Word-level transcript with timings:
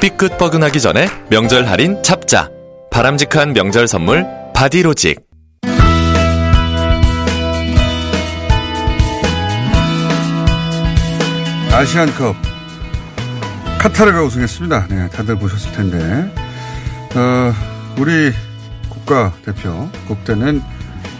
삐끗 0.00 0.38
뻐근하기 0.38 0.80
전에 0.80 1.08
명절 1.28 1.66
할인 1.66 2.00
잡자. 2.04 2.48
바람직한 2.92 3.52
명절 3.52 3.88
선물 3.88 4.24
바디로직. 4.54 5.20
아시안컵 11.72 12.36
카타르가 13.80 14.22
우승했습니다. 14.22 14.86
네, 14.88 15.08
다들 15.10 15.36
보셨을 15.36 15.72
텐데 15.72 16.32
어, 17.16 17.52
우리 17.98 18.32
국가 18.88 19.32
대표 19.44 19.88
국대는 20.06 20.62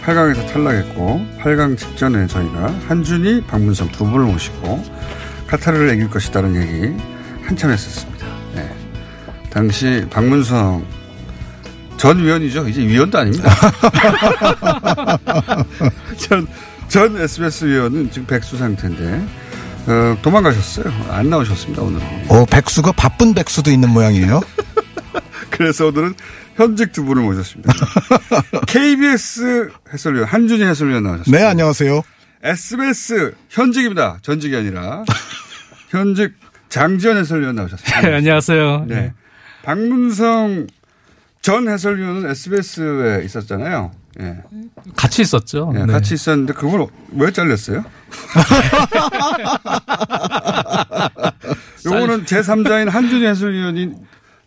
8강에서 0.05 0.47
탈락했고 0.53 1.25
8강 1.39 1.77
직전에 1.77 2.27
저희가 2.27 2.73
한준이, 2.87 3.41
박문성 3.43 3.91
두 3.91 4.05
분을 4.05 4.25
모시고 4.25 4.83
카타르를 5.47 5.93
이길 5.95 6.09
것이다는 6.09 6.55
얘기 6.61 7.03
한참 7.45 7.71
했었습니다. 7.71 8.18
네. 9.49 9.51
당시 9.51 10.05
박문성 10.09 10.85
전 11.97 12.23
위원이죠. 12.23 12.67
이제 12.69 12.81
위원도 12.81 13.17
아닙니다. 13.17 13.49
전, 16.17 16.47
전 16.87 17.17
SBS 17.19 17.65
위원은 17.65 18.09
지금 18.11 18.25
백수 18.25 18.57
상태인데 18.57 19.21
어, 19.87 20.17
도망가셨어요. 20.21 20.85
안 21.09 21.29
나오셨습니다, 21.29 21.81
오늘은. 21.81 22.05
어, 22.29 22.45
백수가 22.45 22.91
바쁜 22.93 23.33
백수도 23.33 23.71
있는 23.71 23.89
모양이에요. 23.89 24.39
그래서 25.49 25.87
오늘은 25.87 26.13
현직 26.55 26.91
두 26.93 27.03
분을 27.03 27.23
모셨습니다. 27.23 27.73
KBS 28.67 29.69
해설위원, 29.91 30.27
한준희 30.27 30.63
해설위원 30.63 31.03
나오셨습니다. 31.03 31.37
네, 31.37 31.45
안녕하세요. 31.49 32.01
SBS 32.43 33.33
현직입니다. 33.49 34.19
전직이 34.21 34.55
아니라. 34.55 35.03
현직 35.89 36.33
장지현 36.69 37.17
해설위원 37.17 37.55
나오셨습니다. 37.55 38.01
네, 38.01 38.15
안녕하세요. 38.15 38.85
네. 38.87 39.13
박문성 39.69 40.65
전 41.43 41.69
해설위원은 41.69 42.27
SBS에 42.31 43.21
있었잖아요. 43.23 43.91
예. 44.19 44.37
같이 44.95 45.21
있었죠. 45.21 45.71
예, 45.75 45.85
네. 45.85 45.93
같이 45.93 46.15
있었는데 46.15 46.53
그걸 46.53 46.87
왜 47.11 47.31
잘렸어요? 47.31 47.85
요거는 51.85 52.25
제3자인 52.25 52.89
한준희 52.89 53.27
해설위원이 53.27 53.91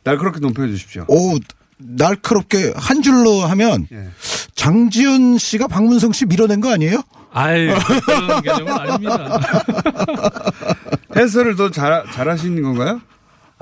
날카롭게 0.02 0.40
논평해 0.40 0.70
주십시오. 0.70 1.04
오, 1.06 1.38
날카롭게 1.78 2.72
한 2.74 3.02
줄로 3.02 3.42
하면 3.42 3.86
예. 3.92 4.08
장지현 4.56 5.38
씨가 5.38 5.68
박문성 5.68 6.10
씨 6.12 6.26
밀어낸 6.26 6.60
거 6.60 6.72
아니에요? 6.72 7.00
아유, 7.32 7.72
그런 8.04 8.42
개념은 8.42 8.72
아닙니다. 8.72 9.40
해설을 11.16 11.54
더 11.54 11.70
잘, 11.70 12.04
잘하시는 12.12 12.60
건가요? 12.60 13.00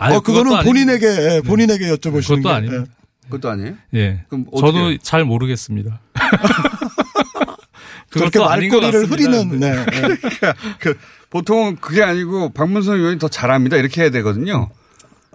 아유, 0.00 0.16
어, 0.16 0.20
그거는 0.20 0.62
본인에게, 0.64 1.06
예, 1.06 1.40
본인에게 1.42 1.94
여쭤보시는 1.94 2.36
그것도 2.36 2.42
게. 2.42 2.48
아닙니다. 2.48 2.92
그것도 3.24 3.50
아니에요? 3.50 3.74
예. 3.94 4.24
그럼 4.28 4.46
어떻게 4.50 4.72
저도 4.72 4.90
해요? 4.90 4.98
잘 5.02 5.24
모르겠습니다. 5.24 6.00
것 8.10 8.40
말꼬리를. 8.40 9.10
흐리는, 9.10 9.60
네. 9.60 9.72
네. 9.72 10.16
그, 10.80 10.96
보통은 11.28 11.76
그게 11.76 12.02
아니고 12.02 12.48
박문성 12.50 12.96
의원이 12.96 13.18
더 13.18 13.28
잘합니다. 13.28 13.76
이렇게 13.76 14.02
해야 14.02 14.10
되거든요. 14.10 14.70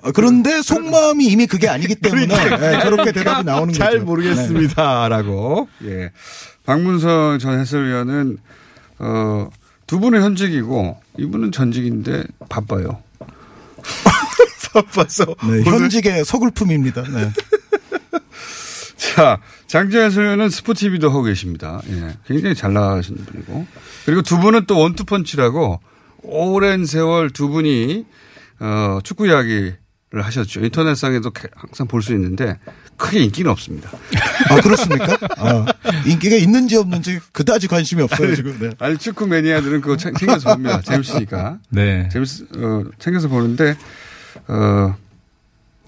어, 0.02 0.12
그런데 0.12 0.62
속마음이 0.62 1.26
이미 1.26 1.46
그게 1.48 1.70
아니기 1.70 1.96
때문에 1.96 2.34
예, 2.34 2.80
저렇게 2.82 3.12
대답이 3.12 3.44
나오는 3.46 3.68
거죠. 3.68 3.80
잘 3.80 4.00
모르겠습니다라고. 4.00 5.70
예. 5.86 6.12
박문성 6.66 7.38
전 7.40 7.60
해설위원은 7.60 8.38
어, 9.00 9.48
두 9.88 10.00
분은 10.00 10.22
현직이고 10.22 11.00
이분은 11.18 11.52
전직인데 11.52 12.24
바빠요. 12.50 13.02
바빠서 14.84 15.26
네, 15.48 15.64
현직의 15.64 16.26
서글픔입니다. 16.26 17.04
네. 17.04 17.32
자, 18.98 19.40
장재현 19.68 20.06
해설위원은 20.06 20.50
스포티비도 20.50 21.10
하고 21.10 21.24
계십니다. 21.24 21.82
예. 21.90 22.18
굉장히 22.28 22.56
잘 22.56 22.74
나가시는 22.74 23.26
분이고. 23.26 23.66
그리고 24.06 24.22
두 24.22 24.40
분은 24.40 24.66
또 24.68 24.78
원투펀치라고 24.80 25.80
오랜 26.24 26.86
세월 26.86 27.30
두 27.30 27.50
분이 27.50 28.06
어, 28.60 29.00
축구 29.04 29.28
이야기를 29.28 29.78
하셨죠. 30.14 30.62
인터넷상에도 30.66 31.32
항상 31.56 31.88
볼 31.88 32.02
수 32.02 32.14
있는데 32.14 32.58
크게 32.98 33.20
인기는 33.24 33.52
없습니다. 33.52 33.90
아, 34.50 34.62
그렇습니까? 34.62 35.18
아, 35.38 35.66
인기가 36.06 36.38
있는지 36.38 36.78
없는지 36.78 37.20
그다지 37.34 37.68
관심이 37.68 38.02
없어요, 38.02 38.34
지금. 38.34 38.58
네. 38.60 38.70
아니 38.80 38.98
축구 38.98 39.28
매니아들은 39.28 39.82
그거 39.82 39.98
챙- 39.98 40.14
챙겨서 40.16 40.52
봅니다. 40.54 40.80
재밌으니까. 40.82 41.60
네. 41.70 42.08
재밌 42.12 42.28
어, 42.58 42.84
챙겨서 42.98 43.28
보는데 43.28 43.76
어, 44.48 44.96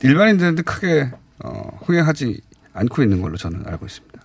일반인들한테 0.04 0.62
크게 0.64 1.12
어, 1.44 1.80
흥행하지 1.86 2.40
않고 2.74 3.02
있는 3.04 3.22
걸로 3.22 3.38
저는 3.38 3.64
알고 3.68 3.86
있습니다. 3.86 4.22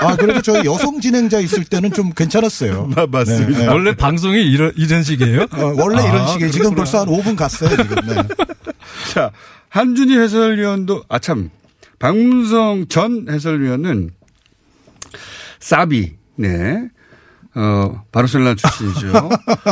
아, 0.00 0.16
그래도 0.16 0.42
저 0.42 0.64
여성 0.64 1.00
진행자 1.00 1.38
있을 1.40 1.64
때는 1.64 1.92
좀 1.92 2.10
괜찮았어요. 2.12 2.90
맞습니다. 3.08 3.58
네, 3.58 3.66
네. 3.66 3.66
원래 3.68 3.94
방송이 3.94 4.42
이런, 4.44 4.72
이런 4.76 5.02
식이에요? 5.04 5.42
어, 5.52 5.74
원래 5.76 6.02
이런 6.02 6.22
아, 6.22 6.26
식이에요. 6.26 6.50
지금 6.50 6.74
벌써 6.74 7.00
한 7.00 7.06
5분 7.06 7.36
갔어요, 7.36 7.70
지금. 7.70 7.94
네. 8.06 8.14
자, 9.14 9.30
한준희 9.68 10.18
해설위원도 10.18 11.04
아 11.08 11.18
참 11.20 11.50
박문성 11.98 12.86
전 12.88 13.26
해설위원은 13.30 14.10
사비 15.60 16.14
네. 16.36 16.88
어, 17.58 18.04
바르셀로나 18.12 18.54
출신이죠. 18.54 19.30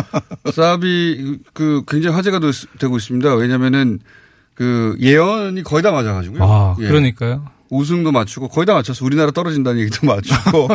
사비 0.52 1.38
그 1.52 1.82
굉장히 1.86 2.16
화제가 2.16 2.38
도- 2.38 2.50
되고 2.78 2.96
있습니다. 2.96 3.34
왜냐면은 3.34 4.00
그 4.54 4.96
예언이 5.00 5.62
거의 5.64 5.82
다 5.82 5.90
맞아가지고요. 5.92 6.42
아, 6.42 6.76
예. 6.80 6.86
그러니까요. 6.88 7.44
우승도 7.70 8.12
맞추고 8.12 8.48
거의 8.48 8.66
다 8.66 8.74
맞춰서 8.74 9.04
우리나라 9.04 9.30
떨어진다는 9.32 9.80
얘기도 9.80 10.06
맞추고 10.06 10.68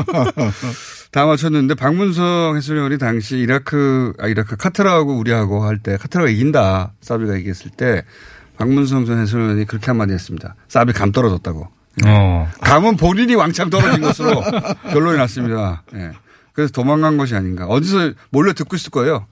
다 1.11 1.25
맞췄는데 1.25 1.75
박문성 1.75 2.55
해설위원이 2.57 2.97
당시 2.97 3.37
이라크 3.37 4.13
아 4.19 4.27
이라크 4.27 4.57
카타르하고 4.57 5.17
우리하고 5.17 5.63
할 5.63 5.79
때 5.79 5.97
카타르가 5.97 6.29
이긴다 6.29 6.93
사비가 7.01 7.37
이겼을 7.37 7.71
때 7.71 8.03
박문성 8.57 9.05
전 9.05 9.19
해설위원이 9.21 9.65
그렇게 9.65 9.85
한마디 9.87 10.11
했습니다. 10.13 10.55
사비 10.67 10.91
감 10.93 11.11
떨어졌다고. 11.11 11.69
어. 12.05 12.51
감은 12.61 12.97
본인이 12.97 13.33
왕창 13.35 13.69
떨어진 13.69 14.01
것으로 14.01 14.41
결론이 14.91 15.17
났습니다. 15.17 15.83
예. 15.95 16.11
그래서 16.59 16.73
도망간 16.73 17.15
것이 17.15 17.35
아닌가. 17.35 17.65
어디서 17.67 18.11
몰래 18.31 18.51
듣고 18.51 18.75
있을 18.75 18.89
거예요. 18.91 19.27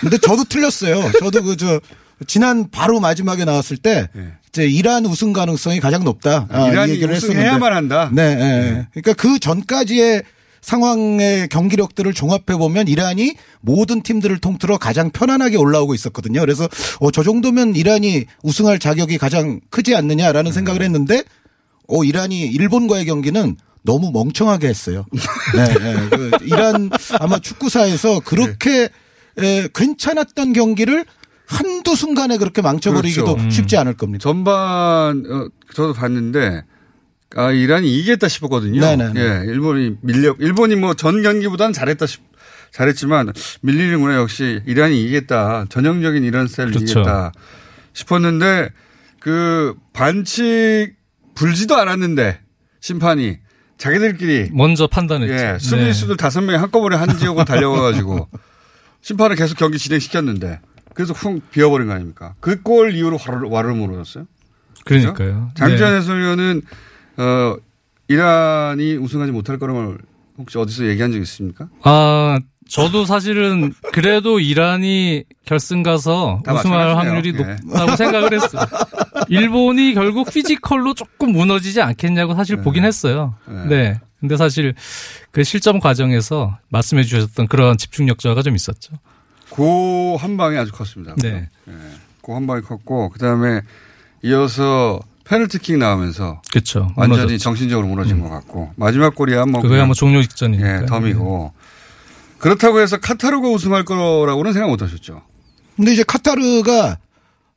근데 0.00 0.16
저도 0.16 0.44
틀렸어요. 0.44 1.12
저도 1.20 1.42
그, 1.42 1.56
저, 1.58 1.78
지난 2.26 2.70
바로 2.70 3.00
마지막에 3.00 3.44
나왔을 3.44 3.76
때, 3.76 4.08
예. 4.16 4.32
이제 4.48 4.66
이란 4.66 5.04
우승 5.04 5.34
가능성이 5.34 5.78
가장 5.78 6.04
높다. 6.04 6.46
아, 6.48 6.66
이 6.66 6.70
이란이 6.70 6.92
얘기를 6.92 7.14
우승해야만. 7.14 7.74
한다. 7.74 8.08
네, 8.14 8.22
예. 8.22 8.86
그러니까 8.92 9.12
그 9.12 9.38
전까지의 9.38 10.22
상황의 10.62 11.48
경기력들을 11.48 12.14
종합해 12.14 12.56
보면 12.56 12.88
이란이 12.88 13.34
모든 13.60 14.00
팀들을 14.02 14.38
통틀어 14.38 14.78
가장 14.78 15.10
편안하게 15.10 15.58
올라오고 15.58 15.92
있었거든요. 15.92 16.40
그래서 16.40 16.66
어, 17.00 17.10
저 17.10 17.22
정도면 17.22 17.76
이란이 17.76 18.24
우승할 18.42 18.78
자격이 18.78 19.18
가장 19.18 19.60
크지 19.68 19.94
않느냐라는 19.94 20.52
생각을 20.52 20.80
했는데 20.80 21.24
어, 21.88 22.04
이란이 22.04 22.40
일본과의 22.40 23.04
경기는 23.04 23.56
너무 23.84 24.10
멍청하게 24.12 24.66
했어요. 24.68 25.04
네, 25.54 25.74
네. 25.74 26.08
그 26.10 26.30
이란 26.44 26.90
아마 27.20 27.38
축구사에서 27.38 28.20
그렇게 28.20 28.88
에, 29.38 29.68
괜찮았던 29.74 30.52
경기를 30.54 31.04
한두 31.46 31.94
순간에 31.94 32.38
그렇게 32.38 32.62
망쳐버리기도 32.62 33.36
그렇죠. 33.36 33.50
쉽지 33.50 33.76
않을 33.76 33.94
겁니다. 33.94 34.22
전반 34.22 35.24
어, 35.30 35.48
저도 35.74 35.92
봤는데 35.92 36.62
아 37.36 37.50
이란이 37.50 37.92
이기겠다 37.98 38.28
싶었거든요. 38.28 38.80
네네네. 38.80 39.20
예, 39.20 39.44
일본이 39.46 39.96
밀려 40.00 40.34
일본이 40.38 40.76
뭐 40.76 40.94
전 40.94 41.22
경기보다는 41.22 41.72
잘했다 41.74 42.06
싶 42.06 42.22
잘했지만 42.72 43.32
밀리는구나 43.60 44.14
역시 44.16 44.62
이란이 44.66 44.98
이기겠다 45.02 45.66
전형적인 45.68 46.24
이런 46.24 46.46
스타일을 46.46 46.72
그렇죠. 46.72 47.00
이기겠다 47.00 47.32
싶었는데 47.92 48.70
그 49.20 49.74
반칙 49.92 50.94
불지도 51.34 51.76
않았는데 51.76 52.40
심판이 52.80 53.38
자기들끼리 53.84 54.48
먼저 54.52 54.86
판단했죠. 54.86 55.34
예, 55.34 55.58
수비수들 55.58 56.16
다섯 56.16 56.40
명이 56.40 56.56
한꺼번에 56.56 56.96
한 56.96 57.18
지역으로 57.18 57.44
달려가가지고 57.44 58.28
심판을 59.02 59.36
계속 59.36 59.58
경기 59.58 59.76
진행시켰는데 59.76 60.60
그래서 60.94 61.12
훅 61.12 61.50
비어버린 61.50 61.88
거 61.88 61.92
아닙니까? 61.92 62.34
그 62.40 62.62
골 62.62 62.94
이후로 62.94 63.18
화를, 63.18 63.52
화를 63.52 63.74
물어졌어요? 63.74 64.24
그러니까요. 64.86 65.50
장주환 65.54 65.92
네. 65.92 65.98
해설위원은 65.98 66.62
어, 67.18 67.56
이란이 68.08 68.96
우승하지 68.96 69.32
못할 69.32 69.58
거라고 69.58 69.96
혹시 70.38 70.56
어디서 70.56 70.86
얘기한 70.86 71.12
적 71.12 71.18
있습니까? 71.18 71.68
아, 71.82 72.38
저도 72.68 73.04
사실은 73.04 73.72
그래도 73.92 74.40
이란이 74.40 75.24
결승 75.44 75.82
가서 75.82 76.40
다 76.44 76.54
우승할. 76.54 76.96
확률이 76.96 77.34
예. 77.36 77.56
높다고 77.66 77.96
생각을 77.96 78.32
했어요. 78.32 78.66
일본이 79.28 79.94
결국 79.94 80.30
physical로 80.32 80.94
조금 80.94 81.32
무너지지 81.32 81.80
않겠냐고 81.82 82.34
사실 82.34 82.56
보긴 82.56 82.84
했어요. 82.84 83.34
네. 83.46 83.64
네. 83.66 84.00
근데 84.20 84.36
사실 84.36 84.74
그 85.30 85.44
실점 85.44 85.80
과정에서 85.80 86.58
말씀해 86.70 87.02
주셨던 87.02 87.48
그런 87.48 87.76
집중력 87.76 88.18
저하가 88.18 88.42
좀 88.42 88.56
있었죠. 88.56 88.94
그 89.50 89.93
한 89.93 90.36
방이 90.36 90.56
아주 90.56 90.72
컸습니다. 90.72 91.14
네. 91.22 91.48
그 92.22 92.34
한 92.34 92.46
방이 92.46 92.62
컸고 92.62 93.10
그다음에 93.10 93.60
이어서 94.22 95.00
페널티킥 95.24 95.76
나오면서 95.78 96.40
그렇죠. 96.50 96.90
완전히 96.96 97.20
무너졌죠. 97.22 97.42
정신적으로 97.42 97.86
무너진 97.86 98.20
것 98.20 98.30
같고 98.30 98.72
마지막 98.76 99.14
골이야 99.14 99.44
뭐 99.46 99.60
그거야 99.60 99.84
뭐 99.84 99.94
종료 99.94 100.22
직전이니까. 100.22 100.82
예, 100.82 100.86
덤이고 100.86 101.52
그렇다고 102.44 102.80
해서 102.80 102.98
카타르가 102.98 103.48
우승할 103.48 103.86
거라고는 103.86 104.52
생각 104.52 104.68
못 104.68 104.82
하셨죠. 104.82 105.22
근데 105.76 105.94
이제 105.94 106.04
카타르가 106.06 106.98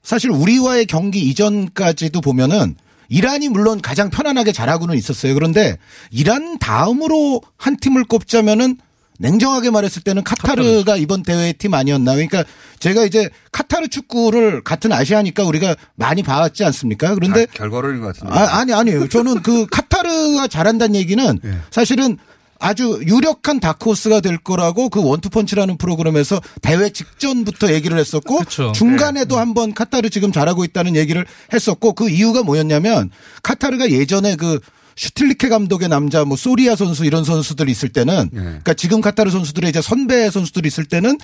사실 0.02 0.30
우리와의 0.32 0.86
경기 0.86 1.20
이전까지도 1.28 2.22
보면은 2.22 2.78
이란이 3.10 3.50
물론 3.50 3.82
가장 3.82 4.10
편안하게 4.10 4.54
잘하고는 4.54 4.96
있었어요. 4.96 5.34
그런데 5.34 5.78
이란 6.10 6.58
다음으로 6.58 7.42
한 7.58 7.76
팀을 7.76 8.06
꼽자면은 8.06 8.78
냉정하게 9.20 9.72
말했을 9.72 10.04
때는 10.04 10.24
카타르가 10.24 10.96
이번 10.96 11.22
대회 11.22 11.52
팀 11.52 11.74
아니었나. 11.74 12.14
그러니까 12.14 12.46
제가 12.80 13.04
이제 13.04 13.30
카타르 13.52 13.90
축구를 13.90 14.64
같은 14.64 14.94
아시아니까 14.94 15.44
우리가 15.44 15.76
많이 15.96 16.24
봐왔지 16.24 16.64
않습니까? 16.64 17.14
그런데 17.14 17.46
다 17.48 17.52
결과론인 17.56 18.00
것 18.00 18.16
같은데. 18.16 18.34
아, 18.34 18.60
아니, 18.60 18.74
아니에요. 18.74 19.10
저는 19.10 19.42
그 19.42 19.66
카타르가 19.66 20.48
잘한다는 20.48 20.96
얘기는 20.96 21.40
예. 21.44 21.58
사실은 21.72 22.18
아주 22.60 23.00
유력한 23.06 23.60
다크호스가 23.60 24.20
될 24.22 24.38
거라고 24.38 24.90
그 24.90 25.04
원투펀치라는 25.04 25.78
프로그램에서 25.78 26.42
대회 26.62 26.90
직전부터 26.90 27.74
얘기를 27.74 27.98
했었고 27.98 28.40
그쵸. 28.40 28.72
중간에도 28.74 29.38
한번 29.38 29.74
카타르 29.74 30.10
지금 30.10 30.32
잘하고 30.32 30.64
있다는 30.64 30.96
얘기를 30.96 31.26
했었고 31.54 31.94
그 31.94 32.10
이유가 32.10 32.44
뭐였냐면 32.44 33.10
카타르가 33.44 33.92
예전에 33.92 34.36
그 34.36 34.60
슈틸리케 34.96 35.50
감독의 35.50 35.90
남자 35.90 36.26
뭐 36.26 36.36
소리아 36.36 36.76
선수 36.76 37.06
이런 37.06 37.24
선수들 37.24 37.70
있을 37.70 37.90
때는 37.90 38.30
예. 38.34 38.38
그러니까 38.38 38.74
지금 38.74 39.00
카타르 39.02 39.30
선수들의 39.30 39.70
이제 39.70 39.82
선배 39.82 40.30
선수들이 40.30 40.68
있을 40.68 40.86
때는 40.86 41.18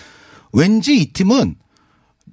왠지 0.51 0.95
이 0.97 1.11
팀은 1.11 1.55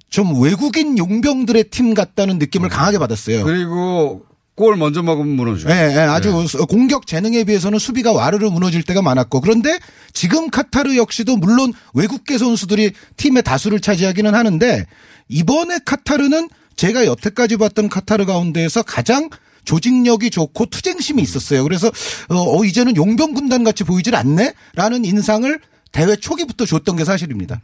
좀 0.09 0.41
외국인 0.41 0.97
용병들의 0.97 1.69
팀 1.71 1.93
같다는 1.93 2.37
느낌을 2.37 2.69
강하게 2.69 2.99
받았어요. 2.99 3.43
그리고 3.43 4.23
골 4.55 4.75
먼저 4.75 5.01
먹으면 5.01 5.35
무너져. 5.35 5.69
예, 5.69 5.93
예, 5.95 5.99
아주 5.99 6.45
공격 6.67 7.07
재능에 7.07 7.45
비해서는 7.45 7.79
수비가 7.79 8.11
와르르 8.11 8.49
무너질 8.49 8.83
때가 8.83 9.01
많았고 9.01 9.41
그런데 9.41 9.79
지금 10.13 10.49
카타르 10.49 10.97
역시도 10.97 11.37
물론 11.37 11.73
외국계 11.93 12.37
선수들이 12.37 12.91
팀의 13.17 13.43
다수를 13.43 13.79
차지하기는 13.79 14.35
하는데 14.35 14.85
이번에 15.29 15.79
카타르는 15.85 16.49
제가 16.75 17.05
여태까지 17.05 17.57
봤던 17.57 17.89
카타르 17.89 18.25
가운데에서 18.25 18.83
가장 18.83 19.29
조직력이 19.63 20.29
좋고 20.31 20.65
투쟁심이 20.67 21.21
있었어요. 21.21 21.63
그래서 21.63 21.87
어, 22.29 22.57
어, 22.57 22.65
이제는 22.65 22.95
용병 22.95 23.33
군단 23.33 23.63
같이 23.63 23.83
보이질 23.83 24.15
않네라는 24.15 25.05
인상을 25.05 25.59
대회 25.91 26.15
초기부터 26.15 26.65
줬던 26.65 26.97
게 26.97 27.05
사실입니다. 27.05 27.61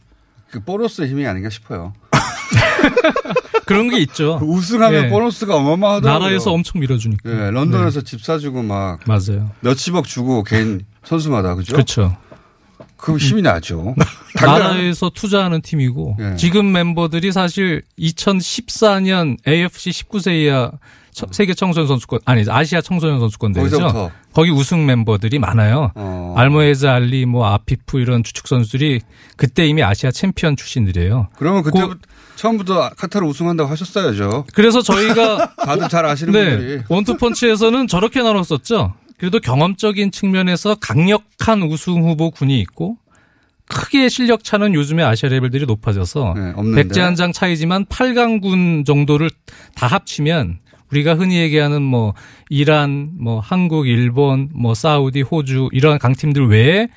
그 0.49 0.63
보너스의 0.63 1.09
힘이 1.09 1.27
아닌가 1.27 1.49
싶어요. 1.49 1.93
그런 3.67 3.89
게 3.89 3.99
있죠. 3.99 4.39
우승하면 4.43 5.05
예. 5.05 5.09
보너스가 5.09 5.55
어마어마하더라고요. 5.55 6.19
나라에서 6.25 6.51
엄청 6.51 6.81
밀어주니까. 6.81 7.29
예, 7.29 7.51
런던에서 7.51 8.01
집 8.01 8.23
사주고 8.23 8.63
막 8.63 8.99
맞아요. 9.05 9.51
몇십억 9.61 10.05
주고 10.07 10.43
개인 10.43 10.81
선수마다 11.03 11.53
그죠? 11.55 11.73
그렇죠. 11.73 12.17
그 12.97 13.15
힘이 13.17 13.43
나죠. 13.43 13.93
나라에서 14.43 15.11
투자하는 15.13 15.61
팀이고 15.61 16.17
예. 16.19 16.35
지금 16.35 16.71
멤버들이 16.71 17.31
사실 17.31 17.83
2014년 17.99 19.37
AFC 19.47 19.91
19세 19.91 20.31
이하 20.45 20.71
처- 20.71 20.79
세계 21.31 21.53
청소년 21.53 21.87
선수권 21.87 22.19
아니 22.25 22.43
아시아 22.47 22.81
청소년 22.81 23.19
선수권 23.19 23.53
대회죠. 23.53 24.11
거기 24.33 24.51
우승 24.51 24.85
멤버들이 24.85 25.39
많아요. 25.39 25.91
어. 25.95 26.33
알모에즈 26.37 26.85
알리 26.87 27.25
뭐 27.25 27.47
아피프 27.47 27.99
이런 27.99 28.23
주축 28.23 28.47
선수들이 28.47 29.01
그때 29.35 29.65
이미 29.67 29.83
아시아 29.83 30.11
챔피언 30.11 30.55
출신들이에요. 30.55 31.29
그러면 31.37 31.63
그때 31.63 31.79
처음부터 32.35 32.89
카타르 32.97 33.25
우승한다고 33.25 33.69
하셨어야죠. 33.69 34.45
그래서 34.53 34.81
저희가 34.81 35.55
다들 35.65 35.89
잘 35.89 36.05
아시는 36.05 36.33
네 36.33 36.57
분들이. 36.57 36.81
원투펀치에서는 36.89 37.87
저렇게 37.87 38.21
나눴었죠. 38.21 38.93
그래도 39.17 39.39
경험적인 39.39 40.11
측면에서 40.11 40.75
강력한 40.75 41.63
우승 41.63 42.03
후보 42.03 42.29
군이 42.29 42.59
있고 42.59 42.97
크게 43.69 44.07
실력 44.07 44.43
차는 44.43 44.75
요즘의 44.75 45.03
아시아 45.03 45.29
레벨들이 45.29 45.65
높아져서 45.65 46.35
네. 46.37 46.75
백제 46.75 47.01
한 47.01 47.15
장 47.15 47.33
차이지만 47.33 47.85
8강군 47.85 48.85
정도를 48.85 49.29
다 49.75 49.87
합치면 49.87 50.59
우리가 50.91 51.15
흔히 51.15 51.37
얘기하는 51.37 51.81
뭐 51.81 52.13
이란, 52.49 53.11
뭐 53.19 53.39
한국, 53.39 53.87
일본, 53.87 54.49
뭐 54.53 54.73
사우디, 54.73 55.21
호주 55.21 55.69
이런 55.71 55.99
강팀들 55.99 56.47
외에 56.47 56.87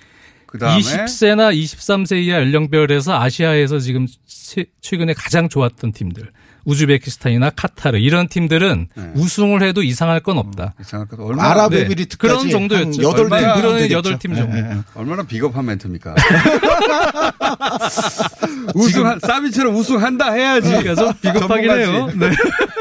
그다음에 0.47 0.81
20세나 1.07 1.55
23세 1.55 2.23
이하 2.25 2.39
연령별에서 2.39 3.21
아시아에서 3.21 3.79
지금 3.79 4.07
최- 4.27 4.67
최근에 4.81 5.13
가장 5.15 5.49
좋았던 5.49 5.93
팀들 5.93 6.31
우즈베키스탄이나 6.65 7.51
카타르 7.51 7.99
이런 7.99 8.29
팀들은 8.29 8.89
네. 8.95 9.11
우승을 9.15 9.63
해도 9.63 9.83
이상할 9.83 10.21
건 10.21 10.39
없다. 10.39 10.75
이상할 10.81 11.09
것 11.09 11.21
얼마나 11.21 11.51
아랍에미리트까지 11.51 12.17
그런 12.19 12.51
정도였죠. 12.51 13.03
여덟 13.03 13.29
팀 13.29 13.39
그런. 13.39 13.91
여덟 13.91 14.19
팀 14.19 14.35
정도. 14.35 14.57
예, 14.57 14.63
예, 14.63 14.71
예. 14.71 14.79
얼마나 14.95 15.23
비겁한 15.23 15.67
멘트입니까? 15.67 16.15
우승 18.75 19.19
사비처럼 19.21 19.75
우승한다 19.75 20.33
해야지. 20.33 20.69
그러니까 20.69 20.95
좀 20.95 21.13
비겁하긴 21.21 21.71
해요. 21.71 22.11
네. 22.17 22.31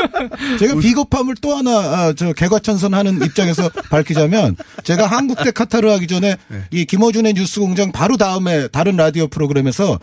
제가 0.60 0.80
비겁함을 0.80 1.36
또 1.42 1.56
하나 1.56 1.72
아, 1.72 2.14
저 2.14 2.34
개과천선하는 2.34 3.24
입장에서 3.24 3.70
밝히자면 3.90 4.56
제가 4.84 5.08
한국 5.08 5.44
대 5.44 5.52
카타르 5.52 5.90
하기 5.92 6.08
전에 6.08 6.38
네. 6.48 6.64
이 6.72 6.86
김어준의 6.86 7.34
뉴스공장 7.34 7.92
바로 7.92 8.18
다음에 8.18 8.68
다른 8.68 8.98
라디오 8.98 9.28
프로그램에서 9.28 10.00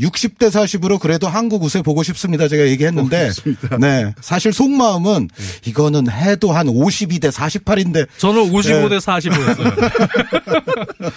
60대 0.00 0.50
40으로 0.50 0.98
그래도 0.98 1.28
한국 1.28 1.62
우세 1.62 1.82
보고 1.82 2.02
싶습니다. 2.02 2.48
제가 2.48 2.66
얘기했는데 2.68 3.30
네 3.78 4.12
사실 4.20 4.52
속마음은 4.52 5.28
네. 5.28 5.70
이거는 5.70 6.10
해도 6.10 6.52
한 6.52 6.66
52대 6.66 7.30
48인데 7.32 8.06
저는 8.18 8.50
55대 8.52 8.98
45였어요. 9.00 11.12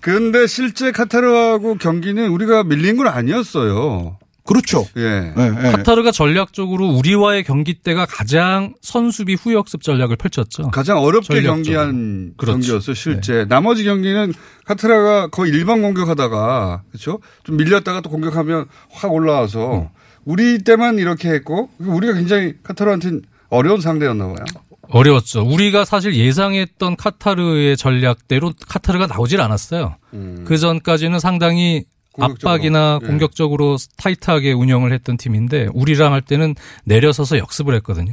그런데 0.00 0.46
실제 0.46 0.92
카타르하고 0.92 1.78
경기는 1.78 2.28
우리가 2.28 2.62
밀린 2.64 2.96
건 2.96 3.08
아니었어요. 3.08 4.18
그렇죠. 4.46 4.86
예. 4.96 5.32
네, 5.34 5.50
네. 5.50 5.72
카타르가 5.72 6.10
전략적으로 6.10 6.88
우리와의 6.88 7.44
경기 7.44 7.74
때가 7.74 8.04
가장 8.06 8.74
선수비 8.82 9.34
후역습 9.34 9.82
전략을 9.82 10.16
펼쳤죠. 10.16 10.68
가장 10.68 10.98
어렵게 10.98 11.26
전략적으로. 11.26 11.54
경기한 11.54 12.34
그렇죠. 12.36 12.52
경기였어요, 12.58 12.94
실제. 12.94 13.46
나머지 13.48 13.84
경기는 13.84 14.34
카타르가 14.66 15.28
거의 15.28 15.50
일반 15.52 15.80
공격하다가, 15.80 16.82
그렇죠? 16.90 17.20
좀 17.42 17.56
밀렸다가 17.56 18.02
또 18.02 18.10
공격하면 18.10 18.66
확 18.90 19.12
올라와서 19.12 19.90
우리 20.24 20.62
때만 20.62 20.98
이렇게 20.98 21.30
했고, 21.30 21.70
우리가 21.78 22.12
굉장히 22.12 22.52
카타르한테는 22.62 23.22
어려운 23.48 23.80
상대였나 23.80 24.26
봐요. 24.26 24.44
어려웠죠. 24.90 25.42
우리가 25.46 25.86
사실 25.86 26.14
예상했던 26.14 26.96
카타르의 26.96 27.78
전략대로 27.78 28.52
카타르가 28.68 29.06
나오질 29.06 29.40
않았어요. 29.40 29.96
그 30.44 30.58
전까지는 30.58 31.18
상당히 31.18 31.84
공격적으로. 32.14 32.50
압박이나 32.54 32.98
예. 33.02 33.06
공격적으로 33.06 33.76
타이트하게 33.96 34.52
운영을 34.52 34.92
했던 34.92 35.16
팀인데 35.16 35.68
우리랑 35.74 36.12
할 36.12 36.22
때는 36.22 36.54
내려서서 36.84 37.38
역습을 37.38 37.74
했거든요. 37.76 38.12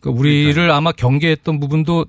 그러니까 0.00 0.20
우리를 0.20 0.70
아마 0.70 0.92
경계했던 0.92 1.60
부분도 1.60 2.06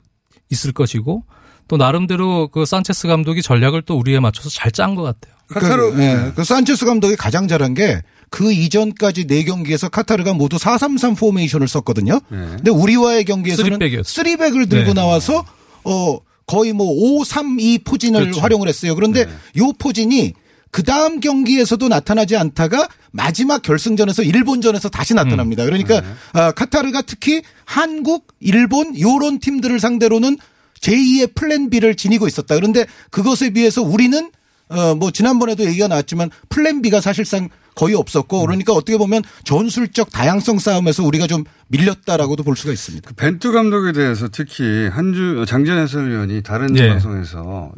있을 0.51 0.72
것이고 0.72 1.24
또 1.67 1.77
나름대로 1.77 2.50
그 2.50 2.65
산체스 2.65 3.07
감독이 3.07 3.41
전략을 3.41 3.81
또 3.81 3.98
우리에 3.98 4.19
맞춰서 4.19 4.50
잘 4.50 4.72
짠 4.72 4.95
것 4.95 5.01
같아요. 5.03 5.34
카타르, 5.48 5.93
그, 5.93 6.01
예, 6.01 6.31
그 6.36 6.43
산체스 6.43 6.86
감독이 6.86 7.15
가장 7.15 7.48
잘한 7.48 7.74
게 7.74 8.01
그 8.29 8.51
이전까지 8.51 9.27
네 9.27 9.43
경기에서 9.43 9.89
카타르가 9.89 10.34
모두 10.34 10.57
4-3-3 10.57 11.17
포메이션을 11.17 11.67
썼거든요. 11.67 12.19
네. 12.29 12.38
근데 12.38 12.72
우리와의 12.72 13.25
경기에서는 13.25 13.69
three-back이었어요. 13.72 14.03
three-back을 14.03 14.67
들고 14.67 14.93
네. 14.93 14.93
나와서 14.93 15.45
어 15.84 16.17
거의 16.45 16.74
뭐 16.74 16.88
5-3-2 17.22 17.86
포진을 17.86 18.22
그렇죠. 18.22 18.41
활용을 18.41 18.67
했어요. 18.67 18.93
그런데 18.95 19.25
요 19.57 19.72
포진이 19.79 20.34
그 20.75 20.84
다음 20.84 21.22
경기에서도 21.22 21.88
나타나지 21.88 22.36
않다가 22.36 22.89
마지막 23.13 23.62
결승전에서 23.62 24.24
일본전에서 24.24 24.89
다시 24.89 25.13
나타납니다. 25.13 25.63
그러니까 25.63 26.01
아, 26.34 26.51
카타르가 26.51 27.01
특히 27.03 27.44
한국, 27.63 28.27
일본 28.41 29.00
요런 29.00 29.39
팀들을 29.39 29.79
상대로는 29.79 30.38
제2의 30.82 31.34
plan 31.34 31.69
B를 31.70 31.96
지니고 31.96 32.27
있었다. 32.27 32.55
그런데 32.55 32.86
그것에 33.10 33.51
비해서 33.51 33.84
우리는 33.84 34.29
어 34.67 34.96
뭐 34.96 35.12
지난번에도 35.12 35.63
얘기가 35.63 35.88
나왔지만 35.88 36.29
plan 36.50 36.81
B가 36.82 37.00
사실상 37.00 37.48
거의 37.74 37.96
없었고 37.96 38.41
그러니까 38.41 38.74
어떻게 38.74 38.98
보면 38.98 39.24
전술적 39.46 40.12
다양성 40.12 40.60
싸움에서 40.60 41.05
우리가 41.05 41.27
좀 41.27 41.46
밀렸다라고도 41.67 42.44
볼 42.44 42.58
수가 42.58 42.74
있습니다. 42.74 43.12
그 43.12 43.15
벤투 43.15 43.53
감독에 43.53 43.94
대해서 43.94 44.27
특히 44.29 44.89
한주 44.91 45.46
장전 45.48 45.77
해설위원이 45.77 46.44
다른 46.44 46.75
예. 46.77 46.89
방송에서 46.89 47.72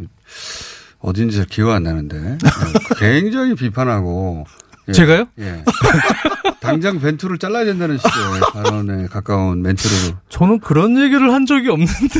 어딘지 1.07 1.45
기억 1.49 1.69
안 1.69 1.83
나는데 1.83 2.19
네, 2.19 2.37
굉장히 2.99 3.55
비판하고 3.55 4.43
예. 4.89 4.91
제가요? 4.91 5.25
예. 5.39 5.63
당장 6.59 6.99
벤투를 6.99 7.37
잘라야 7.37 7.63
된다는 7.63 7.97
식의 7.97 8.11
발언에 8.51 9.07
가까운 9.07 9.61
멘트로 9.61 10.17
저는 10.27 10.59
그런 10.59 10.97
얘기를 11.01 11.31
한 11.31 11.45
적이 11.45 11.69
없는데. 11.69 12.19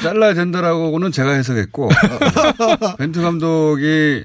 잘라야 0.00 0.34
된다라고는 0.34 1.10
제가 1.10 1.32
해석했고 1.32 1.86
어, 1.86 2.96
벤투 2.98 3.20
감독이 3.20 4.24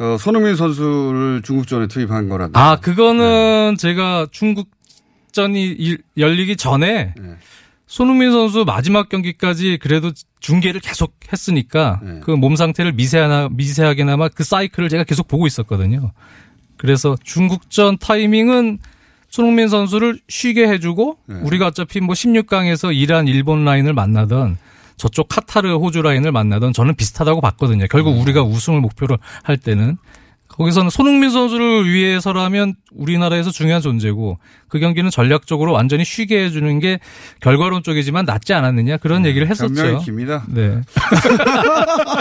어, 0.00 0.16
손흥민 0.18 0.56
선수를 0.56 1.42
중국전에 1.44 1.86
투입한 1.86 2.28
거라든 2.28 2.56
아, 2.56 2.80
그거는 2.80 3.76
제가 3.78 4.26
중국전이 4.32 5.66
일- 5.66 6.02
열리기 6.16 6.56
전에 6.56 7.14
네. 7.16 7.36
손흥민 7.88 8.32
선수 8.32 8.64
마지막 8.66 9.08
경기까지 9.08 9.78
그래도 9.80 10.12
중계를 10.40 10.80
계속 10.80 11.14
했으니까 11.32 12.00
네. 12.02 12.20
그몸 12.20 12.54
상태를 12.54 12.92
미세하나, 12.92 13.48
미세하게나마 13.50 14.28
그 14.28 14.44
사이클을 14.44 14.90
제가 14.90 15.04
계속 15.04 15.26
보고 15.26 15.46
있었거든요. 15.46 16.12
그래서 16.76 17.16
중국전 17.24 17.96
타이밍은 17.98 18.78
손흥민 19.30 19.68
선수를 19.68 20.20
쉬게 20.28 20.68
해주고 20.68 21.18
네. 21.26 21.36
우리가 21.42 21.68
어차피 21.68 22.00
뭐 22.00 22.14
16강에서 22.14 22.94
이란, 22.94 23.26
일본 23.26 23.64
라인을 23.64 23.94
만나던 23.94 24.58
저쪽 24.96 25.28
카타르, 25.28 25.74
호주 25.76 26.02
라인을 26.02 26.30
만나던 26.30 26.74
저는 26.74 26.94
비슷하다고 26.94 27.40
봤거든요. 27.40 27.86
결국 27.90 28.16
음. 28.16 28.20
우리가 28.20 28.42
우승을 28.42 28.82
목표로 28.82 29.16
할 29.42 29.56
때는 29.56 29.96
거기서는 30.48 30.90
손흥민 30.90 31.30
선수를 31.30 31.90
위해서라면 31.90 32.74
우리나라에서 32.90 33.50
중요한 33.50 33.80
존재고 33.80 34.38
그 34.68 34.78
경기는 34.78 35.10
전략적으로 35.10 35.72
완전히 35.72 36.04
쉬게 36.04 36.44
해주는 36.44 36.78
게 36.80 37.00
결과론 37.40 37.82
쪽이지만 37.82 38.24
낫지 38.24 38.52
않았느냐 38.54 38.98
그런 38.98 39.24
얘기를 39.26 39.48
했었죠. 39.48 39.72
변명이 39.74 40.04
깁니다. 40.04 40.44
네. 40.48 40.80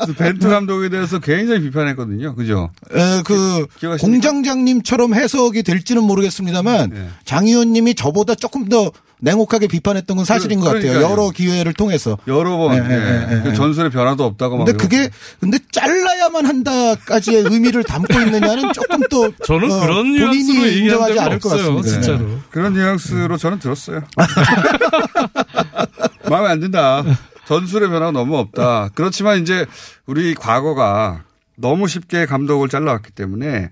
그래서 0.00 0.12
벤투 0.16 0.48
감독에 0.48 0.88
대해서 0.88 1.18
굉장히 1.18 1.62
비판했거든요. 1.62 2.34
그죠? 2.34 2.70
에, 2.94 3.22
그 3.24 3.66
기억하십니까? 3.78 3.98
공장장님처럼 4.30 5.14
해석이 5.14 5.62
될지는 5.62 6.04
모르겠습니다만 6.04 6.90
네. 6.90 7.08
장 7.24 7.46
의원님이 7.46 7.94
저보다 7.94 8.34
조금 8.34 8.68
더 8.68 8.90
냉혹하게 9.22 9.66
비판했던 9.66 10.16
건 10.16 10.24
사실인 10.24 10.60
그- 10.60 10.64
것 10.66 10.72
같아요. 10.74 11.02
여러 11.02 11.28
기회를 11.30 11.74
통해서. 11.74 12.16
여러 12.26 12.56
번 12.56 12.72
네, 12.72 12.80
네, 12.88 12.94
예. 12.94 13.26
네, 13.36 13.42
그 13.42 13.48
네. 13.48 13.54
전술에 13.54 13.90
변화도 13.90 14.24
없다고 14.24 14.56
막 14.56 14.64
근데 14.64 14.78
그게. 14.82 15.10
근데 15.40 15.58
잘라야만 15.72 16.46
한다까지의 16.46 17.44
의미를 17.50 17.84
담고 17.84 18.18
있느냐는 18.18 18.72
조금 18.72 19.00
또 19.10 19.30
저는 19.44 19.70
어, 19.70 19.80
그런 19.80 20.18
본인이 20.18 20.78
인정하지 20.78 21.18
않을 21.18 21.38
것. 21.40 21.50
같습니다. 21.50 21.88
진짜로. 21.88 22.38
그런 22.50 22.74
뉘앙스로 22.74 23.36
저는 23.36 23.58
들었어요. 23.58 24.02
마음에 26.28 26.48
안 26.48 26.60
든다. 26.60 27.02
전술의 27.46 27.88
변화가 27.88 28.12
너무 28.12 28.38
없다. 28.38 28.90
그렇지만 28.94 29.40
이제 29.42 29.66
우리 30.06 30.34
과거가 30.34 31.24
너무 31.56 31.88
쉽게 31.88 32.26
감독을 32.26 32.68
잘라왔기 32.68 33.10
때문에 33.12 33.70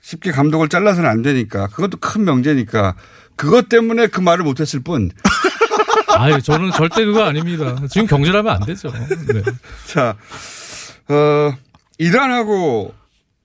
쉽게 0.00 0.32
감독을 0.32 0.68
잘라서는 0.68 1.08
안 1.08 1.22
되니까 1.22 1.68
그것도 1.68 1.98
큰 1.98 2.24
명제니까 2.24 2.94
그것 3.36 3.68
때문에 3.68 4.08
그 4.08 4.20
말을 4.20 4.44
못했을 4.44 4.80
뿐. 4.80 5.10
아유, 6.16 6.40
저는 6.42 6.70
절대 6.72 7.04
그거 7.04 7.24
아닙니다. 7.24 7.76
지금 7.90 8.06
경질하면 8.06 8.54
안 8.54 8.64
되죠. 8.64 8.92
네. 8.92 9.42
자, 9.86 10.14
어, 11.08 11.54
이란하고 11.98 12.94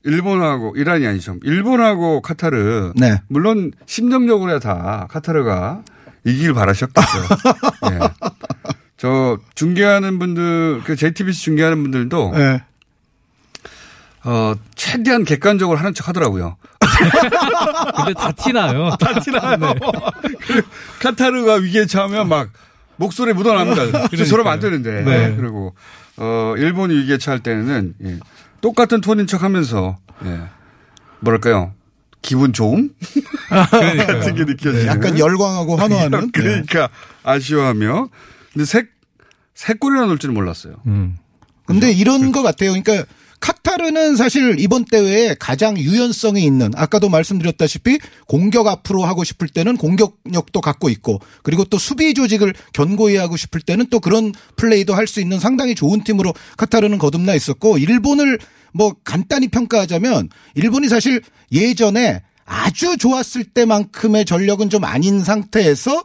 일본하고 0.04 0.76
이란이 0.76 1.06
아니죠. 1.06 1.36
일본하고 1.44 2.22
카타르. 2.22 2.94
네. 2.96 3.22
물론 3.28 3.72
심정적으로야 3.86 4.60
다 4.60 5.08
카타르가 5.10 5.84
이기길 6.26 6.54
바라셨겠죠. 6.54 7.08
예. 7.92 8.00
저 8.98 9.38
중계하는 9.56 10.20
분들, 10.20 10.82
그 10.84 10.96
JTBC 10.96 11.42
중계하는 11.44 11.82
분들도 11.84 12.34
네. 12.36 12.64
어 14.26 14.54
최대한 14.76 15.24
객관적으로 15.24 15.78
하는 15.78 15.94
척 15.94 16.10
하더라고요. 16.10 16.58
근데 17.96 18.14
다 18.14 18.32
티나요. 18.34 18.90
다 19.00 19.20
티나요. 19.20 19.58
네. 19.58 19.74
카타르가 21.02 21.56
위기에 21.56 21.86
처하면 21.86 22.28
막 22.28 22.50
목소리 22.98 23.32
묻어납니다. 23.34 24.10
저 24.10 24.26
저러면 24.26 24.52
안 24.52 24.60
되는데. 24.60 25.04
네. 25.04 25.36
그리고 25.38 25.74
어 26.18 26.54
일본이 26.58 26.96
위기에 26.96 27.18
처할 27.18 27.40
때는 27.40 27.94
예. 28.04 28.20
똑같은 28.62 29.02
톤인 29.02 29.28
척 29.28 29.44
하면서 29.44 29.98
예. 30.26 30.42
뭐랄까요? 31.20 31.74
기분 32.22 32.54
좋음? 32.54 32.94
같은 33.50 34.36
게 34.36 34.44
느껴지는. 34.46 34.86
약간 34.86 35.18
열광하고 35.18 35.78
환호하는. 35.78 36.20
네. 36.32 36.32
그러니까 36.34 36.90
아쉬워하며. 37.24 38.10
근데 38.54 38.66
세, 38.66 38.88
세 39.56 39.74
골이나 39.74 40.06
넣을 40.06 40.18
줄은 40.18 40.34
몰랐어요. 40.36 40.76
음. 40.86 41.18
근데 41.66 41.92
이런 41.92 42.32
것 42.32 42.42
같아요. 42.42 42.72
그러니까 42.72 43.06
카타르는 43.40 44.16
사실 44.16 44.60
이번 44.60 44.86
대회에 44.86 45.36
가장 45.40 45.78
유연성이 45.78 46.44
있는 46.44 46.72
아까도 46.76 47.10
말씀드렸다시피 47.10 48.00
공격 48.28 48.68
앞으로 48.68 49.04
하고 49.04 49.24
싶을 49.24 49.48
때는 49.48 49.78
공격력도 49.78 50.62
갖고 50.62 50.90
있고 50.90 51.20
그리고 51.44 51.64
또 51.66 51.78
수비 51.78 52.14
조직을 52.14 52.54
견고히 52.74 53.18
하고 53.18 53.38
싶을 53.38 53.62
때는 53.62 53.88
또 53.90 54.00
그런 54.00 54.34
플레이도 54.56 54.96
할 54.96 55.10
수 55.10 55.20
있는 55.20 55.40
상당히 55.40 55.74
좋은 55.74 56.04
팀으로 56.04 56.34
카타르는 56.58 57.00
거듭나 57.00 57.34
있었고 57.34 57.80
일본을 57.80 58.38
뭐 58.74 58.94
간단히 59.04 59.48
평가하자면 59.48 60.30
일본이 60.54 60.88
사실 60.88 61.22
예전에 61.52 62.22
아주 62.46 62.98
좋았을 62.98 63.46
때만큼의 63.46 64.26
전력은 64.26 64.70
좀 64.70 64.84
아닌 64.84 65.24
상태에서 65.24 66.04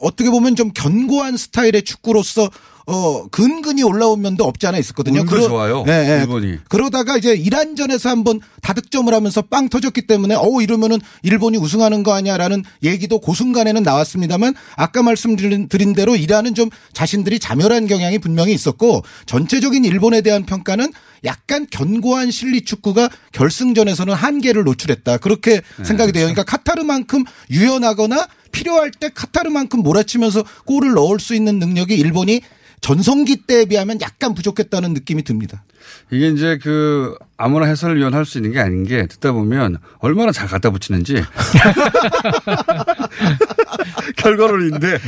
어떻게 0.00 0.30
보면 0.30 0.56
좀 0.56 0.70
견고한 0.72 1.36
스타일의 1.36 1.82
축구로서 1.82 2.50
어 2.90 3.26
근근히 3.30 3.82
올라온 3.82 4.20
면도 4.20 4.44
없지 4.44 4.66
않아 4.66 4.78
있었거든요. 4.78 5.20
운도 5.20 5.48
좋아요, 5.48 5.84
일본이. 6.20 6.58
그러다가 6.68 7.16
이제 7.16 7.34
이란전에서 7.34 8.08
한번 8.08 8.40
다득점을 8.62 9.12
하면서 9.12 9.42
빵 9.42 9.68
터졌기 9.68 10.06
때문에 10.06 10.34
어 10.34 10.60
이러면은 10.60 10.98
일본이 11.22 11.56
우승하는 11.56 12.02
거 12.02 12.12
아니야라는 12.14 12.64
얘기도 12.82 13.20
그 13.20 13.34
순간에는 13.34 13.82
나왔습니다만 13.82 14.54
아까 14.76 15.02
말씀드린 15.02 15.68
드린 15.68 15.92
대로 15.92 16.16
이란은 16.16 16.54
좀 16.54 16.68
자신들이 16.92 17.38
자멸한 17.38 17.86
경향이 17.86 18.18
분명히 18.18 18.52
있었고 18.52 19.02
전체적인 19.26 19.84
일본에 19.84 20.20
대한 20.20 20.44
평가는 20.44 20.92
약간 21.24 21.66
견고한 21.70 22.30
실리 22.30 22.62
축구가 22.62 23.08
결승전에서는 23.32 24.14
한계를 24.14 24.64
노출했다. 24.64 25.18
그렇게 25.18 25.60
네, 25.78 25.84
생각이 25.84 26.12
돼요. 26.12 26.24
그러니까 26.24 26.44
카타르만큼 26.44 27.24
유연하거나 27.50 28.26
필요할 28.52 28.90
때 28.90 29.10
카타르만큼 29.14 29.80
몰아치면서 29.82 30.44
골을 30.64 30.94
넣을 30.94 31.20
수 31.20 31.34
있는 31.34 31.58
능력이 31.58 31.94
일본이 31.94 32.40
전성기 32.80 33.42
때에 33.46 33.66
비하면 33.66 34.00
약간 34.00 34.34
부족했다는 34.34 34.94
느낌이 34.94 35.22
듭니다. 35.22 35.62
이게 36.10 36.28
이제 36.28 36.58
그 36.62 37.14
아무나 37.36 37.66
해설위원 37.66 38.14
할 38.14 38.24
수 38.24 38.38
있는 38.38 38.52
게 38.52 38.60
아닌 38.60 38.84
게 38.84 39.06
듣다 39.06 39.32
보면 39.32 39.76
얼마나 39.98 40.32
잘 40.32 40.48
갖다 40.48 40.70
붙이는지 40.70 41.22
결과론인데 44.16 44.98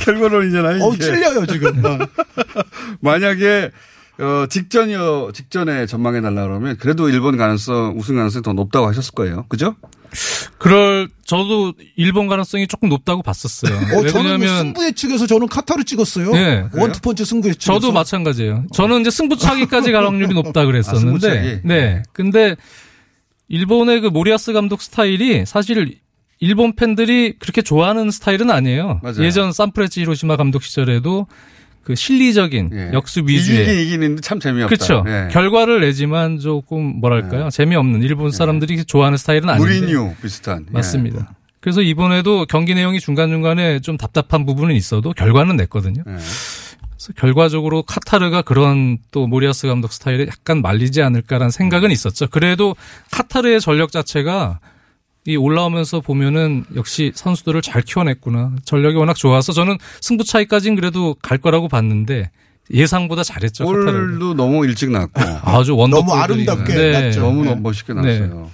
결과론이잖아요. 0.00 0.92
이게. 0.94 1.04
찔려요, 1.04 1.46
지금. 1.46 1.84
어. 1.84 1.98
만약에 3.00 3.70
어 4.20 4.46
직전이요 4.48 5.30
직전에 5.32 5.86
전망해 5.86 6.20
달라 6.20 6.42
그러면 6.42 6.76
그래도 6.78 7.08
일본 7.08 7.36
가능성 7.36 7.94
우승 7.96 8.16
가능성이 8.16 8.42
더 8.42 8.52
높다고 8.52 8.86
하셨을 8.88 9.14
거예요. 9.14 9.46
그죠? 9.48 9.76
그럴 10.58 11.08
저도 11.24 11.72
일본 11.96 12.26
가능성이 12.26 12.66
조금 12.66 12.88
높다고 12.88 13.22
봤었어요. 13.22 13.74
어, 13.76 14.06
저는 14.08 14.32
왜냐하면 14.32 14.58
승부 14.58 14.84
예측에서 14.84 15.26
저는 15.26 15.46
카타르 15.46 15.84
찍었어요. 15.84 16.32
네. 16.32 16.66
원투펀치 16.74 17.24
승부 17.24 17.48
예측. 17.48 17.60
저도 17.60 17.92
마찬가지예요. 17.92 18.66
저는 18.74 19.02
이제 19.02 19.10
승부차기까지 19.10 19.92
갈 19.92 20.04
확률이 20.04 20.34
높다 20.34 20.64
그랬었는데, 20.64 21.26
아, 21.28 21.30
승부차기? 21.30 21.60
네. 21.64 22.02
근데 22.12 22.56
일본의 23.48 24.00
그 24.00 24.06
모리아스 24.08 24.52
감독 24.52 24.82
스타일이 24.82 25.44
사실 25.46 25.98
일본 26.40 26.74
팬들이 26.74 27.34
그렇게 27.38 27.62
좋아하는 27.62 28.10
스타일은 28.10 28.50
아니에요. 28.50 29.00
맞아요. 29.02 29.22
예전 29.24 29.52
산프레치 29.52 30.00
히로시마 30.00 30.36
감독 30.36 30.62
시절에도 30.62 31.26
그 31.82 31.94
실리적인 31.94 32.70
예. 32.72 32.90
역습 32.92 33.28
위주의 33.28 33.62
이기긴 33.62 33.86
이기는데 33.86 34.20
참 34.22 34.38
재미없다. 34.38 34.68
그렇죠. 34.68 35.04
예. 35.06 35.28
결과를 35.32 35.80
내지만 35.80 36.38
조금 36.38 37.00
뭐랄까요 37.00 37.50
재미없는 37.50 38.02
일본 38.02 38.30
사람들이 38.30 38.84
좋아하는 38.84 39.16
스타일은 39.16 39.48
아닌데 39.48 39.80
무리뉴 39.80 40.14
비슷한. 40.22 40.66
예. 40.68 40.72
맞습니다. 40.72 41.32
그래서 41.60 41.82
이번에도 41.82 42.46
경기 42.46 42.74
내용이 42.74 43.00
중간 43.00 43.28
중간에 43.28 43.80
좀 43.80 43.96
답답한 43.96 44.46
부분은 44.46 44.74
있어도 44.74 45.12
결과는 45.12 45.56
냈거든요. 45.56 46.02
예. 46.06 46.12
그래서 46.12 47.12
결과적으로 47.16 47.82
카타르가 47.82 48.42
그런 48.42 48.98
또 49.10 49.26
모리아스 49.26 49.66
감독 49.66 49.92
스타일에 49.92 50.26
약간 50.26 50.60
말리지 50.60 51.00
않을까라는 51.02 51.50
생각은 51.50 51.90
있었죠. 51.90 52.28
그래도 52.28 52.76
카타르의 53.10 53.60
전력 53.60 53.90
자체가 53.90 54.60
이 55.26 55.36
올라오면서 55.36 56.00
보면은 56.00 56.64
역시 56.74 57.12
선수들을 57.14 57.60
잘 57.62 57.82
키워냈구나. 57.82 58.52
전력이 58.64 58.96
워낙 58.96 59.14
좋아서 59.14 59.52
저는 59.52 59.76
승부 60.00 60.24
차이까지는 60.24 60.76
그래도 60.76 61.14
갈 61.20 61.38
거라고 61.38 61.68
봤는데 61.68 62.30
예상보다 62.72 63.22
잘했죠. 63.22 63.66
카타르. 63.66 63.84
골도 63.92 64.34
너무 64.34 64.64
일찍 64.64 64.90
났고 64.90 65.20
아주 65.42 65.76
원더 65.76 65.98
너무 65.98 66.14
아름답게 66.14 66.92
났죠. 66.92 67.20
너무 67.20 67.44
네. 67.44 67.54
멋있게 67.54 67.92
네. 67.94 68.00
났어요. 68.20 68.50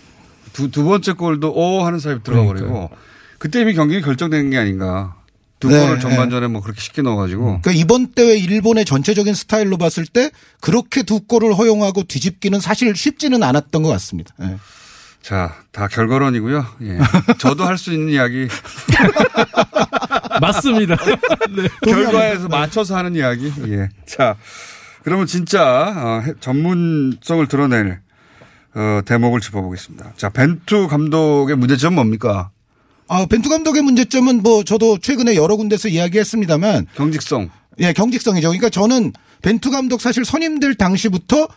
두, 0.53 0.71
두 0.71 0.85
번째 0.85 1.13
골도 1.13 1.53
오 1.55 1.85
하는 1.85 1.99
사이에 1.99 2.19
들어가 2.23 2.45
버리고. 2.47 2.91
그때 3.39 3.61
이미 3.61 3.75
경기가 3.75 4.05
결정된 4.05 4.51
게 4.51 4.57
아닌가. 4.57 5.15
두 5.59 5.69
네, 5.69 5.81
골을 5.81 6.01
전반전에 6.01 6.49
뭐 6.49 6.61
그렇게 6.61 6.81
쉽게 6.83 7.01
넣어가지고 7.01 7.61
그러니까 7.63 7.73
이번 7.73 8.09
대회 8.13 8.37
일본의 8.37 8.85
전체적인 8.85 9.33
스타일로 9.33 9.79
봤을 9.79 10.05
때 10.05 10.31
그렇게 10.61 11.03
두 11.03 11.21
골을 11.21 11.55
허용하고 11.57 12.03
뒤집기는 12.03 12.61
사실 12.61 12.95
쉽지는 12.95 13.43
않았던 13.43 13.83
것 13.83 13.89
같습니다. 13.89 14.35
예. 14.43 14.57
자, 15.27 15.57
다 15.73 15.89
결과론이고요. 15.89 16.65
예. 16.83 16.99
저도 17.39 17.65
할 17.65 17.77
수 17.79 17.93
있는 17.93 18.13
이야기 18.13 18.47
맞습니다. 20.41 20.97
네. 21.51 21.69
결과에서 21.85 22.47
맞춰서 22.47 22.97
하는 22.97 23.17
이야기. 23.17 23.53
예. 23.69 23.89
자, 24.07 24.37
그러면 25.03 25.27
진짜 25.27 25.93
어, 25.97 26.23
해- 26.25 26.35
전문성을 26.39 27.45
드러낼 27.49 28.01
어, 28.75 29.01
대목을 29.05 29.41
짚어보겠습니다. 29.41 30.13
자, 30.17 30.29
벤투 30.29 30.87
감독의 30.89 31.57
문제점 31.57 31.95
뭡니까? 31.97 32.51
아, 33.09 33.27
벤투 33.27 33.49
감독의 33.49 33.83
문제점은 33.83 34.43
뭐 34.43 34.63
저도 34.63 34.99
최근에 34.99 35.35
여러 35.35 35.57
군데서 35.57 35.89
이야기했습니다만 35.89 36.87
경직성. 36.95 37.51
예, 37.81 37.93
경직성이죠. 37.93 38.49
그러니까 38.49 38.69
저는 38.69 39.13
벤투 39.43 39.71
감독 39.73 40.01
사실 40.01 40.25
선임될 40.25 40.75
당시부터 40.77 41.49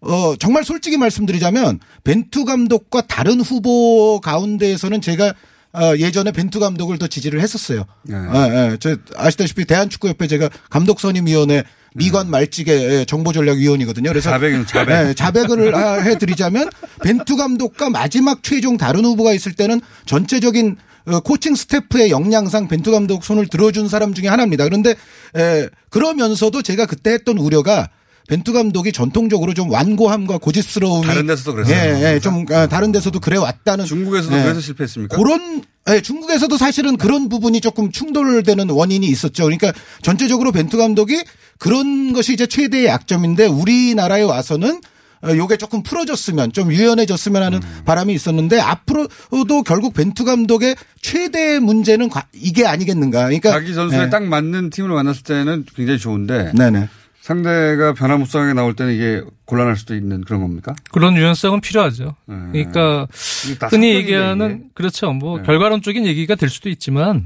어, 0.00 0.34
정말 0.36 0.64
솔직히 0.64 0.96
말씀드리자면 0.96 1.80
벤투 2.04 2.44
감독과 2.44 3.02
다른 3.02 3.40
후보 3.40 4.20
가운데에서는 4.20 5.00
제가 5.00 5.34
어, 5.72 5.96
예전에 5.96 6.32
벤투 6.32 6.58
감독을 6.58 6.98
더 6.98 7.06
지지를 7.06 7.40
했었어요. 7.40 7.84
네. 8.02 8.16
예, 8.16 8.72
예. 8.72 8.76
저 8.80 8.96
아시다시피 9.16 9.64
대한축구협회 9.66 10.26
제가 10.26 10.48
감독 10.68 10.98
선임위원회 10.98 11.62
미관 11.94 12.28
말직의 12.28 12.82
예, 12.82 13.04
정보전략위원이거든요. 13.04 14.10
그래서 14.10 14.30
자백은 14.30 14.66
자백. 14.66 14.88
네, 14.88 15.14
자백을 15.14 15.74
아, 15.74 16.00
해드리자면 16.00 16.70
벤투 17.02 17.36
감독과 17.36 17.90
마지막 17.90 18.42
최종 18.42 18.78
다른 18.78 19.04
후보가 19.04 19.32
있을 19.32 19.52
때는 19.52 19.80
전체적인 20.06 20.76
어, 21.06 21.20
코칭 21.20 21.54
스태프의 21.54 22.10
역량상 22.10 22.68
벤투 22.68 22.90
감독 22.90 23.24
손을 23.24 23.46
들어준 23.46 23.88
사람 23.88 24.12
중에 24.12 24.28
하나입니다. 24.28 24.64
그런데 24.64 24.94
에, 25.36 25.68
그러면서도 25.88 26.62
제가 26.62 26.86
그때 26.86 27.12
했던 27.12 27.38
우려가 27.38 27.88
벤투 28.30 28.52
감독이 28.52 28.92
전통적으로 28.92 29.54
좀 29.54 29.70
완고함과 29.72 30.38
고집스러움이 30.38 31.04
다른 31.04 31.26
데서도 31.26 31.52
그랬어요. 31.52 31.76
예, 31.76 32.14
예, 32.14 32.20
좀 32.20 32.46
아, 32.52 32.68
다른 32.68 32.92
데서도 32.92 33.18
그래 33.18 33.36
왔다는 33.36 33.84
중국에서도 33.84 34.36
예. 34.38 34.42
그래서 34.44 34.60
실패했습니까? 34.60 35.16
그런 35.16 35.62
예, 35.90 36.00
중국에서도 36.00 36.56
사실은 36.56 36.96
그런 36.96 37.28
부분이 37.28 37.60
조금 37.60 37.90
충돌되는 37.90 38.70
원인이 38.70 39.04
있었죠. 39.04 39.44
그러니까 39.44 39.72
전체적으로 40.02 40.52
벤투 40.52 40.76
감독이 40.76 41.24
그런 41.58 42.12
것이 42.12 42.32
이제 42.32 42.46
최대의 42.46 42.86
약점인데 42.86 43.46
우리나라에 43.46 44.22
와서는 44.22 44.80
어, 45.22 45.36
요게 45.36 45.56
조금 45.56 45.82
풀어졌으면 45.82 46.52
좀 46.52 46.72
유연해졌으면 46.72 47.42
하는 47.42 47.58
음. 47.62 47.82
바람이 47.84 48.14
있었는데 48.14 48.60
앞으로도 48.60 49.64
결국 49.66 49.92
벤투 49.92 50.24
감독의 50.24 50.76
최대의 51.02 51.58
문제는 51.60 52.08
과- 52.08 52.26
이게 52.32 52.64
아니겠는가. 52.64 53.24
그러니까 53.24 53.50
자기 53.50 53.74
전술에 53.74 54.04
예. 54.04 54.08
딱 54.08 54.22
맞는 54.24 54.70
팀을 54.70 54.90
만났을 54.90 55.24
때는 55.24 55.66
굉장히 55.74 55.98
좋은데 55.98 56.52
네네. 56.56 56.88
상대가 57.30 57.92
변화무쌍하게 57.94 58.54
나올 58.54 58.74
때는 58.74 58.92
이게 58.92 59.22
곤란할 59.44 59.76
수도 59.76 59.94
있는 59.94 60.22
그런 60.22 60.40
겁니까? 60.40 60.74
그런 60.90 61.14
유연성은 61.16 61.60
필요하죠. 61.60 62.16
그러니까 62.26 63.06
이게 63.46 63.56
다 63.56 63.68
흔히 63.68 63.94
얘기하는 63.94 64.50
이게. 64.56 64.64
그렇죠. 64.74 65.12
뭐 65.12 65.38
네. 65.38 65.44
결과론적인 65.44 66.06
얘기가 66.06 66.34
될 66.34 66.48
수도 66.48 66.68
있지만 66.70 67.24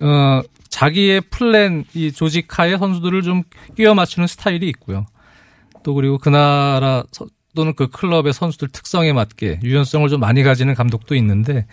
어 0.00 0.40
자기의 0.70 1.20
플랜 1.30 1.84
이 1.92 2.10
조직 2.10 2.58
하에 2.58 2.78
선수들을 2.78 3.20
좀 3.20 3.42
끼워 3.76 3.94
맞추는 3.94 4.26
스타일이 4.28 4.66
있고요. 4.70 5.04
또 5.82 5.92
그리고 5.92 6.16
그 6.16 6.30
나라 6.30 7.04
서- 7.12 7.26
또는 7.54 7.74
그 7.74 7.88
클럽의 7.88 8.32
선수들 8.32 8.68
특성에 8.68 9.12
맞게 9.12 9.60
유연성을 9.62 10.08
좀 10.08 10.20
많이 10.20 10.42
가지는 10.42 10.74
감독도 10.74 11.14
있는데 11.16 11.66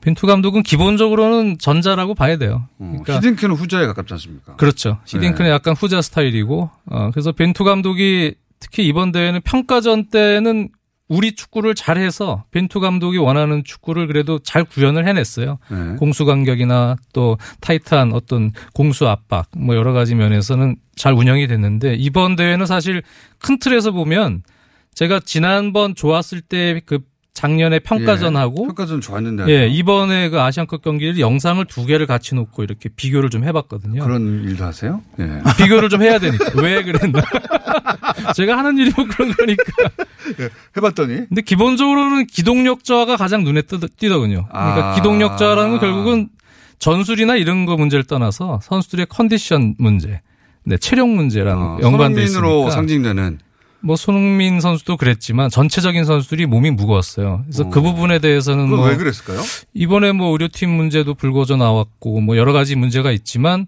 벤투 0.00 0.26
감독은 0.26 0.62
기본적으로는 0.62 1.58
전자라고 1.58 2.14
봐야 2.14 2.36
돼요. 2.36 2.66
어, 2.78 2.86
그러니까 3.04 3.16
히딩크는 3.16 3.54
후자에 3.54 3.86
가깝지 3.86 4.14
않습니까? 4.14 4.56
그렇죠. 4.56 4.98
시딩크는 5.04 5.48
네. 5.48 5.54
약간 5.54 5.74
후자 5.74 6.02
스타일이고, 6.02 6.70
어, 6.86 7.10
그래서 7.12 7.32
벤투 7.32 7.64
감독이 7.64 8.34
특히 8.60 8.86
이번 8.86 9.12
대회는 9.12 9.40
평가전 9.42 10.06
때는 10.06 10.70
우리 11.08 11.34
축구를 11.34 11.74
잘해서 11.74 12.44
벤투 12.50 12.80
감독이 12.80 13.16
원하는 13.16 13.64
축구를 13.64 14.06
그래도 14.06 14.38
잘 14.40 14.64
구현을 14.64 15.06
해냈어요. 15.06 15.58
네. 15.70 15.96
공수 15.96 16.24
간격이나 16.26 16.96
또 17.14 17.38
타이트한 17.60 18.12
어떤 18.12 18.52
공수 18.74 19.08
압박 19.08 19.46
뭐 19.56 19.74
여러 19.74 19.92
가지 19.92 20.14
면에서는 20.14 20.76
잘 20.96 21.14
운영이 21.14 21.46
됐는데 21.46 21.94
이번 21.94 22.36
대회는 22.36 22.66
사실 22.66 23.02
큰 23.38 23.58
틀에서 23.58 23.92
보면 23.92 24.42
제가 24.94 25.20
지난번 25.24 25.94
좋았을 25.94 26.40
때그 26.40 27.00
작년에 27.32 27.78
평가전하고 27.78 28.62
예, 28.62 28.66
평가전 28.66 29.00
좋았는데 29.00 29.48
예, 29.48 29.68
이번에 29.68 30.28
그 30.28 30.40
아시안컵 30.40 30.82
경기를 30.82 31.20
영상을 31.20 31.64
두 31.66 31.86
개를 31.86 32.06
같이 32.06 32.34
놓고 32.34 32.64
이렇게 32.64 32.88
비교를 32.88 33.30
좀 33.30 33.44
해봤거든요. 33.44 34.02
그런 34.02 34.42
일도 34.44 34.64
하세요? 34.64 35.02
예. 35.20 35.40
비교를 35.56 35.88
좀 35.88 36.02
해야 36.02 36.18
되니까. 36.18 36.46
왜 36.60 36.82
그랬나. 36.82 37.20
제가 38.34 38.58
하는 38.58 38.76
일이 38.78 38.90
뭐 38.96 39.06
그런 39.08 39.32
거니까. 39.32 39.62
해봤더니 40.76 41.28
근데 41.28 41.42
기본적으로는 41.42 42.26
기동력자가 42.26 43.16
가장 43.16 43.44
눈에 43.44 43.62
뜨- 43.62 43.78
띄더군요. 43.78 44.46
그러니까 44.50 44.90
아. 44.90 44.94
기동력자라는 44.96 45.70
건 45.70 45.80
결국은 45.80 46.28
전술이나 46.80 47.36
이런 47.36 47.66
거 47.66 47.76
문제를 47.76 48.02
떠나서 48.04 48.58
선수들의 48.64 49.06
컨디션 49.08 49.76
문제, 49.78 50.20
네, 50.64 50.76
체력 50.76 51.08
문제랑 51.08 51.60
어, 51.60 51.78
연관돼 51.82 52.22
있으니까. 52.24 52.70
상징되는 52.70 53.38
뭐 53.80 53.94
손흥민 53.96 54.60
선수도 54.60 54.96
그랬지만 54.96 55.50
전체적인 55.50 56.04
선수들이 56.04 56.46
몸이 56.46 56.70
무거웠어요. 56.72 57.42
그래서 57.44 57.64
어. 57.64 57.70
그 57.70 57.80
부분에 57.80 58.18
대해서는 58.18 58.68
뭐 58.68 58.86
왜 58.88 58.96
그랬을까요? 58.96 59.40
이번에 59.74 60.12
뭐 60.12 60.32
의료팀 60.32 60.68
문제도 60.68 61.12
불거져 61.14 61.56
나왔고 61.56 62.20
뭐 62.20 62.36
여러 62.36 62.52
가지 62.52 62.74
문제가 62.76 63.12
있지만 63.12 63.66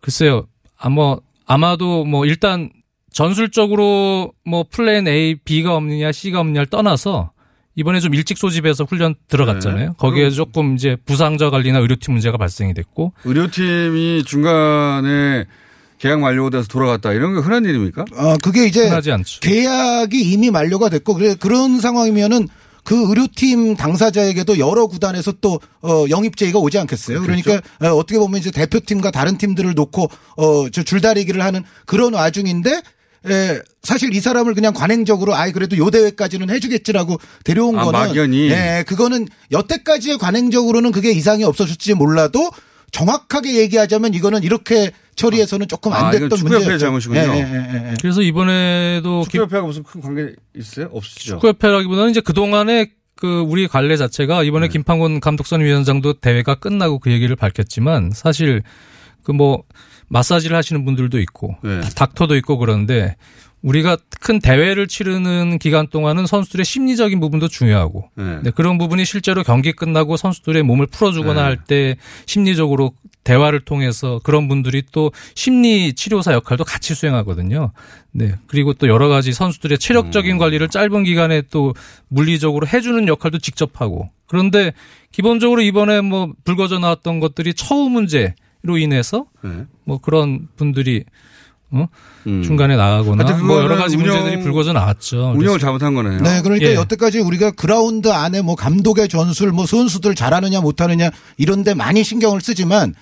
글쎄요. 0.00 0.46
아마 0.78 1.16
아마도 1.46 2.04
뭐 2.04 2.24
일단 2.24 2.70
전술적으로 3.12 4.32
뭐 4.44 4.64
플랜 4.70 5.08
A, 5.08 5.34
B가 5.44 5.74
없느냐, 5.74 6.12
C가 6.12 6.40
없느냐를 6.40 6.66
떠나서 6.66 7.32
이번에 7.74 8.00
좀 8.00 8.14
일찍 8.14 8.38
소집해서 8.38 8.84
훈련 8.84 9.14
들어갔잖아요. 9.28 9.88
네. 9.88 9.94
거기에 9.98 10.30
조금 10.30 10.74
이제 10.74 10.96
부상자 11.06 11.50
관리나 11.50 11.78
의료팀 11.78 12.12
문제가 12.14 12.36
발생이 12.36 12.74
됐고 12.74 13.12
의료팀이 13.24 14.24
중간에 14.24 15.46
계약 16.00 16.20
만료돼서 16.20 16.66
돌아갔다 16.68 17.12
이런 17.12 17.34
게 17.34 17.40
흔한 17.40 17.64
일입니까? 17.64 18.04
어, 18.14 18.36
그게 18.42 18.66
이제 18.66 18.84
흔하지 18.84 19.12
않죠. 19.12 19.40
계약이 19.40 20.18
이미 20.32 20.50
만료가 20.50 20.88
됐고 20.88 21.14
그래 21.14 21.34
그런 21.38 21.78
상황이면은 21.80 22.48
그 22.82 23.08
의료팀 23.08 23.76
당사자에게도 23.76 24.58
여러 24.58 24.86
구단에서 24.86 25.32
또 25.42 25.60
어, 25.82 26.06
영입 26.08 26.36
제의가 26.38 26.58
오지 26.58 26.78
않겠어요. 26.78 27.20
그러니까 27.20 27.60
어떻게 27.94 28.18
보면 28.18 28.40
이제 28.40 28.50
대표팀과 28.50 29.10
다른 29.10 29.36
팀들을 29.36 29.74
놓고 29.74 30.08
어 30.36 30.70
저 30.72 30.82
줄다리기를 30.82 31.42
하는 31.44 31.62
그런 31.84 32.14
와중인데 32.14 32.80
에, 33.28 33.58
사실 33.82 34.14
이 34.14 34.20
사람을 34.20 34.54
그냥 34.54 34.72
관행적으로 34.72 35.34
아이 35.34 35.52
그래도 35.52 35.76
요 35.76 35.90
대회까지는 35.90 36.48
해주겠지라고 36.48 37.18
데려온 37.44 37.78
아, 37.78 37.84
거는 37.84 38.00
막연히. 38.00 38.50
예, 38.50 38.82
그거는 38.86 39.28
여태까지의 39.52 40.16
관행적으로는 40.16 40.90
그게 40.90 41.10
이상이 41.10 41.44
없어졌지 41.44 41.92
몰라도 41.94 42.50
정확하게 42.92 43.56
얘기하자면 43.56 44.14
이거는 44.14 44.42
이렇게 44.42 44.90
처리해서는 45.16 45.68
조금 45.68 45.92
안 45.92 46.06
아, 46.06 46.10
됐던 46.10 46.30
축구협회의 46.30 46.58
문제였죠. 46.60 46.78
잘못이군요. 46.78 47.20
예, 47.20 47.24
예, 47.24 47.40
예, 47.84 47.90
예. 47.90 47.94
그래서 48.00 48.22
이번에도 48.22 49.20
기- 49.22 49.32
축구협회하고 49.32 49.66
무슨 49.68 49.82
큰 49.82 50.00
관계 50.00 50.32
있어요? 50.56 50.88
없으시죠? 50.92 51.34
축구협회라기보다는 51.34 52.10
이제 52.10 52.20
그 52.20 52.32
동안에 52.32 52.90
그 53.16 53.40
우리 53.40 53.68
관례 53.68 53.96
자체가 53.96 54.42
이번에 54.44 54.68
네. 54.68 54.72
김판곤 54.72 55.20
감독선임위원장도 55.20 56.14
대회가 56.20 56.54
끝나고 56.54 56.98
그 57.00 57.10
얘기를 57.12 57.36
밝혔지만 57.36 58.12
사실 58.14 58.62
그 59.22 59.32
뭐 59.32 59.62
마사지를 60.08 60.56
하시는 60.56 60.84
분들도 60.84 61.20
있고 61.20 61.54
네. 61.62 61.80
닥터도 61.94 62.34
있고 62.36 62.58
그런데 62.58 63.14
우리가 63.62 63.98
큰 64.20 64.38
대회를 64.38 64.86
치르는 64.86 65.58
기간 65.58 65.86
동안은 65.86 66.26
선수들의 66.26 66.64
심리적인 66.64 67.20
부분도 67.20 67.48
중요하고 67.48 68.10
네. 68.16 68.40
네, 68.42 68.50
그런 68.50 68.78
부분이 68.78 69.04
실제로 69.04 69.42
경기 69.42 69.72
끝나고 69.72 70.16
선수들의 70.16 70.62
몸을 70.62 70.86
풀어주거나 70.86 71.34
네. 71.34 71.40
할때 71.40 71.96
심리적으로 72.26 72.92
대화를 73.24 73.60
통해서 73.60 74.20
그런 74.22 74.48
분들이 74.48 74.82
또 74.92 75.12
심리 75.34 75.92
치료사 75.92 76.32
역할도 76.32 76.64
같이 76.64 76.94
수행하거든요. 76.94 77.72
네. 78.12 78.34
그리고 78.46 78.72
또 78.72 78.88
여러 78.88 79.08
가지 79.08 79.32
선수들의 79.32 79.78
체력적인 79.78 80.32
음. 80.32 80.38
관리를 80.38 80.68
짧은 80.68 81.04
기간에 81.04 81.42
또 81.50 81.74
물리적으로 82.08 82.66
해주는 82.66 83.06
역할도 83.08 83.38
직접 83.38 83.80
하고. 83.80 84.10
그런데 84.26 84.72
기본적으로 85.12 85.60
이번에 85.60 86.00
뭐 86.00 86.32
불거져 86.44 86.78
나왔던 86.78 87.20
것들이 87.20 87.52
처우 87.52 87.90
문제로 87.90 88.78
인해서 88.78 89.26
네. 89.42 89.66
뭐 89.84 89.98
그런 89.98 90.48
분들이 90.56 91.04
어? 91.72 91.86
음. 92.26 92.42
중간에 92.42 92.76
나가거나 92.76 93.24
뭐 93.38 93.62
여러 93.62 93.76
가지 93.76 93.96
운영- 93.96 94.16
문제들이 94.16 94.42
불거져 94.42 94.72
나왔죠. 94.72 95.34
운영을 95.36 95.58
잘못한 95.58 95.94
거네요. 95.94 96.20
네, 96.20 96.42
그러니까 96.42 96.68
예. 96.70 96.74
여태까지 96.74 97.20
우리가 97.20 97.52
그라운드 97.52 98.08
안에 98.08 98.42
뭐 98.42 98.56
감독의 98.56 99.08
전술, 99.08 99.52
뭐 99.52 99.66
선수들 99.66 100.14
잘하느냐 100.14 100.60
못하느냐 100.60 101.10
이런데 101.36 101.74
많이 101.74 102.02
신경을 102.02 102.40
쓰지만 102.40 102.94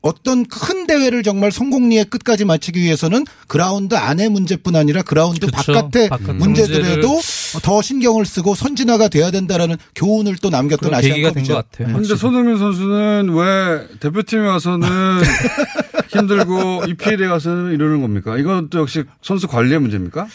어떤 0.00 0.44
큰 0.46 0.86
대회를 0.86 1.22
정말 1.22 1.50
성공리에 1.50 2.04
끝까지 2.04 2.44
마치기 2.44 2.80
위해서는 2.80 3.24
그라운드 3.48 3.94
안의 3.96 4.28
문제뿐 4.28 4.76
아니라 4.76 5.02
그라운드 5.02 5.46
그쵸. 5.46 5.72
바깥의 5.72 6.08
바깥 6.08 6.36
문제들에도 6.36 7.20
더 7.62 7.82
신경을 7.82 8.24
쓰고 8.24 8.54
선진화가 8.54 9.08
돼야 9.08 9.30
된다라는 9.30 9.76
교훈을 9.96 10.36
또 10.36 10.50
남겼던 10.50 10.94
아시안컵이죠. 10.94 11.52
것 11.52 11.70
같아요. 11.70 11.94
근데 11.96 12.14
손흥민 12.14 12.58
선수는 12.58 13.30
왜 13.34 13.88
대표팀에 13.98 14.46
와서는 14.46 14.88
힘들고 16.08 16.84
EPL에 16.88 17.26
가서는 17.26 17.74
이러는 17.74 18.00
겁니까? 18.00 18.38
이건 18.38 18.70
또 18.70 18.78
역시 18.78 19.04
선수 19.22 19.48
관리의 19.48 19.80
문제입니까? 19.80 20.26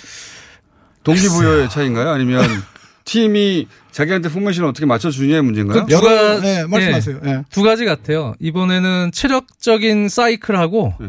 동기부여의 1.04 1.70
차이인가요? 1.70 2.10
아니면 2.10 2.46
팀이 3.06 3.68
자기한테 3.92 4.30
포메이션을 4.30 4.70
어떻게 4.70 4.86
맞춰주냐의 4.86 5.42
문제인가요? 5.44 5.86
그- 5.86 5.92
여러 5.94 6.02
누가- 6.02 6.40
네, 6.42 6.66
말씀하세요. 6.66 7.20
예. 7.26 7.44
두 7.52 7.62
가지 7.64 7.86
같아요. 7.86 8.34
이번에는 8.40 9.12
체력적인 9.14 10.10
사이클하고 10.10 10.94
네. 11.00 11.08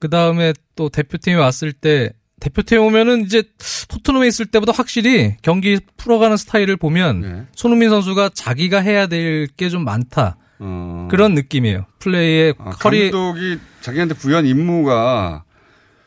그 0.00 0.08
다음에 0.10 0.52
또 0.76 0.88
대표팀에 0.88 1.34
왔을 1.34 1.72
때 1.72 2.10
대표팀에 2.40 2.78
오면은 2.78 3.22
이제 3.24 3.42
토트넘에 3.88 4.26
있을 4.26 4.46
때보다 4.46 4.72
확실히 4.72 5.36
경기 5.42 5.78
풀어가는 5.96 6.36
스타일을 6.36 6.76
보면 6.76 7.20
네. 7.20 7.42
손흥민 7.54 7.88
선수가 7.90 8.30
자기가 8.34 8.80
해야 8.80 9.06
될 9.06 9.46
게 9.56 9.68
좀 9.70 9.84
많다 9.84 10.36
어. 10.58 11.08
그런 11.10 11.34
느낌이에요. 11.34 11.86
플레이에 12.00 12.54
아, 12.58 12.70
허리 12.84 13.10
감독이 13.10 13.58
자기한테 13.80 14.14
부여한 14.14 14.46
임무가 14.46 15.44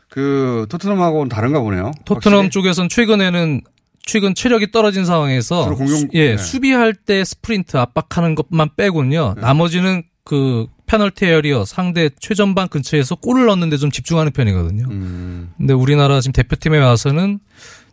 그 0.09 0.65
토트넘하고는 0.69 1.29
다른가 1.29 1.59
보네요. 1.59 1.91
토트넘 2.05 2.45
확실히. 2.45 2.49
쪽에선 2.51 2.89
최근에는 2.89 3.61
최근 4.07 4.33
체력이 4.33 4.71
떨어진 4.71 5.05
상황에서 5.05 5.65
공격- 5.75 5.87
수- 5.97 6.07
예 6.13 6.31
네. 6.31 6.37
수비할 6.37 6.95
때 6.95 7.23
스프린트 7.23 7.77
압박하는 7.77 8.33
것만 8.35 8.69
빼곤요 8.75 9.33
네. 9.35 9.41
나머지는 9.41 10.03
그 10.23 10.65
페널티 10.87 11.25
에어리어 11.25 11.65
상대 11.65 12.09
최전방 12.19 12.69
근처에서 12.69 13.15
골을 13.15 13.45
넣는데 13.47 13.75
좀 13.77 13.91
집중하는 13.91 14.31
편이거든요. 14.31 14.85
음. 14.89 15.51
근데 15.57 15.73
우리나라 15.73 16.21
지금 16.21 16.31
대표팀에 16.33 16.79
와서는 16.79 17.39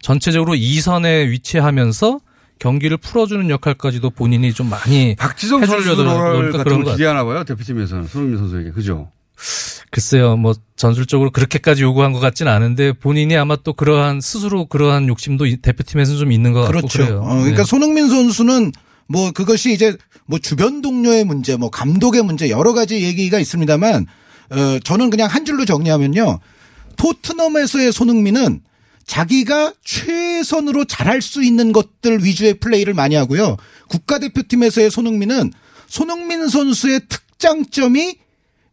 전체적으로 0.01 0.55
2선에 0.55 1.29
위치하면서 1.31 2.21
경기를 2.61 2.97
풀어주는 2.99 3.51
역할까지도 3.51 4.11
본인이 4.11 4.53
좀 4.53 4.71
많이 4.71 5.17
박지성 5.19 5.67
선수 5.67 5.97
그러니까 5.97 6.59
같은 6.59 6.65
그런 6.65 6.77
걸것 6.79 6.93
기대하나 6.95 7.25
봐요. 7.25 7.43
대표팀에서는 7.45 8.07
손흥민 8.07 8.39
선수에게. 8.39 8.71
그죠? 8.71 9.11
글쎄요, 9.95 10.37
뭐 10.37 10.55
전술적으로 10.75 11.31
그렇게까지 11.31 11.83
요구한 11.85 12.13
것 12.13 12.19
같지는 12.19 12.51
않은데 12.51 12.93
본인이 12.93 13.37
아마 13.37 13.55
또 13.55 13.73
그러한 13.73 14.21
스스로 14.21 14.67
그러한 14.67 15.07
욕심도 15.07 15.47
이- 15.47 15.57
대표팀에서는 15.59 16.19
좀 16.19 16.33
있는 16.33 16.53
것 16.53 16.63
같고 16.63 16.73
그렇죠. 16.73 16.99
그래요. 16.99 17.21
어, 17.25 17.35
그러니까 17.37 17.63
네. 17.63 17.65
손흥민 17.65 18.09
선수는 18.09 18.73
뭐 19.07 19.31
그것이 19.31 19.73
이제 19.73 19.97
뭐 20.27 20.41
주변 20.41 20.83
동료의 20.83 21.25
문제, 21.25 21.57
뭐 21.57 21.71
감독의 21.71 22.23
문제 22.25 22.51
여러 22.51 22.73
가지 22.73 23.03
얘기가 23.05 23.39
있습니다만 23.39 24.07
어 24.51 24.79
저는 24.83 25.11
그냥 25.11 25.29
한 25.29 25.45
줄로 25.45 25.65
정리하면요. 25.65 26.41
토트넘에서의 26.97 27.93
손흥민은 27.93 28.63
자기가 29.07 29.75
최선으로 29.85 30.87
잘할 30.87 31.23
수 31.23 31.45
있는 31.45 31.73
것들 31.73 32.25
위주의 32.25 32.55
플레이를 32.55 32.95
많이 32.95 33.15
하고요. 33.15 33.57
국가대표팀에서의 33.91 34.91
손흥민은 34.91 35.53
손흥민 35.87 36.49
선수의 36.49 37.03
특장점이 37.09 38.17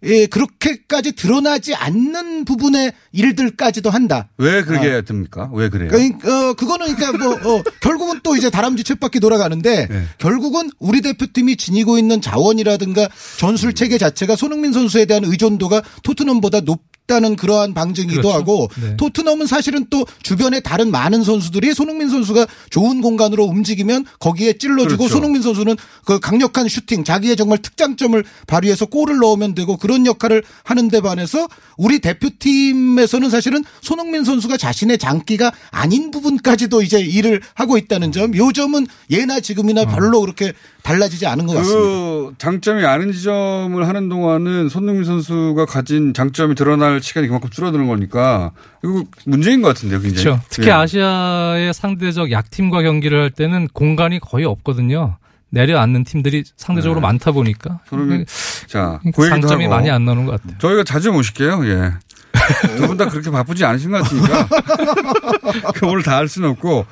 예, 0.03 0.25
그렇게까지 0.25 1.13
드러나지 1.13 1.75
않는 1.75 2.45
부분의 2.45 2.93
일들까지도 3.11 3.89
한다. 3.89 4.29
왜 4.37 4.63
그렇게 4.63 5.01
됩니까? 5.03 5.49
왜 5.53 5.69
그래요? 5.69 5.89
그러니까 5.89 6.49
어, 6.49 6.53
그거는 6.53 6.95
그러니까 6.95 7.23
뭐 7.23 7.59
어, 7.59 7.63
결국은 7.81 8.19
또 8.23 8.35
이제 8.35 8.49
다람쥐 8.49 8.83
쳇바퀴 8.83 9.19
돌아가는데 9.19 9.87
네. 9.87 10.03
결국은 10.17 10.71
우리 10.79 11.01
대표팀이 11.01 11.55
지니고 11.55 11.99
있는 11.99 12.19
자원이라든가 12.21 13.09
전술 13.37 13.73
체계 13.73 13.97
자체가 13.97 14.35
손흥민 14.35 14.73
선수에 14.73 15.05
대한 15.05 15.23
의존도가 15.23 15.83
토트넘보다 16.03 16.61
높 16.61 16.90
다는 17.11 17.35
그러한 17.35 17.73
방증이기도 17.73 18.21
그렇죠. 18.21 18.37
하고 18.37 18.69
네. 18.81 18.95
토트넘은 18.95 19.45
사실은 19.45 19.85
또 19.89 20.05
주변에 20.23 20.61
다른 20.61 20.91
많은 20.91 21.23
선수들이 21.23 21.73
손흥민 21.73 22.09
선수가 22.09 22.47
좋은 22.69 23.01
공간으로 23.01 23.43
움직이면 23.43 24.05
거기에 24.19 24.53
찔러주고 24.53 24.97
그렇죠. 24.97 25.15
손흥민 25.15 25.41
선수는 25.41 25.75
그 26.05 26.19
강력한 26.21 26.69
슈팅 26.69 27.03
자기의 27.03 27.35
정말 27.35 27.57
특장점을 27.57 28.23
발휘해서 28.47 28.85
골을 28.85 29.17
넣으면 29.17 29.55
되고 29.55 29.75
그런 29.75 30.05
역할을 30.05 30.41
하는데 30.63 31.01
반해서 31.01 31.49
우리 31.77 31.99
대표팀에서는 31.99 33.29
사실은 33.29 33.65
손흥민 33.81 34.23
선수가 34.23 34.55
자신의 34.55 34.97
장기가 34.97 35.51
아닌 35.71 36.11
부분까지도 36.11 36.81
이제 36.81 37.01
일을 37.01 37.41
하고 37.53 37.77
있다는 37.77 38.13
점, 38.13 38.35
요 38.37 38.51
점은 38.53 38.87
예나 39.09 39.41
지금이나 39.41 39.83
별로 39.85 40.21
그렇게 40.21 40.53
달라지지 40.83 41.27
않은 41.27 41.45
것 41.45 41.53
같습니다. 41.55 41.81
그 41.81 42.33
장점이 42.37 42.85
아닌 42.85 43.11
지점을 43.11 43.87
하는 43.87 44.09
동안은 44.09 44.69
손흥민 44.69 45.03
선수가 45.03 45.65
가진 45.65 46.13
장점이 46.13 46.55
드러날 46.55 47.00
시간이 47.01 47.27
그만큼 47.27 47.49
줄어드는 47.49 47.87
거니까 47.87 48.51
이거 48.83 49.03
문제인 49.25 49.61
것 49.61 49.69
같은데요, 49.69 50.01
굉장히. 50.01 50.23
그렇죠. 50.23 50.41
특히 50.49 50.67
예. 50.69 50.71
아시아의 50.73 51.73
상대적 51.73 52.31
약팀과 52.31 52.81
경기를 52.83 53.21
할 53.21 53.29
때는 53.29 53.67
공간이 53.73 54.19
거의 54.19 54.45
없거든요. 54.45 55.17
내려앉는 55.49 56.05
팀들이 56.05 56.43
상대적으로 56.55 57.01
네. 57.01 57.07
많다 57.07 57.31
보니까 57.33 57.79
손흥민 57.89 58.25
자, 58.67 58.99
그 59.03 59.07
얘기도 59.25 59.27
장점이. 59.47 59.67
많이 59.67 59.89
안 59.91 60.05
나오는 60.05 60.25
것 60.25 60.39
같아요. 60.41 60.57
저희가 60.59 60.83
자주 60.85 61.11
모실게요. 61.11 61.65
예. 61.67 61.91
두 62.77 62.87
분 62.87 62.95
다 62.97 63.07
그렇게 63.09 63.29
바쁘지 63.29 63.65
않으신 63.65 63.91
것 63.91 64.01
같으니까 64.03 64.47
그 65.75 65.85
오늘 65.85 66.01
다 66.03 66.15
할 66.15 66.27
수는 66.29 66.49
없고 66.51 66.85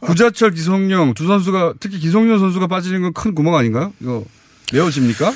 구자철, 0.00 0.52
기성용 0.52 1.12
두 1.14 1.26
선수가 1.26 1.74
특히 1.80 1.98
기성용 1.98 2.38
선수가 2.38 2.66
빠지는 2.66 3.02
건 3.02 3.12
큰 3.12 3.34
구멍 3.34 3.54
아닌가요? 3.56 3.92
이거 4.00 4.24
메워집니까? 4.72 5.30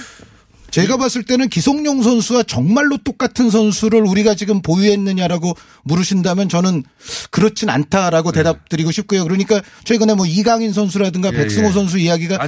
제가 0.73 0.97
봤을 0.97 1.23
때는 1.23 1.51
기성용 1.51 2.03
선수와 2.03 2.45
정말로 2.45 2.97
똑같은 2.97 3.51
선수를 3.51 4.01
우리가 4.01 4.35
지금 4.35 4.63
보유했느냐라고 4.63 5.55
물으신다면 5.85 6.49
저는 6.49 6.83
그렇진 7.31 7.69
않다라고 7.69 8.33
대답드리고 8.33 8.91
싶고요. 8.91 9.23
그러니까 9.25 9.61
최근에 9.85 10.15
뭐 10.15 10.25
이강인 10.27 10.73
선수라든가 10.73 11.29
예, 11.29 11.37
백승호 11.37 11.69
예. 11.69 11.73
선수 11.73 11.99
이야기가. 11.99 12.39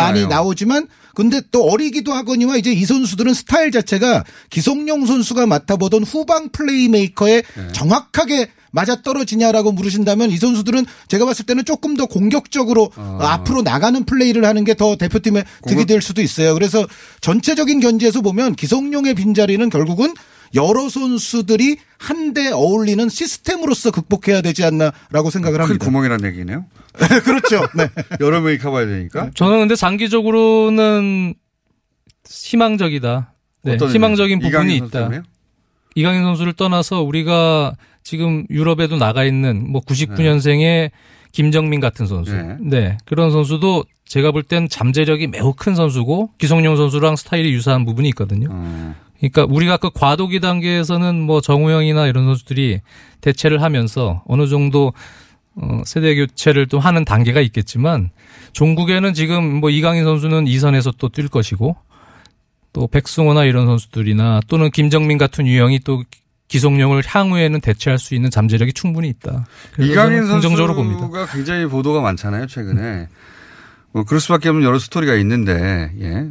많이 0.00 0.26
나오지만 0.26 0.88
근데 1.14 1.42
또 1.52 1.64
어리기도 1.64 2.12
하거니와 2.14 2.56
이제 2.56 2.72
이 2.72 2.84
선수들은 2.86 3.34
스타일 3.34 3.70
자체가 3.70 4.24
기성용 4.48 5.04
선수가 5.04 5.46
맡아보던 5.46 6.04
후방 6.04 6.48
플레이메이커에 6.50 7.42
네. 7.42 7.68
정확하게 7.72 8.48
맞아 8.74 9.00
떨어지냐라고 9.00 9.70
물으신다면 9.72 10.30
이 10.30 10.36
선수들은 10.36 10.84
제가 11.06 11.24
봤을 11.26 11.46
때는 11.46 11.64
조금 11.64 11.96
더 11.96 12.06
공격적으로 12.06 12.90
아. 12.96 13.18
앞으로 13.20 13.62
나가는 13.62 14.04
플레이를 14.04 14.44
하는 14.44 14.64
게 14.64 14.74
더 14.74 14.96
대표팀에 14.96 15.44
득이 15.68 15.84
될 15.86 16.02
수도 16.02 16.20
있어요. 16.20 16.52
그래서 16.54 16.84
전체적인 17.20 17.78
견지에서 17.78 18.22
보면 18.22 18.56
기성용의 18.56 19.14
빈자리는 19.14 19.70
결국은 19.70 20.12
여러 20.56 20.88
선수들이 20.88 21.76
한데 21.98 22.50
어울리는 22.50 23.08
시스템으로서 23.08 23.92
극복해야 23.92 24.40
되지 24.42 24.64
않나라고 24.64 25.30
생각을 25.30 25.58
큰 25.58 25.64
합니다. 25.64 25.84
구멍이라는 25.84 26.28
얘기네요. 26.32 26.64
그렇죠. 27.24 27.66
네. 27.76 27.88
여러 28.20 28.40
명이 28.40 28.58
커봐야 28.58 28.86
되니까. 28.86 29.30
저는 29.34 29.60
근데 29.60 29.76
장기적으로는 29.76 31.34
희망적이다. 32.28 33.32
네, 33.62 33.74
어떤 33.74 33.90
희망적인? 33.92 34.40
부분이 34.40 34.76
있다. 34.76 34.88
때문에요? 34.90 35.22
이강인 35.94 36.22
선수를 36.22 36.52
떠나서 36.54 37.02
우리가 37.02 37.74
지금 38.02 38.46
유럽에도 38.50 38.96
나가 38.96 39.24
있는 39.24 39.70
뭐 39.70 39.80
99년생의 39.82 40.90
김정민 41.32 41.80
같은 41.80 42.06
선수. 42.06 42.32
네. 42.34 42.56
네. 42.60 42.96
그런 43.04 43.30
선수도 43.30 43.84
제가 44.06 44.30
볼 44.32 44.42
땐 44.44 44.68
잠재력이 44.68 45.26
매우 45.28 45.54
큰 45.54 45.74
선수고 45.74 46.30
기성용 46.38 46.76
선수랑 46.76 47.16
스타일이 47.16 47.52
유사한 47.52 47.84
부분이 47.84 48.08
있거든요. 48.10 48.48
어. 48.50 48.94
그러니까 49.18 49.44
우리가 49.48 49.78
그 49.78 49.90
과도기 49.90 50.40
단계에서는 50.40 51.20
뭐 51.22 51.40
정우영이나 51.40 52.06
이런 52.06 52.24
선수들이 52.26 52.80
대체를 53.22 53.62
하면서 53.62 54.22
어느 54.26 54.46
정도 54.48 54.92
어, 55.56 55.82
세대 55.86 56.14
교체를 56.16 56.66
또 56.66 56.78
하는 56.78 57.04
단계가 57.04 57.40
있겠지만 57.40 58.10
종국에는 58.52 59.14
지금 59.14 59.60
뭐 59.60 59.70
이강인 59.70 60.04
선수는 60.04 60.44
2선에서 60.44 60.96
또 60.98 61.08
뛸 61.08 61.28
것이고 61.28 61.76
또 62.74 62.88
백승호나 62.88 63.44
이런 63.44 63.66
선수들이나 63.66 64.40
또는 64.48 64.70
김정민 64.70 65.16
같은 65.16 65.46
유형이 65.46 65.80
또 65.84 66.02
기성용을 66.48 67.02
향후에는 67.06 67.60
대체할 67.60 67.98
수 67.98 68.14
있는 68.14 68.30
잠재력이 68.30 68.74
충분히 68.74 69.08
있다. 69.08 69.46
이강인 69.78 70.26
긍정적으로 70.26 70.74
봅니다. 70.74 71.00
선수가 71.00 71.26
굉장히 71.26 71.66
보도가 71.66 72.02
많잖아요, 72.02 72.46
최근에. 72.48 73.08
뭐 73.92 74.04
그럴 74.04 74.20
수밖에 74.20 74.48
없는 74.48 74.66
여러 74.66 74.78
스토리가 74.78 75.14
있는데, 75.14 75.92
예. 76.00 76.26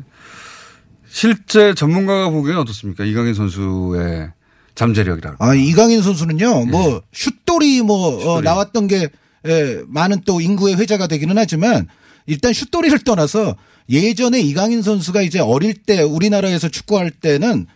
실제 1.07 1.73
전문가가 1.73 2.29
보기에는 2.29 2.61
어떻습니까? 2.61 3.05
이강인 3.05 3.33
선수의 3.33 4.31
잠재력이라고. 4.75 5.43
아, 5.43 5.55
이강인 5.55 6.01
선수는요, 6.01 6.65
네. 6.65 6.71
뭐, 6.71 7.01
슛돌이 7.13 7.83
뭐, 7.83 8.17
어, 8.17 8.19
슛돌이. 8.19 8.43
나왔던 8.43 8.87
게, 8.87 9.07
예, 9.47 9.81
많은 9.87 10.21
또 10.25 10.41
인구의 10.41 10.75
회자가 10.75 11.07
되기는 11.07 11.37
하지만, 11.37 11.87
일단 12.25 12.51
슛돌이를 12.51 12.99
떠나서 12.99 13.55
예전에 13.89 14.39
이강인 14.39 14.81
선수가 14.81 15.21
이제 15.21 15.39
어릴 15.39 15.73
때 15.73 16.01
우리나라에서 16.01 16.69
축구할 16.69 17.11
때는 17.11 17.67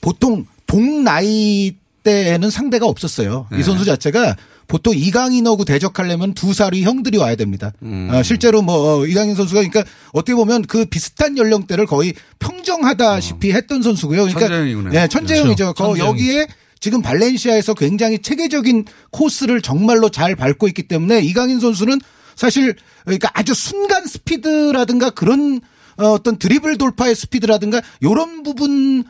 보통 0.00 0.46
동나이 0.66 1.74
때에는 2.02 2.50
상대가 2.50 2.86
없었어요. 2.86 3.46
네. 3.50 3.58
이 3.58 3.62
선수 3.62 3.84
자체가 3.84 4.36
보통 4.66 4.94
이강인하고 4.94 5.64
대적하려면 5.64 6.34
두 6.34 6.52
살이 6.52 6.82
형들이 6.82 7.16
와야 7.16 7.34
됩니다. 7.36 7.72
음. 7.82 8.08
아, 8.12 8.22
실제로 8.22 8.60
뭐 8.60 9.00
어, 9.00 9.06
이강인 9.06 9.34
선수가 9.34 9.60
그러니까 9.62 9.84
어떻게 10.12 10.34
보면 10.34 10.62
그 10.62 10.84
비슷한 10.84 11.38
연령대를 11.38 11.86
거의 11.86 12.12
평정하다시피 12.38 13.52
했던 13.52 13.82
선수고요. 13.82 14.24
그러니까 14.24 14.40
어. 14.40 14.48
천재형이구나. 14.48 14.90
네, 14.90 15.08
천재형이죠. 15.08 15.72
거 15.72 15.94
천재형이죠. 15.94 16.06
여기에 16.06 16.46
지금 16.80 17.02
발렌시아에서 17.02 17.74
굉장히 17.74 18.18
체계적인 18.20 18.84
코스를 19.10 19.62
정말로 19.62 20.10
잘 20.10 20.36
밟고 20.36 20.68
있기 20.68 20.84
때문에 20.84 21.20
이강인 21.20 21.60
선수는 21.60 21.98
사실 22.38 22.76
그러니까 23.04 23.28
아주 23.34 23.52
순간 23.52 24.06
스피드라든가 24.06 25.10
그런 25.10 25.60
어, 25.96 26.04
어떤 26.12 26.38
드리블 26.38 26.78
돌파의 26.78 27.16
스피드라든가 27.16 27.82
요런 28.04 28.44
부분은 28.44 29.02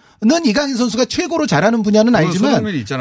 이강인 0.47 0.75
선수가 0.75 1.05
최고로 1.05 1.47
잘하는 1.47 1.83
분야는 1.83 2.15
아니지만. 2.17 2.53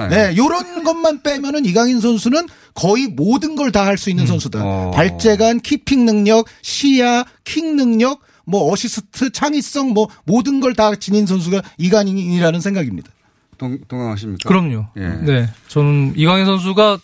네, 0.09 0.35
요런 0.35 0.83
것만 0.83 1.23
빼면은 1.23 1.63
이강인 1.63 2.01
선수는 2.01 2.47
거의 2.73 3.07
모든 3.07 3.55
걸 3.55 3.71
다 3.71 3.85
할 3.85 3.97
수 3.97 4.09
있는 4.09 4.25
선수다. 4.27 4.59
어. 4.61 4.91
발재간, 4.91 5.61
키핑 5.61 6.03
능력, 6.05 6.45
시야, 6.61 7.23
킥 7.45 7.65
능력, 7.75 8.19
뭐 8.45 8.69
어시스트, 8.73 9.29
창의성 9.31 9.91
뭐 9.93 10.09
모든 10.25 10.59
걸 10.59 10.73
다 10.75 10.93
지닌 10.95 11.25
선수가 11.25 11.61
이강인이라는 11.77 12.59
생각입니다. 12.59 13.09
동, 13.57 13.77
동감하십니까? 13.87 14.47
그럼요. 14.49 14.87
예. 14.97 15.07
네. 15.23 15.49
저는 15.69 16.13
이강인 16.17 16.45
선수가 16.45 16.99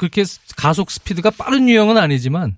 그렇게 0.00 0.24
가속 0.56 0.90
스피드가 0.90 1.28
빠른 1.30 1.68
유형은 1.68 1.98
아니지만 1.98 2.56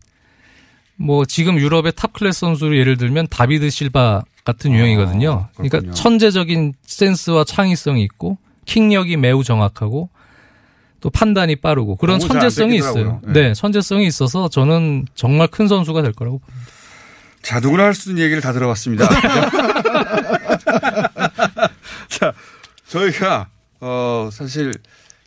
뭐 0.95 1.25
지금 1.25 1.59
유럽의 1.59 1.93
탑 1.97 2.13
클래스 2.13 2.39
선수를 2.39 2.79
예를 2.79 2.97
들면 2.97 3.27
다비드 3.31 3.69
실바 3.69 4.23
같은 4.45 4.71
유형이거든요. 4.71 5.49
그렇군요. 5.57 5.69
그러니까 5.69 5.93
천재적인 5.93 6.75
센스와 6.87 7.43
창의성이 7.43 8.05
있고 8.05 8.39
킥력이 8.65 9.17
매우 9.17 9.43
정확하고 9.43 10.09
또 11.01 11.11
판단이 11.11 11.57
빠르고 11.57 11.97
그런 11.97 12.21
천재성이 12.21 12.77
있어요. 12.77 12.95
뺏기더라고요. 12.95 13.33
네, 13.33 13.55
천재성이 13.55 14.07
있어서 14.07 14.49
저는 14.49 15.07
정말 15.17 15.49
큰 15.49 15.67
선수가 15.67 16.01
될 16.03 16.13
거라고 16.13 16.39
봅니다. 16.39 16.71
자, 17.43 17.59
누구나 17.59 17.87
할수 17.87 18.11
있는 18.11 18.23
얘기를 18.23 18.41
다 18.41 18.53
들어봤습니다. 18.53 19.09
자, 22.07 22.33
저희가, 22.87 23.49
어, 23.81 24.29
사실 24.31 24.75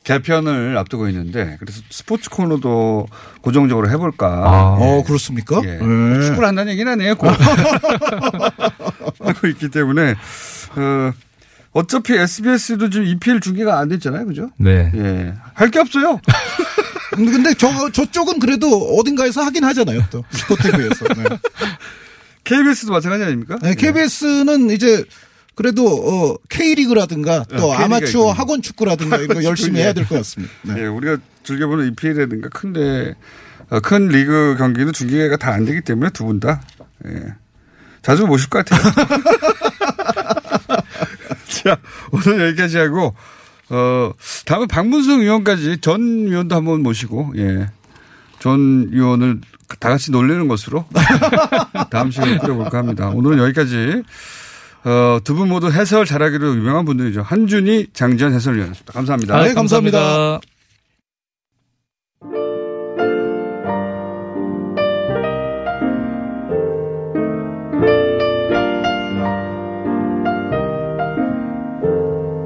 개편을 0.06 0.78
앞두고 0.78 1.10
있는데, 1.10 1.58
그래서 1.60 1.82
스포츠 1.90 2.30
코너도 2.30 3.08
고정적으로 3.42 3.90
해볼까. 3.90 4.76
어, 4.80 5.04
그렇습니까? 5.06 5.60
예. 5.66 5.78
네. 5.80 6.22
축구를 6.22 6.48
한다는 6.48 6.72
얘기는 6.72 6.90
아니에요. 6.92 7.16
꼭. 7.16 7.28
하고 9.20 9.48
있기 9.48 9.70
때문에, 9.70 10.12
어, 10.76 11.12
어차피 11.72 12.14
SBS도 12.14 12.90
지금 12.90 13.08
EPL 13.08 13.40
중계가 13.42 13.78
안 13.80 13.90
됐잖아요. 13.90 14.26
그죠? 14.28 14.50
네. 14.58 14.92
예. 14.96 15.34
할 15.56 15.70
게 15.72 15.80
없어요. 15.80 16.22
근데 17.16 17.54
저, 17.54 17.90
저쪽은 17.92 18.40
그래도 18.40 18.68
어딘가에서 19.00 19.42
하긴 19.42 19.64
하잖아요. 19.64 20.02
또. 20.12 20.24
스포티브에서. 20.32 21.06
네. 21.16 21.24
KBS도 22.44 22.92
마찬가지 22.92 23.24
아닙니까? 23.24 23.58
네, 23.62 23.74
KBS는 23.74 24.70
이제 24.70 25.04
그래도 25.56 25.86
어 25.88 26.36
K리그라든가 26.50 27.44
또 27.50 27.56
K리그가 27.70 27.84
아마추어. 27.86 28.32
학원 28.32 28.62
축구라든가 28.62 29.18
이런 29.18 29.38
거 29.38 29.44
열심히 29.48 29.80
해야 29.82 29.94
될 29.94 30.06
것 30.06 30.16
같습니다. 30.16 30.54
네. 30.64 30.82
예, 30.82 30.86
우리가 30.88 31.18
즐겨보는 31.44 31.88
EPL이라든가 31.92 32.50
큰데 32.50 33.16
어, 33.70 33.80
큰 33.80 34.08
리그 34.10 34.56
경기는 34.58 34.92
중계가 34.94 35.38
다 35.38 35.52
안 35.52 35.66
되기 35.66 35.82
때문에 35.82 36.10
두 36.12 36.26
분 36.26 36.40
다. 36.40 36.62
예. 37.08 37.34
자주 38.02 38.28
모실 38.28 38.50
것 38.50 38.64
같아요. 38.66 38.82
자, 41.50 41.78
오늘 42.12 42.48
여기까지 42.50 42.78
하고, 42.78 43.16
어, 43.70 44.12
다음에 44.46 44.68
박문성 44.68 45.22
의원까지 45.22 45.80
전 45.82 46.02
의원도 46.28 46.56
한번 46.56 46.84
모시고, 46.84 47.34
예. 47.38 47.68
전 48.40 48.90
의원을 48.92 49.42
다 49.80 49.90
같이 49.90 50.12
놀리는 50.12 50.48
것으로 50.48 50.86
다음 51.90 52.12
시간에 52.12 52.38
꾸려볼까 52.38 52.78
합니다. 52.78 53.10
오늘은 53.10 53.40
여기까지, 53.40 54.04
어, 54.86 55.20
두 55.24 55.34
분 55.36 55.50
모두 55.50 55.72
해설 55.72 56.06
잘하기로 56.06 56.56
유명한 56.56 56.86
분들이죠. 56.86 57.22
한준희, 57.24 57.88
장지현 57.94 58.34
해설위원이었습니다. 58.34 58.94
감사합니다. 58.94 59.44
네, 59.44 59.54
감사합니다. 59.54 60.00
감사합니다. 60.00 60.40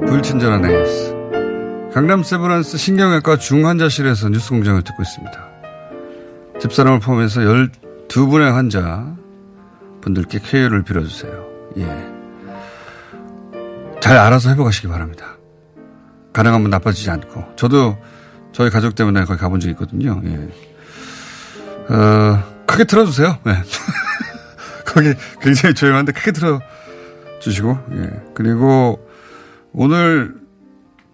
불친절한 0.06 0.64
AS. 0.64 1.14
강남 1.92 2.22
세브란스 2.22 2.76
신경외과 2.78 3.36
중환자실에서 3.36 4.28
뉴스 4.30 4.50
공장을 4.50 4.80
듣고 4.82 5.02
있습니다. 5.02 5.48
집사람을 6.60 7.00
포함해서 7.00 7.40
12분의 7.40 8.52
환자 8.52 9.14
분들께 10.00 10.40
쾌유를 10.44 10.82
빌어주세요. 10.84 11.46
예. 11.78 12.09
잘 14.00 14.16
알아서 14.16 14.50
회복하시기 14.50 14.88
바랍니다. 14.88 15.36
가능하면 16.32 16.70
나빠지지 16.70 17.10
않고. 17.10 17.56
저도 17.56 17.96
저희 18.52 18.70
가족 18.70 18.94
때문에 18.94 19.24
거기 19.24 19.38
가본 19.38 19.60
적이 19.60 19.72
있거든요. 19.72 20.20
예. 20.24 21.94
어, 21.94 22.64
크게 22.66 22.84
틀어주세요. 22.84 23.38
예. 23.46 23.62
거기 24.86 25.14
굉장히 25.40 25.74
조용한데 25.74 26.12
크게 26.12 26.32
틀어주시고, 26.32 27.78
예. 27.92 28.10
그리고 28.34 29.06
오늘 29.72 30.34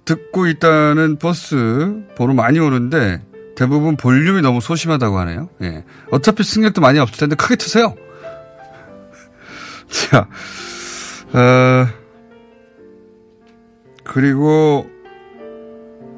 듣고 0.04 0.46
있다는 0.46 1.18
버스 1.18 2.04
번호 2.16 2.32
많이 2.32 2.58
오는데 2.58 3.22
대부분 3.56 3.96
볼륨이 3.96 4.42
너무 4.42 4.60
소심하다고 4.60 5.18
하네요. 5.20 5.48
예. 5.62 5.84
어차피 6.10 6.44
승객도 6.44 6.80
많이 6.80 6.98
없을 6.98 7.18
텐데 7.18 7.36
크게 7.36 7.56
트세요. 7.56 7.94
자, 9.90 10.28
어, 11.32 11.88
그리고 14.06 14.86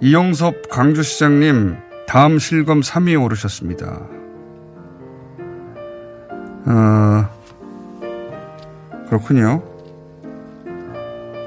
이용섭 0.01 0.69
광주시장님 0.69 1.77
다음 2.07 2.39
실검 2.39 2.81
3위에 2.81 3.23
오르셨습니다. 3.23 4.01
어, 6.67 7.29
그렇군요. 9.09 9.63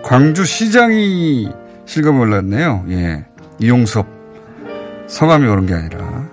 광주시장이 0.03 1.49
실검에 1.85 2.19
올랐네요. 2.19 2.85
예. 2.89 3.25
이용섭. 3.59 4.05
성함이 5.07 5.47
오른 5.47 5.65
게 5.65 5.73
아니라. 5.73 6.27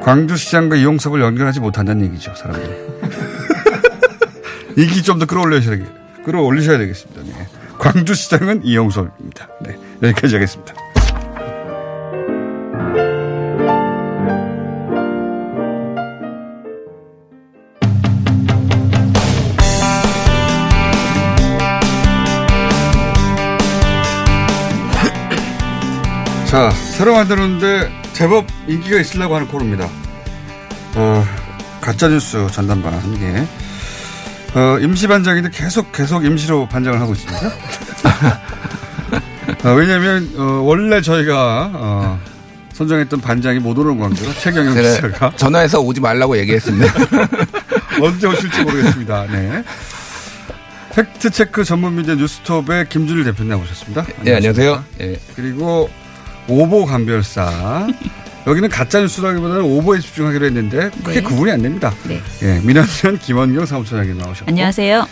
광주시장과 0.00 0.76
이용섭을 0.76 1.20
연결하지 1.20 1.60
못한다는 1.60 2.04
얘기죠, 2.06 2.34
사람들이. 2.34 2.74
인기 4.82 5.02
좀 5.02 5.18
더 5.18 5.26
끌어올리셔야, 5.26 5.76
되겠- 5.76 6.24
끌어올리셔야 6.24 6.78
되겠습니다. 6.78 7.21
네. 7.82 7.90
광주시장은 7.90 8.64
이용섭입니다. 8.64 9.48
네. 9.60 9.76
여기까지 10.02 10.36
하겠습니다. 10.36 10.72
자, 26.46 26.70
새로 26.70 27.14
만들었는데 27.14 27.90
제법 28.12 28.46
인기가 28.68 29.00
있으려고 29.00 29.34
하는 29.34 29.48
코너입니다. 29.48 29.88
어, 30.94 31.24
가짜뉴스 31.80 32.46
전담반 32.52 32.94
한 32.94 33.18
개. 33.18 33.44
어, 34.54 34.78
임시 34.78 35.08
반장인데 35.08 35.50
계속 35.50 35.90
계속 35.92 36.24
임시로 36.24 36.68
반장을 36.68 37.00
하고 37.00 37.14
있습니다. 37.14 37.71
어, 39.64 39.70
왜냐면, 39.74 40.28
어, 40.36 40.42
원래 40.64 41.00
저희가, 41.00 41.70
어, 41.74 42.20
선정했던 42.72 43.20
반장이 43.20 43.58
못 43.60 43.78
오는 43.78 43.98
관계로 43.98 44.32
최경영 44.34 44.74
기자가 44.74 45.32
전화해서 45.36 45.80
오지 45.80 46.00
말라고 46.00 46.36
얘기했습니다. 46.38 46.92
언제 48.00 48.26
오실지 48.26 48.62
모르겠습니다. 48.62 49.26
네. 49.30 49.62
팩트 50.94 51.30
체크 51.30 51.64
전문 51.64 51.96
미디어 51.96 52.14
뉴스톱의 52.16 52.88
김준일 52.88 53.24
대표님 53.24 53.50
나오셨습니다. 53.50 54.04
네, 54.22 54.34
안녕하세요. 54.36 54.84
예. 55.00 55.18
그리고 55.36 55.88
오보 56.48 56.86
감별사. 56.86 57.86
여기는 58.46 58.68
가짜 58.68 59.00
뉴스라기보다는 59.00 59.62
오보에 59.62 60.00
집중하기로 60.00 60.46
했는데 60.46 60.90
크게 61.04 61.20
네. 61.20 61.22
구분이 61.22 61.52
안 61.52 61.62
됩니다. 61.62 61.94
네. 62.04 62.20
예, 62.42 62.58
민원연 62.64 63.18
김원경 63.20 63.64
사무처장님 63.64 64.18
나오셨고. 64.18 64.50
안녕하세요. 64.50 65.06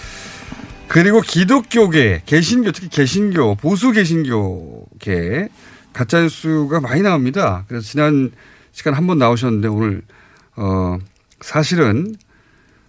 그리고 0.90 1.20
기독교계, 1.20 2.22
개신교, 2.26 2.72
특히 2.72 2.88
개신교, 2.88 3.54
보수 3.54 3.92
개신교계 3.92 5.48
가짜 5.92 6.20
뉴스가 6.20 6.80
많이 6.80 7.00
나옵니다. 7.02 7.64
그래서 7.68 7.86
지난 7.86 8.32
시간 8.72 8.94
한 8.94 9.06
번 9.06 9.18
나오셨는데 9.18 9.68
오늘 9.68 10.02
어 10.56 10.98
사실은 11.40 12.16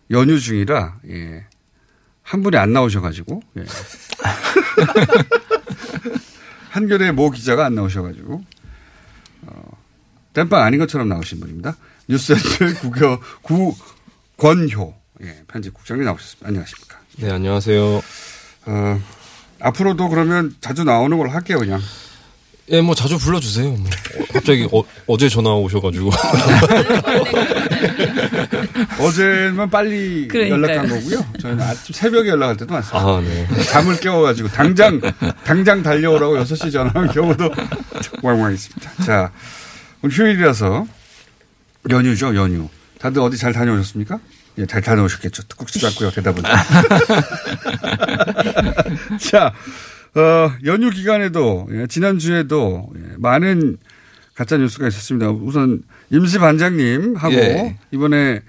연휴 0.10 0.40
중이라 0.40 0.98
예. 1.10 1.46
한 2.24 2.42
분이 2.42 2.58
안 2.58 2.74
나오셔가지고 2.74 3.42
예. 3.58 3.66
한 6.72 6.84
한겨레 6.84 7.12
모 7.12 7.30
기자가 7.30 7.66
안 7.66 7.76
나오셔가지고 7.76 8.44
어, 9.44 9.78
땜빵 10.34 10.60
아닌 10.60 10.80
것처럼 10.80 11.08
나오신 11.08 11.40
분입니다. 11.40 11.76
뉴스센터 12.08 12.80
구겨 12.82 13.20
구권효 13.44 15.01
예, 15.24 15.36
편집국장님 15.48 16.06
나오셨습니다. 16.06 16.48
안녕하십니까? 16.48 16.98
네, 17.18 17.30
안녕하세요. 17.32 18.02
어, 18.66 19.02
앞으로도 19.60 20.10
그러면 20.10 20.56
자주 20.62 20.84
나오는 20.84 21.16
걸 21.18 21.30
할게요, 21.30 21.60
그냥. 21.60 21.80
예, 22.70 22.80
뭐 22.82 22.96
자주 22.96 23.18
불러주세요. 23.18 23.70
뭐. 23.70 23.86
어, 23.86 24.24
갑자기 24.34 24.68
어, 24.72 25.18
제 25.18 25.28
전화 25.30 25.54
오셔가지고. 25.56 26.10
어제만 29.00 29.70
빨리 29.70 30.28
그러니까요. 30.28 30.54
연락한 30.62 30.90
거고요. 30.90 31.26
저희는 31.40 31.64
아침 31.64 31.94
새벽에 31.94 32.30
연락할 32.30 32.58
때도 32.58 32.74
많습니다. 32.74 33.00
아, 33.08 33.20
네. 33.22 33.48
잠을 33.66 34.00
깨워가지고 34.00 34.48
당장 34.50 35.02
당장 35.44 35.84
달려오라고 35.84 36.38
6시 36.38 36.72
전화한 36.72 37.12
경우도 37.12 37.52
왕왕 38.24 38.54
있습니다. 38.54 39.04
자, 39.04 39.32
오늘 40.02 40.16
휴일이라서 40.16 40.88
연휴죠, 41.90 42.36
연휴. 42.36 42.70
다들 43.00 43.22
어디 43.22 43.38
잘 43.38 43.52
다녀오셨습니까? 43.54 44.20
예, 44.58 44.66
잘 44.66 44.82
다녀오셨겠죠. 44.82 45.44
뚝뚝지도 45.44 45.88
않고요, 45.88 46.12
대답은. 46.12 46.44
자, 49.20 49.54
어, 50.16 50.52
연휴 50.66 50.90
기간에도, 50.90 51.68
예, 51.72 51.88
지난주에도 51.88 52.90
예, 52.96 53.02
많은 53.18 53.78
가짜 54.34 54.58
뉴스가 54.58 54.88
있었습니다. 54.88 55.30
우선 55.30 55.84
임시 56.10 56.38
반장님하고 56.38 57.34
예. 57.34 57.78
이번에 57.92 58.42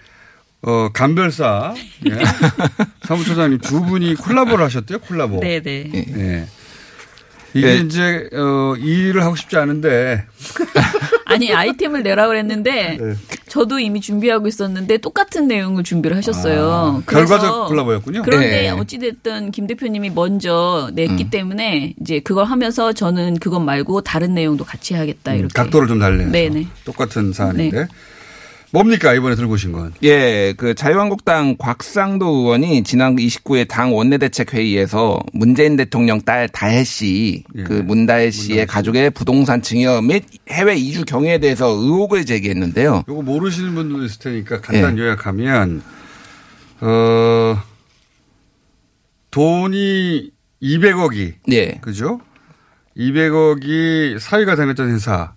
어, 0.63 0.89
감별사 0.93 1.75
예, 2.09 2.19
사무처장님 3.07 3.59
두 3.59 3.83
분이 3.83 4.15
콜라보를 4.17 4.65
하셨대요, 4.65 5.01
콜라보. 5.01 5.41
네네. 5.41 5.91
예. 5.95 6.47
이게 7.55 7.69
예. 7.69 7.77
이제 7.77 8.29
어, 8.33 8.75
이 8.79 9.09
일을 9.09 9.23
하고 9.25 9.37
싶지 9.37 9.57
않은데 9.57 10.25
아니 11.27 11.53
아이템을 11.53 12.03
내라 12.03 12.27
그랬는데 12.29 12.99
네. 13.01 13.15
저도 13.49 13.79
이미 13.79 14.01
준비하고 14.01 14.47
있었는데 14.49 14.99
똑같은 14.99 15.47
내용을 15.49 15.85
준비를 15.85 16.17
하셨어요. 16.17 17.03
아, 17.07 17.11
결과적 17.11 17.69
콜라보였군요. 17.69 18.23
그런데 18.23 18.63
네. 18.63 18.71
어찌됐든 18.71 19.51
김 19.51 19.67
대표님이 19.67 20.11
먼저 20.11 20.91
냈기 20.95 21.25
음. 21.25 21.31
때문에 21.31 21.95
이제 22.01 22.21
그걸 22.21 22.47
하면서 22.47 22.93
저는 22.93 23.39
그것 23.39 23.61
말고 23.61 24.03
다른 24.03 24.35
내용도 24.35 24.65
같이 24.65 24.95
해야겠다 24.95 25.35
이렇게. 25.35 25.53
음, 25.53 25.55
각도를 25.55 25.89
좀 25.89 25.99
달래서 25.99 26.31
네네. 26.31 26.67
똑같은 26.85 27.33
사안인데 27.33 27.89
뭡니까 28.73 29.13
이번에 29.13 29.35
들고 29.35 29.53
오신 29.53 29.73
건? 29.73 29.93
예, 30.03 30.55
그 30.57 30.75
자유한국당 30.75 31.57
곽상도 31.59 32.27
의원이 32.27 32.85
지난 32.85 33.17
29일 33.17 33.69
당 33.69 33.95
원내대책 33.95 34.55
회의에서 34.55 35.21
문재인 35.35 35.77
대통령 35.77 36.23
딸 36.23 36.49
다혜 36.49 36.83
씨, 36.83 37.45
예. 37.55 37.65
그 37.65 37.75
문다혜 37.75 38.31
씨의 38.31 38.67
가족의 38.67 39.11
부동산 39.11 39.61
증여 39.61 40.01
및 40.01 40.25
해외 40.49 40.75
이주 40.75 41.05
경위에 41.05 41.39
대해서 41.39 41.67
의혹을 41.69 42.25
제기했는데요. 42.25 43.05
요거 43.09 43.23
모르시는 43.23 43.75
분들도 43.75 44.05
있을 44.07 44.19
테니까 44.21 44.63
간단 44.63 44.97
예. 44.97 45.03
요약하면 45.03 45.83
어 46.81 47.63
돈이 49.31 50.31
200억이 50.63 51.35
예. 51.53 51.73
그죠? 51.83 52.21
200억이 52.97 54.19
사위가 54.19 54.57
다녔던 54.57 54.95
회사 54.95 55.35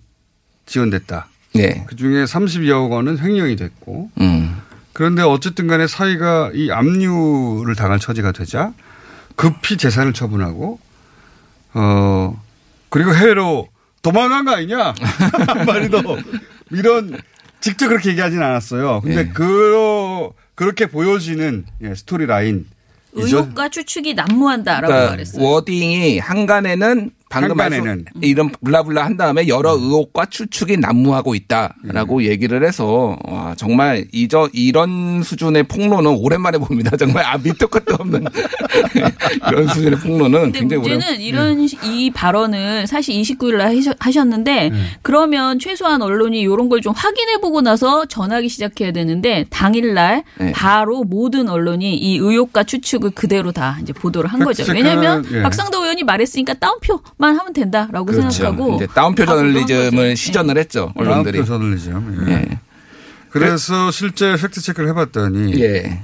지원됐다. 0.66 1.28
네. 1.58 1.84
그 1.88 1.96
중에 1.96 2.26
32억 2.26 2.92
원은 2.92 3.20
횡령이 3.20 3.56
됐고 3.56 4.10
음. 4.20 4.56
그런데 4.94 5.22
어쨌든 5.22 5.68
간에 5.68 5.88
사위가 5.88 6.52
이 6.54 6.72
압류를 6.72 7.76
당할 7.76 8.00
처지가 8.00 8.32
되자 8.32 8.74
급히 9.36 9.78
재산을 9.78 10.14
처분하고 10.14 10.80
어 11.74 12.42
그리고 12.90 13.14
해외로 13.14 13.68
도망간 14.02 14.46
거 14.46 14.56
아니냐 14.56 14.94
한마디로 15.48 16.02
이런 16.72 17.18
직접 17.60 17.88
그렇게 17.88 18.12
얘기하진 18.12 18.42
않았어요. 18.42 19.02
근데 19.02 19.22
예. 19.22 19.30
그 19.34 20.30
그렇게 20.56 20.86
보여지는 20.86 21.66
예, 21.82 21.96
story 21.96 22.26
line 22.26 22.66
의혹과 23.14 23.70
추측이 23.70 24.14
난무한다라고 24.14 24.88
그러니까 24.88 25.12
말했어요. 25.12 25.44
wording이 25.44 26.20
항간에는 26.20 27.12
방금 27.42 27.60
한간에는. 27.60 27.86
말씀 27.86 28.06
이런 28.22 28.50
블라블라 28.64 29.04
한 29.06 29.18
다음에 29.18 29.48
여러 29.48 29.74
의혹과 29.74 30.28
추측이 30.28 30.78
난무하고 30.78 31.36
있다라고 31.36 32.24
얘기를 32.24 32.66
해서 32.66 33.18
와 33.26 33.54
정말 33.58 34.06
이저 34.14 34.50
이런 34.54 35.22
수준의 35.24 35.64
폭로는 35.64 36.12
오랜만에 36.12 36.58
봅니다. 36.58 36.96
정말 36.98 37.26
아 37.26 37.38
밑도 37.38 37.68
끝도 37.68 37.96
없는 37.96 38.24
이런 39.50 39.68
수준의 39.68 40.00
폭로는 40.00 40.42
근데 40.52 40.60
굉장히 40.60 40.84
오랜. 40.84 40.98
문제는 40.98 41.22
이런 41.22 41.68
이 41.84 42.12
발언을 42.12 42.88
사실 42.88 43.16
29일 43.22 43.58
날 43.58 43.76
하셨는데 44.00 44.72
그러면 45.02 45.60
최소한 45.60 46.02
언론이 46.02 46.40
이런 46.40 46.70
걸 46.70 46.86
좀 46.86 46.94
확인해 46.96 47.38
보고 47.38 47.62
나서 47.62 48.06
전하기 48.06 48.48
시작해야 48.48 48.92
되는데 48.92 49.46
당일 49.50 49.96
날 49.96 50.24
네. 50.38 50.52
바로 50.52 51.04
모든 51.04 51.50
언론이 51.50 51.96
이 51.98 52.18
의혹과 52.18 52.64
추측을 52.66 53.12
그대로 53.12 53.52
다 53.52 53.78
이제 53.82 53.92
보도를 53.92 54.32
한 54.32 54.44
거죠. 54.44 54.72
왜냐하면 54.72 55.26
예. 55.32 55.42
박상도 55.42 55.82
의원이 55.82 56.04
말했으니까 56.04 56.54
따옴표 56.56 57.02
만 57.26 57.40
하면 57.40 57.54
된다라고 57.54 58.06
그렇죠. 58.06 58.30
생각하고 58.30 58.76
이제 58.76 58.88
따옴표 58.88 59.24
아. 59.24 59.26
저널리즘을 59.26 60.16
시전을 60.16 60.58
했죠 60.60 60.92
언론들이. 60.96 61.40
언론들이 61.40 61.46
저널리즘. 61.46 62.26
예. 62.30 62.34
예. 62.34 62.60
그래서 63.32 63.90
실제 63.92 64.36
fact 64.40 64.62
check를 64.62 64.90
해봤더니 64.90 65.60
예. 65.60 66.02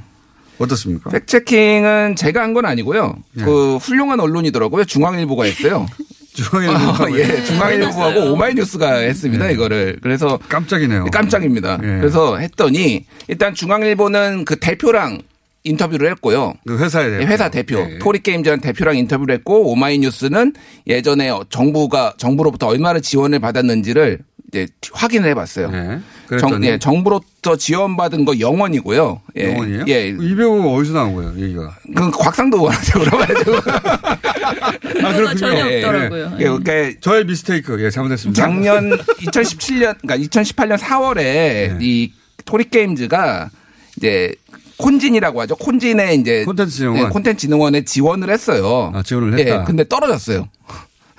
어떻습니까? 0.58 1.10
fact 1.12 1.39
checking은 1.39 2.16
제가 2.16 2.42
한 2.42 2.54
건 2.54 2.66
아니고요. 2.66 3.16
예. 3.40 3.44
그 3.44 3.78
훌륭한 3.78 4.20
언론이더라고요. 4.20 4.86
중앙일보가 4.86 5.46
했어요. 5.46 5.86
중앙일보 6.34 6.74
어, 7.04 7.18
예, 7.18 7.44
중앙일보하고 7.44 8.32
오마이뉴스가 8.34 8.96
했습니다. 8.96 9.50
이거를. 9.52 10.00
그래서 10.02 10.40
깜짝이네요. 10.50 11.06
깜짝입니다. 11.12 11.74
예. 11.84 11.88
그래서 12.00 12.38
했더니 12.38 13.06
일단 13.28 13.54
중앙일보는 13.54 14.46
그 14.46 14.58
대표랑 14.60 15.22
인터뷰를 15.64 16.10
했고요. 16.12 16.54
그 16.66 16.78
회사에 16.78 17.10
대해 17.10 17.26
회사 17.26 17.50
대표, 17.50 17.80
예. 17.80 18.00
토리게임즈라는 18.00 18.62
대표랑 18.62 18.98
인터뷰를 18.98 19.36
했고 19.36 19.72
오마이뉴스는 19.72 20.54
예전에 20.88 21.32
정부가 21.50 22.14
정부로부터 22.18 22.68
얼마나 22.68 23.00
지원을 23.00 23.40
받았는지를 23.40 24.20
이제 24.48 24.68
확인을 24.92 25.30
해봤어요. 25.30 25.72
예. 25.74 26.38
정, 26.38 26.64
예, 26.64 26.78
정부로부터 26.78 27.56
지원받은 27.56 28.26
거 28.26 28.40
영원이고요. 28.40 29.22
예. 29.38 29.52
영원이에요? 29.52 29.86
예. 29.88 30.14
200억 30.14 30.76
어디서 30.78 30.94
나온 30.94 31.16
거예요, 31.16 31.34
얘기가? 31.38 31.78
그 31.96 32.12
곽상도 32.12 32.58
의원한테 32.58 33.00
물어봐야죠. 33.00 33.52
아, 35.06 35.14
그거가 35.14 35.36
전혀 35.36 35.70
예, 35.70 35.84
없더라고요. 35.84 36.38
예, 36.40 36.44
그러니까 36.44 37.00
저의 37.02 37.26
미스테이크. 37.26 37.84
예, 37.84 37.90
잘못했습니다. 37.90 38.42
작년 38.42 38.92
2017년, 38.98 39.98
그러니까 40.02 40.18
2018년 40.18 40.78
4월에 40.78 41.16
네. 41.16 41.78
이 41.82 42.12
토리 42.46 42.70
게임즈가 42.70 43.50
이제 43.98 44.34
콘진이라고 44.82 45.42
하죠. 45.42 45.56
콘진에 45.56 46.16
이제 46.16 46.44
콘텐츠 46.44 46.76
진흥원. 46.76 47.06
예, 47.06 47.10
콘텐츠 47.10 47.42
진흥원에 47.42 47.86
지원을 47.86 48.30
했어요. 48.30 48.92
아, 48.94 49.04
지원을 49.04 49.38
했다. 49.38 49.62
예, 49.62 49.64
근데 49.66 49.88
떨어졌어요. 49.88 50.50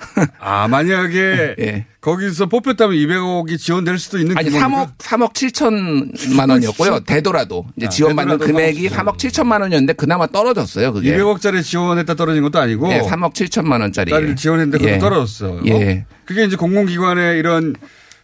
아, 0.39 0.67
만약에 0.67 1.55
예. 1.59 1.85
거기서 2.01 2.47
뽑혔다면 2.47 2.97
200억이 2.97 3.57
지원될 3.57 3.97
수도 3.97 4.17
있는 4.17 4.37
아니 4.37 4.49
규모입니까? 4.49 4.93
3억 4.97 5.31
3억 5.31 5.33
7천만 5.33 6.49
원이었고요. 6.49 6.99
되더라도 7.01 7.65
이제 7.77 7.85
아, 7.85 7.89
지원받는 7.89 8.37
금액이 8.39 8.89
3억 8.89 9.15
3억 9.15 9.17
7천만 9.17 9.61
원이었는데 9.61 9.93
그나마 9.93 10.27
떨어졌어요. 10.27 10.91
그게 10.91 11.15
200억짜리 11.15 11.63
지원했다 11.63 12.15
떨어진 12.15 12.43
것도 12.43 12.59
아니고 12.59 12.91
예, 12.91 12.99
3억 12.99 13.33
7천만 13.33 13.79
원짜리. 13.79 14.11
지원했는데 14.35 14.77
그것도 14.77 14.95
예. 14.95 14.99
떨어졌어요. 14.99 15.61
예. 15.67 16.05
그게 16.25 16.43
이제 16.43 16.57
공공기관의 16.57 17.39
이런 17.39 17.75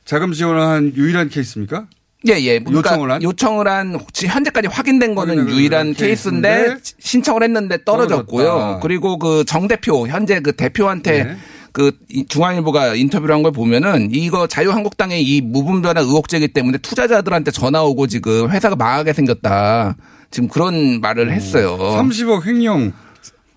자금 0.04 0.34
지원을 0.34 0.62
한 0.62 0.94
유일한 0.96 1.30
케이스입니까? 1.30 1.86
예, 2.28 2.34
예. 2.34 2.60
그러니까 2.60 2.92
요청을 2.92 3.12
한? 3.12 3.24
요청을 3.24 3.68
한 3.68 3.96
혹시 3.96 4.28
현재까지 4.28 4.68
확인된 4.68 5.16
거는 5.16 5.48
유일한 5.50 5.94
케이스인데 5.94 6.50
케이스인데 6.58 6.82
신청을 7.00 7.44
했는데 7.44 7.78
떨어졌고요. 7.86 8.44
떨어졌다. 8.46 8.80
그리고 8.82 9.18
그 9.18 9.44
정 9.46 9.68
대표 9.70 10.06
현재 10.08 10.40
그 10.42 10.52
대표한테 10.54 11.24
네. 11.24 11.38
그 11.72 11.92
이- 12.10 12.26
중앙일보가 12.28 12.96
인터뷰를 12.96 13.34
한 13.34 13.42
걸 13.44 13.52
보면은 13.54 14.10
이거 14.12 14.48
자유한국당의 14.48 15.22
이 15.24 15.40
무분별한 15.42 16.04
의혹 16.04 16.28
제기 16.28 16.48
때문에 16.50 16.80
투자자들한테 16.80 17.52
전화 17.52 17.84
오고 17.84 18.08
지금 18.08 18.50
회사가 18.50 18.76
망하게 18.76 19.14
생겼다. 19.14 19.96
지금 20.32 20.50
그런 20.50 21.00
말을 21.00 21.32
했어요. 21.32 21.78
30억 21.78 22.46
횡령 22.46 22.92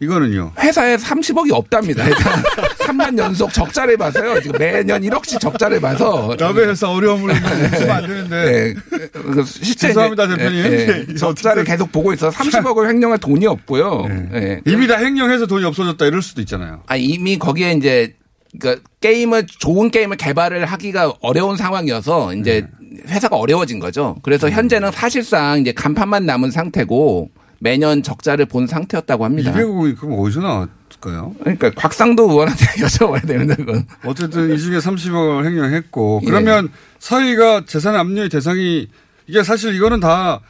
이거는요. 0.03 0.53
회사에 0.59 0.97
30억이 0.97 1.53
없답니다. 1.53 2.05
일단 2.05 2.43
3년 2.81 3.17
연속 3.19 3.53
적자를 3.53 3.97
봐서요. 3.97 4.41
지금 4.41 4.59
매년 4.59 5.01
1억씩 5.01 5.38
적자를 5.38 5.81
봐서 5.81 6.35
남의 6.37 6.67
회사 6.67 6.91
어려움을 6.91 7.33
있으면 7.37 7.91
안 7.91 8.07
되는데. 8.09 8.75
네. 8.75 9.09
그 9.12 9.45
실제 9.47 9.88
죄송합니다, 9.88 10.27
대표님. 10.27 10.59
예, 10.59 10.65
예. 10.65 10.87
네, 11.07 11.15
적자를. 11.15 11.63
계속 11.63 11.92
보고 11.92 12.13
있어서 12.13 12.37
30억을 12.37 12.88
횡령할 12.88 13.19
돈이 13.19 13.46
없고요. 13.46 14.07
예. 14.35 14.61
이미 14.67 14.88
다 14.88 14.98
횡령해서 14.98 15.46
돈이 15.46 15.65
없어졌다 15.65 16.05
이럴 16.05 16.21
수도 16.21 16.40
있잖아요. 16.40 16.83
아, 16.88 16.96
이미 16.96 17.38
거기에 17.38 17.75
이제 17.75 18.15
그 18.59 18.83
게임을 19.00 19.46
좋은 19.46 19.92
게임을 19.92 20.17
개발을 20.17 20.65
하기가 20.65 21.15
어려운 21.21 21.57
상황이어서 21.57 22.35
이제 22.35 22.67
회사가 23.07 23.37
어려워진 23.37 23.79
거죠. 23.79 24.17
그래서 24.23 24.50
현재는 24.50 24.90
사실상 24.90 25.61
이제 25.61 25.73
간판만 25.73 26.27
남은 26.27 26.50
상태고 26.50 27.31
매년 27.63 28.02
적자를 28.02 28.46
본 28.46 28.67
상태였다고 28.67 29.25
합니다. 29.25 29.52
200억이 29.52 29.96
그럼 29.98 30.19
어디서 30.19 30.40
나왔? 30.40 30.69
거예요. 31.00 31.35
그러니까 31.40 31.71
곽상도 31.71 32.31
의원한테 32.31 32.65
여쭤봐야 32.79 33.27
되는데 33.27 33.56
그건. 33.56 33.87
어쨌든 34.04 34.54
이 34.54 34.58
중에 34.58 34.79
30억을 34.79 35.44
횡령했고 35.44 36.21
예. 36.23 36.27
그러면 36.27 36.69
사위가 37.00 37.65
재산 37.65 37.96
압류의 37.96 38.29
대상이 38.29 38.87
이게 39.27 39.42
사실 39.42 39.75
이거는 39.75 39.98
다 40.00 40.40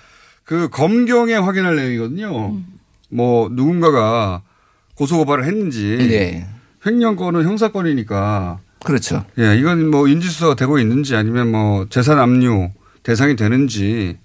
그 0.45 0.69
검경에 0.69 1.35
확인할 1.35 1.77
내용이거든요. 1.77 2.57
뭐 3.11 3.49
누군가가 3.51 4.43
고소 4.95 5.19
고발을 5.19 5.45
했는지 5.45 5.97
네. 5.97 6.47
횡령권은 6.85 7.45
형사권이니까 7.45 8.59
그렇죠. 8.85 9.25
예 9.39 9.57
이건 9.57 9.91
뭐 9.91 10.09
인지수사가 10.09 10.57
되고 10.57 10.79
있는지 10.79 11.15
아니면 11.15 11.51
뭐 11.51 11.87
재산 11.89 12.19
압류 12.19 12.71
대상이 13.03 13.37
되는지 13.37 14.19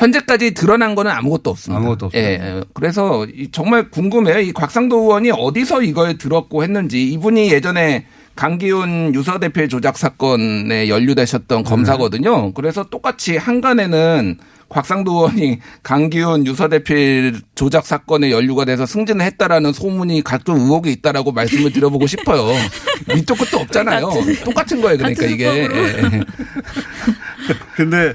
현재까지 0.00 0.54
드러난 0.54 0.94
거는 0.94 1.10
아무것도 1.10 1.50
없습니다. 1.50 1.78
아무것도 1.78 2.06
없어요. 2.06 2.22
예, 2.22 2.26
예. 2.26 2.64
그래서 2.72 3.26
이 3.26 3.50
정말 3.52 3.90
궁금해요. 3.90 4.40
이 4.40 4.52
곽상도 4.52 5.02
의원이 5.02 5.30
어디서 5.30 5.82
이걸 5.82 6.16
들었고 6.16 6.62
했는지 6.62 7.04
이분이 7.12 7.52
예전에 7.52 8.06
강기훈 8.34 9.14
유서 9.14 9.38
대표의 9.38 9.68
조작 9.68 9.98
사건에 9.98 10.88
연루되셨던 10.88 11.64
검사거든요. 11.64 12.54
그래서 12.54 12.84
똑같이 12.84 13.36
한간에는 13.36 14.38
곽상도 14.70 15.12
의원이 15.12 15.58
강기훈 15.82 16.46
유서 16.46 16.68
대표 16.68 16.94
조작 17.54 17.84
사건에 17.84 18.30
연루가 18.30 18.64
돼서 18.64 18.86
승진을 18.86 19.26
했다라는 19.26 19.74
소문이 19.74 20.22
각종 20.22 20.56
의혹이 20.56 20.92
있다라고 20.92 21.32
말씀을 21.32 21.72
드려보고 21.72 22.06
싶어요. 22.06 22.46
밑도 23.14 23.34
끝도 23.34 23.58
없잖아요. 23.58 24.08
똑같은 24.44 24.80
거예요. 24.80 24.96
그러니까 24.96 25.20
같은 25.20 25.34
이게. 25.34 25.44
예, 25.44 25.62
예. 25.64 26.20
근데 27.76 28.14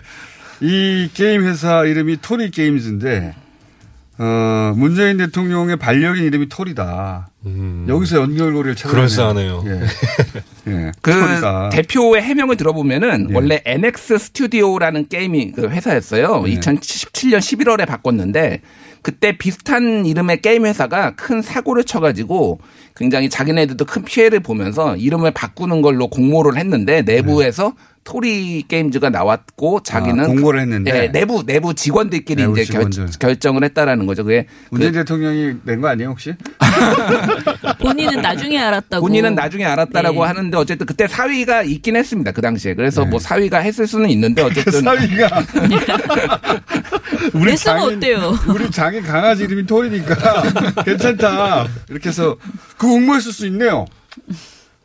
이 0.61 1.09
게임 1.13 1.43
회사 1.43 1.83
이름이 1.83 2.17
토리 2.21 2.49
게임즈인데 2.51 3.35
어 4.17 4.73
문재인 4.77 5.17
대통령의 5.17 5.75
반려인 5.75 6.23
이름이 6.23 6.47
토리다. 6.47 7.29
여기서 7.87 8.21
연결고리를 8.21 8.75
찾아. 8.75 8.93
그럴싸하네요. 8.95 9.63
예. 9.67 9.81
예. 10.71 10.91
그 11.01 11.11
토리다. 11.11 11.69
대표의 11.69 12.21
해명을 12.21 12.55
들어보면은 12.55 13.27
예. 13.29 13.35
원래 13.35 13.61
NX 13.65 14.17
스튜디오라는 14.17 15.09
게임이 15.09 15.51
그 15.51 15.67
회사였어요. 15.67 16.43
네. 16.43 16.55
2017년 16.55 17.39
11월에 17.39 17.85
바꿨는데 17.85 18.61
그때 19.01 19.37
비슷한 19.37 20.05
이름의 20.05 20.41
게임 20.41 20.65
회사가 20.65 21.15
큰 21.15 21.41
사고를 21.41 21.83
쳐가지고 21.83 22.59
굉장히 22.95 23.29
자기네들도 23.29 23.83
큰 23.85 24.03
피해를 24.03 24.39
보면서 24.39 24.95
이름을 24.95 25.31
바꾸는 25.31 25.81
걸로 25.81 26.07
공모를 26.07 26.57
했는데 26.57 27.01
내부에서 27.01 27.73
토리 28.15 28.63
게임즈가 28.67 29.09
나왔고 29.09 29.81
자기는 29.81 30.15
네. 30.17 30.23
아, 30.23 30.27
공모를 30.27 30.61
했는데? 30.61 30.91
예, 31.05 31.07
내부 31.11 31.43
내부 31.43 31.73
직원들끼리 31.73 32.43
내부 32.43 32.53
이제 32.59 32.71
결, 32.71 32.89
직원들. 32.91 33.19
결 33.19 33.35
정을 33.39 33.63
했다라는 33.63 34.05
거죠. 34.05 34.23
그게 34.23 34.45
문재인 34.69 34.93
대통령이 34.93 35.55
낸 35.63 35.81
거 35.81 35.87
아니에요 35.89 36.09
혹시? 36.11 36.33
본인은 37.81 38.21
나중에 38.21 38.59
알았다고. 38.59 39.05
본인은 39.05 39.33
나중에 39.33 39.65
알았다라고 39.65 40.21
네. 40.21 40.27
하는데 40.27 40.55
어쨌든 40.57 40.85
그때 40.85 41.07
사위가 41.07 41.63
있긴 41.63 41.95
했습니다. 41.95 42.31
그 42.31 42.41
당시에. 42.41 42.75
그래서 42.75 43.03
네. 43.03 43.09
뭐 43.09 43.19
사위가 43.19 43.57
했을 43.57 43.87
수는 43.87 44.09
있는데 44.11 44.43
어쨌든 44.45 44.81
사위가 44.81 45.43
우리 47.33 47.51
냈으면 47.51 47.81
어때요? 47.81 48.37
우리 48.47 48.69
장인 48.69 49.01
강아지 49.01 49.43
이름이 49.45 49.65
토리니까 49.65 50.83
괜찮다. 50.85 51.67
이렇게 51.89 52.09
해서 52.09 52.37
그 52.77 52.85
응모했을 52.95 53.31
수 53.31 53.47
있네요. 53.47 53.85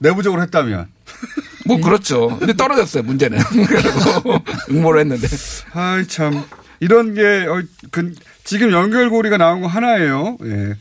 내부적으로 0.01 0.43
했다면. 0.43 0.89
뭐 1.67 1.81
그렇죠. 1.81 2.37
근데 2.39 2.53
떨어졌어요. 2.55 3.05
문제는. 3.05 3.39
그래서 3.69 4.23
응모를 4.71 5.01
했는데. 5.01 5.29
아이 5.73 6.07
참 6.09 6.43
이런 6.81 7.15
게 7.15 7.47
어, 7.47 7.63
그, 7.91 8.13
지금 8.43 8.73
연결고리가 8.73 9.37
나온 9.37 9.61
거 9.61 9.69
하나예요. 9.69 10.37
예. 10.45 10.75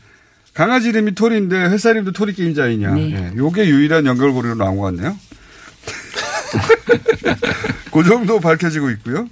강아지 0.52 0.88
이름이 0.88 1.14
토리인데 1.14 1.56
회사 1.56 1.90
이름도 1.90 2.12
토리 2.12 2.32
게임자이냐. 2.32 2.94
네. 2.94 3.12
예. 3.12 3.32
요게 3.36 3.68
유일한 3.68 4.06
연결고리로 4.06 4.56
나온 4.56 4.76
것 4.78 4.84
같네요. 4.84 5.16
그 7.92 8.04
정도 8.04 8.40
밝혀지고 8.40 8.90
있고요. 8.90 9.28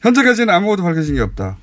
현재까지는 0.00 0.54
아무것도 0.54 0.82
밝혀진 0.82 1.16
게 1.16 1.20
없다. 1.20 1.58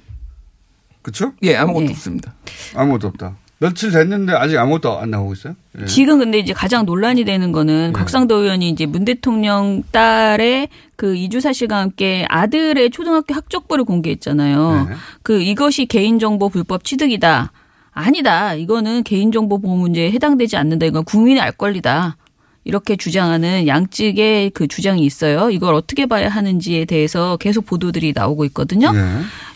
그렇죠? 1.01 1.33
예, 1.41 1.55
아무것도 1.55 1.85
예. 1.87 1.89
없습니다. 1.91 2.35
아무것도 2.75 3.07
없다. 3.07 3.37
며칠 3.59 3.91
됐는데 3.91 4.33
아직 4.33 4.57
아무것도 4.57 4.99
안 4.99 5.11
나오고 5.11 5.33
있어요? 5.33 5.55
예. 5.79 5.85
지금 5.85 6.19
근데 6.19 6.37
이제 6.39 6.51
가장 6.51 6.85
논란이 6.85 7.23
되는 7.23 7.51
거는 7.51 7.93
곽상도 7.93 8.35
의원이 8.35 8.69
이제 8.69 8.85
문 8.85 9.05
대통령 9.05 9.83
딸의 9.91 10.67
그 10.95 11.15
이주 11.15 11.39
사실과 11.39 11.77
함께 11.77 12.25
아들의 12.29 12.89
초등학교 12.89 13.33
학적부를 13.33 13.85
공개했잖아요. 13.85 14.87
네. 14.89 14.95
그 15.21 15.41
이것이 15.41 15.85
개인정보 15.85 16.49
불법 16.49 16.83
취득이다. 16.83 17.51
아니다. 17.91 18.53
이거는 18.55 19.03
개인정보 19.03 19.59
보호 19.59 19.77
문제에 19.77 20.11
해당되지 20.11 20.57
않는다. 20.57 20.85
이건 20.85 21.05
국민의 21.05 21.41
알 21.41 21.51
권리다. 21.51 22.17
이렇게 22.65 22.95
주장하는 22.95 23.67
양측의 23.67 24.51
그 24.51 24.67
주장이 24.67 25.01
있어요. 25.05 25.49
이걸 25.49 25.73
어떻게 25.75 26.05
봐야 26.05 26.29
하는지에 26.29 26.85
대해서 26.85 27.37
계속 27.37 27.65
보도들이 27.65 28.13
나오고 28.15 28.45
있거든요. 28.45 28.91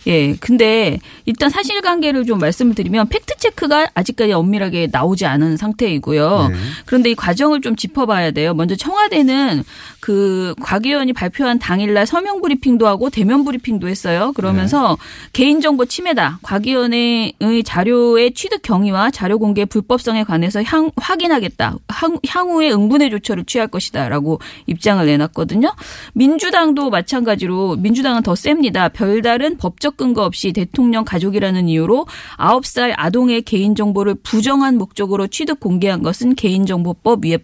예. 0.08 0.12
예. 0.12 0.34
근데 0.40 0.98
일단 1.26 1.50
사실관계를 1.50 2.24
좀 2.24 2.38
말씀을 2.38 2.74
드리면 2.74 3.08
팩트 3.08 3.36
체크가 3.38 3.88
아직까지 3.94 4.32
엄밀하게 4.32 4.88
나오지 4.90 5.26
않은 5.26 5.56
상태이고요. 5.56 6.48
네. 6.48 6.54
그런데 6.86 7.10
이 7.10 7.14
과정을 7.14 7.60
좀 7.60 7.76
짚어봐야 7.76 8.30
돼요. 8.32 8.54
먼저 8.54 8.74
청와대는 8.74 9.64
그 10.00 10.54
곽 10.60 10.86
의원이 10.86 11.12
발표한 11.12 11.58
당일날 11.58 12.06
서명 12.06 12.40
브리핑도 12.40 12.86
하고 12.86 13.10
대면 13.10 13.44
브리핑도 13.44 13.88
했어요. 13.88 14.32
그러면서 14.34 14.96
개인정보 15.32 15.86
침해다. 15.86 16.38
곽 16.42 16.66
의원의 16.66 17.34
자료의 17.64 18.32
취득 18.34 18.62
경위와 18.62 19.10
자료 19.10 19.38
공개 19.38 19.64
불법성에 19.64 20.24
관해서 20.24 20.62
향, 20.62 20.90
확인하겠다. 20.96 21.76
향, 21.88 22.18
향후에 22.26 22.70
응분의 22.70 23.10
조처를 23.10 23.44
취할 23.44 23.68
것이다라고 23.68 24.40
입장을 24.66 25.04
내놨거든요. 25.04 25.72
민주당도 26.14 26.90
마찬가지로 26.90 27.76
민주당은 27.76 28.22
더 28.22 28.34
셉니다. 28.34 28.88
별다른 28.88 29.56
법적 29.56 29.96
근거 29.98 30.24
없이 30.24 30.52
대통령 30.54 31.04
가족이라는 31.04 31.68
이유로 31.68 32.06
9살 32.38 32.94
아동의 32.96 33.42
개인정보를 33.42 34.14
부정한 34.22 34.78
목적으로 34.78 35.26
취득 35.26 35.60
공개한 35.60 36.02
것은 36.02 36.34
개인정보법 36.36 37.26
위에 37.26 37.38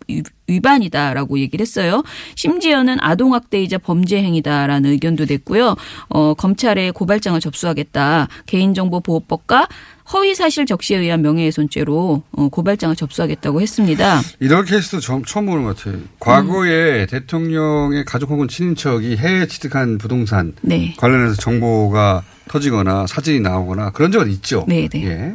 위반이다라고 0.47 1.38
얘기를 1.38 1.62
했어요. 1.62 2.03
심지어는 2.34 2.99
아동학대이자 3.01 3.78
범죄 3.78 4.22
행위다라는 4.22 4.90
의견도 4.90 5.26
냈고요. 5.28 5.76
어, 6.09 6.34
검찰에 6.34 6.90
고발장을 6.90 7.38
접수하겠다. 7.40 8.28
개인정보보호법과 8.47 9.68
허위사실 10.12 10.66
적시에 10.66 10.99
의한 10.99 11.22
명예훼손죄로 11.22 12.22
어, 12.32 12.49
고발장을 12.49 12.95
접수하겠다고 12.95 13.61
했습니다. 13.62 14.20
이런 14.38 14.64
케이스도 14.64 15.01
처음, 15.01 15.24
처음 15.24 15.47
보는 15.47 15.64
것 15.64 15.76
같아요. 15.76 16.03
과거에 16.20 17.07
대통령의 17.07 18.05
가족 18.05 18.30
혹은 18.30 18.47
친인척이 18.49 19.16
해외 19.16 19.47
취득한 19.47 19.97
부동산 19.97 20.53
네. 20.61 20.95
관련해서 20.99 21.36
정보가 21.36 22.22
터지거나 22.49 23.07
사진이 23.07 23.40
나오거나 23.40 23.90
그런 23.90 24.12
적은 24.12 24.30
있죠. 24.32 24.64
네, 24.68 24.88
네. 24.88 25.07
예. 25.07 25.34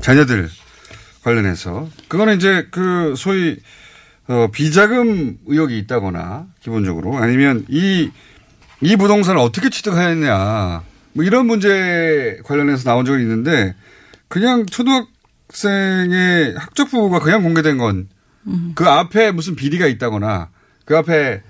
자녀들 0.00 0.48
관련해서. 1.24 1.88
그거는 2.08 2.36
이제 2.36 2.68
그 2.70 3.14
소위 3.16 3.56
어, 4.28 4.48
비자금 4.52 5.38
의혹이 5.46 5.78
있다거나 5.78 6.46
기본적으로 6.60 7.16
아니면 7.16 7.64
이, 7.68 8.10
이 8.80 8.96
부동산을 8.96 9.40
어떻게 9.40 9.70
취득하였냐 9.70 10.82
뭐 11.12 11.24
이런 11.24 11.46
문제 11.46 12.40
관련해서 12.44 12.84
나온 12.84 13.04
적이 13.04 13.22
있는데 13.22 13.74
그냥 14.28 14.66
초등학생의 14.66 16.54
학적부가 16.56 17.20
그냥 17.20 17.42
공개된 17.42 17.78
건 17.78 18.08
그 18.74 18.84
앞에 18.86 19.32
무슨 19.32 19.56
비리가 19.56 19.86
있다거나 19.86 20.50
그 20.84 20.96
앞에 20.96 21.42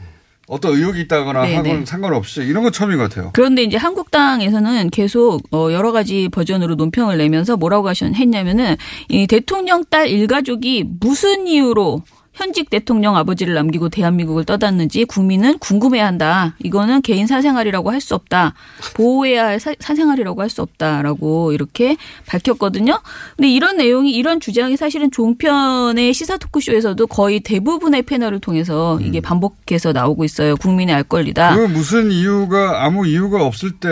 어떤 0.46 0.74
의혹이 0.74 1.00
있다거나 1.02 1.42
네, 1.42 1.56
하고는 1.56 1.80
네. 1.80 1.86
상관없이 1.86 2.42
이런 2.42 2.62
건 2.62 2.72
처음인 2.72 2.98
것 2.98 3.08
같아요. 3.08 3.30
그런데 3.32 3.62
이제 3.62 3.78
한국당에서는 3.78 4.90
계속 4.90 5.40
어, 5.52 5.72
여러 5.72 5.90
가지 5.90 6.28
버전으로 6.28 6.74
논평을 6.74 7.16
내면서 7.16 7.56
뭐라고 7.56 7.88
하셨 7.88 8.14
했냐면은 8.14 8.76
이 9.08 9.26
대통령 9.26 9.84
딸 9.88 10.08
일가족이 10.08 10.84
무슨 11.00 11.46
이유로 11.46 12.02
현직 12.34 12.68
대통령 12.68 13.16
아버지를 13.16 13.54
남기고 13.54 13.88
대한민국을 13.90 14.44
떠났는지 14.44 15.04
국민은 15.04 15.58
궁금해한다. 15.58 16.56
이거는 16.62 17.00
개인 17.02 17.26
사생활이라고 17.26 17.90
할 17.90 18.00
수 18.00 18.14
없다. 18.14 18.54
보호해야 18.94 19.46
할 19.46 19.60
사, 19.60 19.72
사생활이라고 19.78 20.42
할 20.42 20.50
수 20.50 20.60
없다라고 20.60 21.52
이렇게 21.52 21.96
밝혔거든요. 22.26 23.00
근데 23.36 23.48
이런 23.50 23.76
내용이 23.78 24.10
이런 24.12 24.40
주장이 24.40 24.76
사실은 24.76 25.10
종편의 25.10 26.12
시사 26.12 26.36
토크쇼에서도 26.36 27.06
거의 27.06 27.40
대부분의 27.40 28.02
패널을 28.02 28.40
통해서 28.40 28.98
이게 29.00 29.20
반복해서 29.20 29.92
나오고 29.92 30.24
있어요. 30.24 30.56
국민의 30.56 30.94
알 30.94 31.02
권리다. 31.04 31.56
그 31.56 31.60
무슨 31.68 32.10
이유가 32.10 32.84
아무 32.84 33.06
이유가 33.06 33.44
없을 33.44 33.70
때 33.72 33.88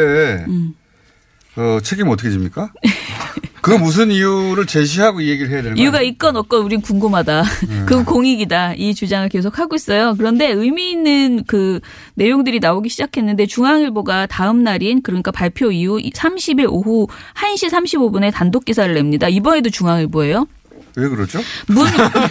음. 0.49 0.75
어, 1.57 1.79
책임 1.83 2.09
어떻게 2.09 2.31
집니까? 2.31 2.71
그 3.63 3.71
무슨 3.71 4.11
이유를 4.11 4.67
제시하고 4.67 5.21
이 5.21 5.29
얘기를 5.29 5.51
해야 5.51 5.63
되는 5.63 5.77
거예요. 5.77 5.83
이유가 5.83 6.03
있건 6.03 6.37
없건 6.37 6.63
우린 6.63 6.81
궁금하다. 6.81 7.45
음. 7.69 7.87
그 7.89 8.05
공익이다. 8.05 8.75
이 8.75 8.95
주장을 8.95 9.29
계속 9.29 9.59
하고 9.59 9.77
있어요. 9.77 10.15
그런데 10.19 10.51
의미 10.51 10.91
있는 10.91 11.45
그 11.47 11.81
내용들이 12.15 12.59
나오기 12.59 12.89
시작했는데 12.89 13.47
중앙일보가 13.47 14.27
다음 14.27 14.65
날인 14.65 15.03
그러니까 15.03 15.31
발표 15.31 15.71
이후 15.71 15.99
30일 15.99 16.67
오후 16.69 17.07
1시 17.37 17.71
35분에 17.71 18.33
단독 18.33 18.65
기사를 18.65 18.93
냅니다. 18.93 19.29
이번에도 19.29 19.71
중앙일보예요. 19.71 20.47
왜 20.97 21.09
그러죠? 21.09 21.41
문, 21.69 21.87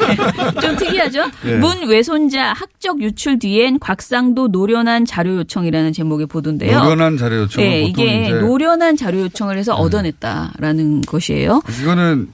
좀 0.62 0.76
특이하죠? 0.76 1.30
예. 1.46 1.56
문 1.56 1.88
외손자 1.88 2.54
학적 2.54 3.02
유출 3.02 3.40
뒤엔 3.40 3.80
곽상도 3.80 4.50
노련한 4.50 5.06
자료 5.06 5.36
요청이라는 5.38 5.94
제목의 5.94 6.28
보도인데요. 6.28 6.80
노련한 6.84 7.18
자료 7.18 7.38
요청은 7.38 7.68
네, 7.70 7.82
보통 7.92 8.06
이게. 8.06 8.30
노련한 8.34 8.96
자료 8.98 9.22
요청을 9.22 9.58
해서 9.58 9.74
얻어냈다라는 9.76 11.02
것이에요. 11.02 11.62
이거는 11.82 12.28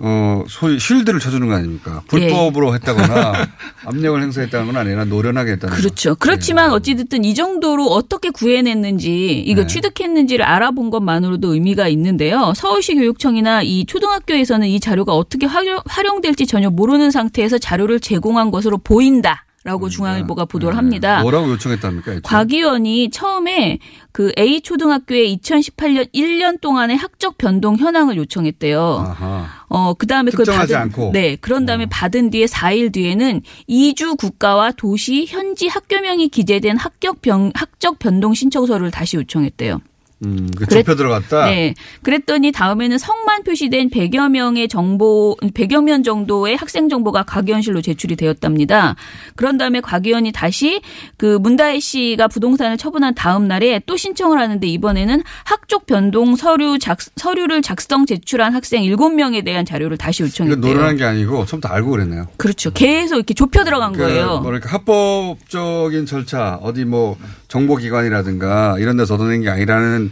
어 0.00 0.44
소위 0.48 0.78
쉴드를 0.78 1.20
쳐주는 1.20 1.46
거 1.46 1.54
아닙니까? 1.54 2.02
불법으로 2.08 2.74
했다거나 2.74 3.48
압력을 3.86 4.20
행사했다는 4.20 4.66
건 4.66 4.76
아니라 4.76 5.04
노련하게 5.04 5.52
했다는 5.52 5.76
그렇죠. 5.76 6.14
그렇지만 6.16 6.72
어찌됐든 6.72 7.24
이 7.24 7.34
정도로 7.34 7.86
어떻게 7.86 8.30
구해냈는지 8.30 9.40
이거 9.40 9.62
네. 9.62 9.66
취득했는지를 9.66 10.44
알아본 10.44 10.90
것만으로도 10.90 11.54
의미가 11.54 11.88
있는데요. 11.88 12.52
서울시 12.56 12.94
교육청이나 12.94 13.62
이 13.62 13.84
초등학교에서는 13.86 14.66
이 14.66 14.80
자료가 14.80 15.14
어떻게 15.14 15.46
활용, 15.46 15.80
활용될지 15.86 16.46
전혀 16.46 16.70
모르는 16.70 17.10
상태에서 17.10 17.58
자료를 17.58 18.00
제공한 18.00 18.50
것으로 18.50 18.78
보인다. 18.78 19.44
라고 19.64 19.88
중앙일보가 19.88 20.46
보도를 20.46 20.76
합니다. 20.76 21.16
네. 21.16 21.22
뭐라고 21.22 21.50
요청했답니까? 21.50 22.20
곽 22.24 22.52
의원이 22.52 23.10
처음에 23.10 23.78
그 24.10 24.32
A 24.36 24.60
초등학교에 24.60 25.36
2018년 25.36 26.12
1년 26.12 26.60
동안의 26.60 26.96
학적 26.96 27.38
변동 27.38 27.76
현황을 27.76 28.16
요청했대요. 28.16 28.80
아하. 28.80 29.46
어, 29.68 29.94
그 29.94 30.06
다음에 30.08 30.32
그걸 30.32 30.46
특정하지 30.46 30.72
받은, 30.72 30.82
않고. 30.86 31.08
어. 31.08 31.12
네, 31.12 31.36
그런 31.36 31.64
다음에 31.64 31.86
받은 31.86 32.30
뒤에 32.30 32.46
4일 32.46 32.92
뒤에는 32.92 33.40
이주 33.68 34.16
국가와 34.16 34.72
도시 34.72 35.26
현지 35.26 35.68
학교명이 35.68 36.28
기재된 36.28 36.76
합격 36.76 37.22
변, 37.22 37.52
학적 37.54 38.00
변동 38.00 38.34
신청서를 38.34 38.90
다시 38.90 39.16
요청했대요. 39.16 39.78
음, 40.24 40.48
그 40.56 40.66
그랬- 40.66 40.84
좁혀 40.84 40.96
들어갔다. 40.96 41.46
네. 41.46 41.74
그랬더니 42.02 42.52
다음에는 42.52 42.98
성만 42.98 43.42
표시된 43.42 43.90
100여 43.90 44.30
명의 44.30 44.68
정보, 44.68 45.36
100여 45.42 45.82
명 45.82 46.02
정도의 46.02 46.56
학생 46.56 46.88
정보가 46.88 47.24
곽 47.24 47.48
의원실로 47.48 47.82
제출이 47.82 48.16
되었답니다. 48.16 48.94
그런 49.36 49.58
다음에 49.58 49.80
곽 49.80 50.06
의원이 50.06 50.32
다시 50.32 50.80
그 51.16 51.38
문다혜 51.40 51.80
씨가 51.80 52.28
부동산을 52.28 52.76
처분한 52.76 53.14
다음 53.14 53.48
날에 53.48 53.80
또 53.86 53.96
신청을 53.96 54.38
하는데 54.38 54.66
이번에는 54.66 55.22
학적 55.44 55.86
변동 55.86 56.36
서류 56.36 56.78
작, 56.78 56.98
서류를 57.16 57.62
작성 57.62 58.06
제출한 58.06 58.54
학생 58.54 58.82
7명에 58.84 59.44
대한 59.44 59.64
자료를 59.64 59.96
다시 59.98 60.22
요청했대요. 60.22 60.60
노련한 60.72 60.96
게 60.96 61.04
아니고 61.04 61.46
처음부터 61.46 61.68
알고 61.72 61.90
그랬네요. 61.90 62.28
그렇죠. 62.36 62.70
계속 62.72 63.16
이렇게 63.16 63.34
좁혀 63.34 63.64
들어간 63.64 63.92
그 63.92 63.98
거예요. 64.00 64.40
뭐랄까 64.40 64.70
합법적인 64.70 66.06
절차 66.06 66.58
어디 66.62 66.84
뭐 66.84 67.16
정보기관이라든가 67.48 68.76
이런 68.78 68.96
데서 68.96 69.14
얻어낸 69.14 69.42
게 69.42 69.50
아니라는 69.50 70.11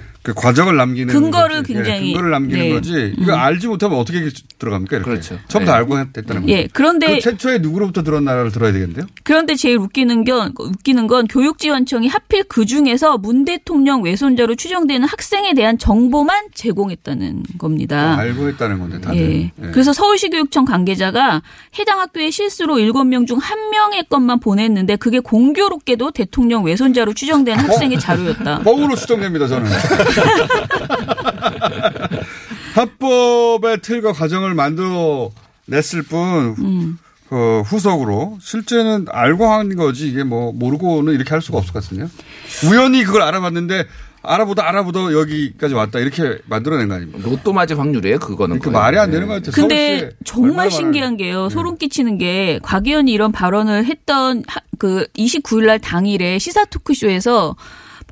그 0.23 0.33
과정을 0.35 0.75
남기는 0.77 1.11
근거를 1.13 1.57
거지. 1.63 1.73
굉장히- 1.73 2.09
예, 2.09 2.13
근거를 2.13 2.29
남기는 2.31 2.59
네. 2.63 2.69
거지. 2.73 3.15
이거 3.17 3.33
알지 3.33 3.67
못하면 3.67 3.97
어떻게 3.97 4.19
이게 4.19 4.29
들어갑니까? 4.59 4.97
이렇게. 4.97 5.09
그렇죠. 5.09 5.39
처음부터 5.47 5.71
네. 5.71 5.77
알고 5.77 5.97
했다는 5.97 6.41
거죠. 6.41 6.53
예, 6.53 6.67
그런데 6.71 7.15
그 7.15 7.19
최초에 7.21 7.57
누구로부터 7.57 8.03
들었나를 8.03 8.51
들어야 8.51 8.71
되겠는데요. 8.71 9.07
그런데 9.23 9.55
제일 9.55 9.77
웃기는 9.77 10.23
건 10.25 10.53
웃기는 10.57 11.07
건 11.07 11.25
교육지원청이 11.27 12.07
하필 12.07 12.43
그 12.43 12.65
중에서 12.65 13.17
문 13.17 13.45
대통령 13.45 14.03
외손자로 14.03 14.53
추정되는 14.55 15.07
학생에 15.07 15.53
대한 15.55 15.79
정보만 15.79 16.45
제공했다는 16.53 17.43
겁니다. 17.57 18.15
알고 18.19 18.47
했다는 18.49 18.79
건데 18.79 19.01
다들. 19.01 19.17
예. 19.19 19.41
예. 19.45 19.51
그래서 19.71 19.91
서울시 19.91 20.29
교육청 20.29 20.65
관계자가 20.65 21.41
해당 21.79 21.99
학교에 21.99 22.29
실수로 22.29 22.75
7명 22.75 23.25
중한 23.25 23.69
명의 23.71 24.03
것만 24.07 24.39
보냈는데 24.39 24.97
그게 24.97 25.19
공교롭게도 25.19 26.11
대통령 26.11 26.63
외손자로 26.63 27.13
추정되는 27.15 27.63
학생의 27.63 27.99
자료였다. 27.99 28.59
뻥으로 28.59 28.95
추정됩니다, 28.95 29.47
저는. 29.47 29.71
합법의 32.73 33.81
틀과 33.81 34.13
과정을 34.13 34.53
만들어 34.53 35.31
냈을 35.65 36.01
뿐, 36.03 36.55
음. 36.59 36.97
어, 37.29 37.63
후속으로 37.65 38.37
실제는 38.41 39.05
알고 39.09 39.47
한 39.47 39.75
거지 39.75 40.09
이게 40.09 40.23
뭐 40.23 40.51
모르고는 40.51 41.13
이렇게 41.13 41.29
할 41.29 41.41
수가 41.41 41.59
없을 41.59 41.71
것 41.73 41.83
같은데요. 41.83 42.09
우연히 42.69 43.03
그걸 43.03 43.21
알아봤는데 43.21 43.85
알아보다 44.23 44.67
알아보다 44.67 45.11
여기까지 45.13 45.73
왔다 45.73 45.99
이렇게 45.99 46.39
만들어낸 46.45 46.89
거 46.89 46.95
아닙니까? 46.95 47.19
로또 47.23 47.53
맞을 47.53 47.79
확률이에요, 47.79 48.19
그거는. 48.19 48.59
그 48.59 48.69
말이 48.69 48.99
안 48.99 49.11
되는 49.11 49.27
것 49.27 49.35
같아요. 49.35 49.51
근데 49.53 50.11
정말 50.25 50.69
신기한 50.69 51.15
게요. 51.17 51.49
소름 51.49 51.77
끼치는 51.77 52.17
게 52.17 52.59
곽 52.61 52.85
의원이 52.85 53.11
이런 53.11 53.31
발언을 53.31 53.85
했던 53.85 54.43
하- 54.47 54.59
그 54.77 55.07
29일 55.17 55.65
날 55.67 55.79
당일에 55.79 56.37
시사 56.37 56.65
토크쇼에서 56.65 57.55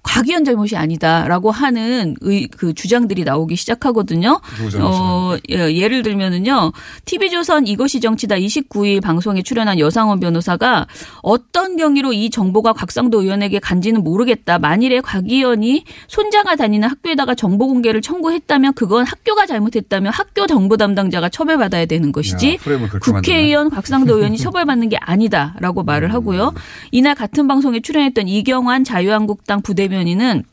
곽 0.09 0.27
의원 0.27 0.43
잘못이 0.43 0.75
아니다라고 0.75 1.51
하는 1.51 2.15
의, 2.21 2.47
그 2.47 2.73
주장들이 2.73 3.23
나오기 3.25 3.55
시작하거든요. 3.55 4.41
어, 4.81 5.35
예, 5.51 5.75
예를 5.75 6.01
들면은요. 6.01 6.71
TV조선 7.05 7.67
이것이 7.67 7.99
정치다 7.99 8.35
29일 8.35 9.03
방송에 9.03 9.43
출연한 9.43 9.77
여상원 9.77 10.19
변호사가 10.19 10.87
어떤 11.21 11.77
경위로 11.77 12.13
이 12.13 12.31
정보가 12.31 12.73
곽상도 12.73 13.21
의원에게 13.21 13.59
간지는 13.59 14.03
모르겠다. 14.03 14.57
만일에 14.57 14.99
곽 15.01 15.25
의원이 15.29 15.83
손자가 16.07 16.55
다니는 16.55 16.89
학교에다가 16.89 17.35
정보 17.35 17.67
공개를 17.67 18.01
청구했다면 18.01 18.73
그건 18.73 19.05
학교가 19.05 19.45
잘못했다면 19.45 20.11
학교 20.11 20.47
정보 20.47 20.75
담당자가 20.75 21.29
처벌받아야 21.29 21.85
되는 21.85 22.11
것이지 22.11 22.53
야, 22.53 22.99
국회의원 22.99 23.69
곽상도 23.69 24.17
의원이 24.17 24.37
처벌받는 24.37 24.89
게 24.89 24.97
아니다라고 24.97 25.83
말을 25.83 26.13
하고요. 26.15 26.53
이날 26.91 27.13
같은 27.13 27.47
방송에 27.47 27.79
출연했던 27.79 28.27
이경환 28.27 28.83
자유한국당 28.83 29.61
부대변 29.61 29.98
인은 30.07 30.43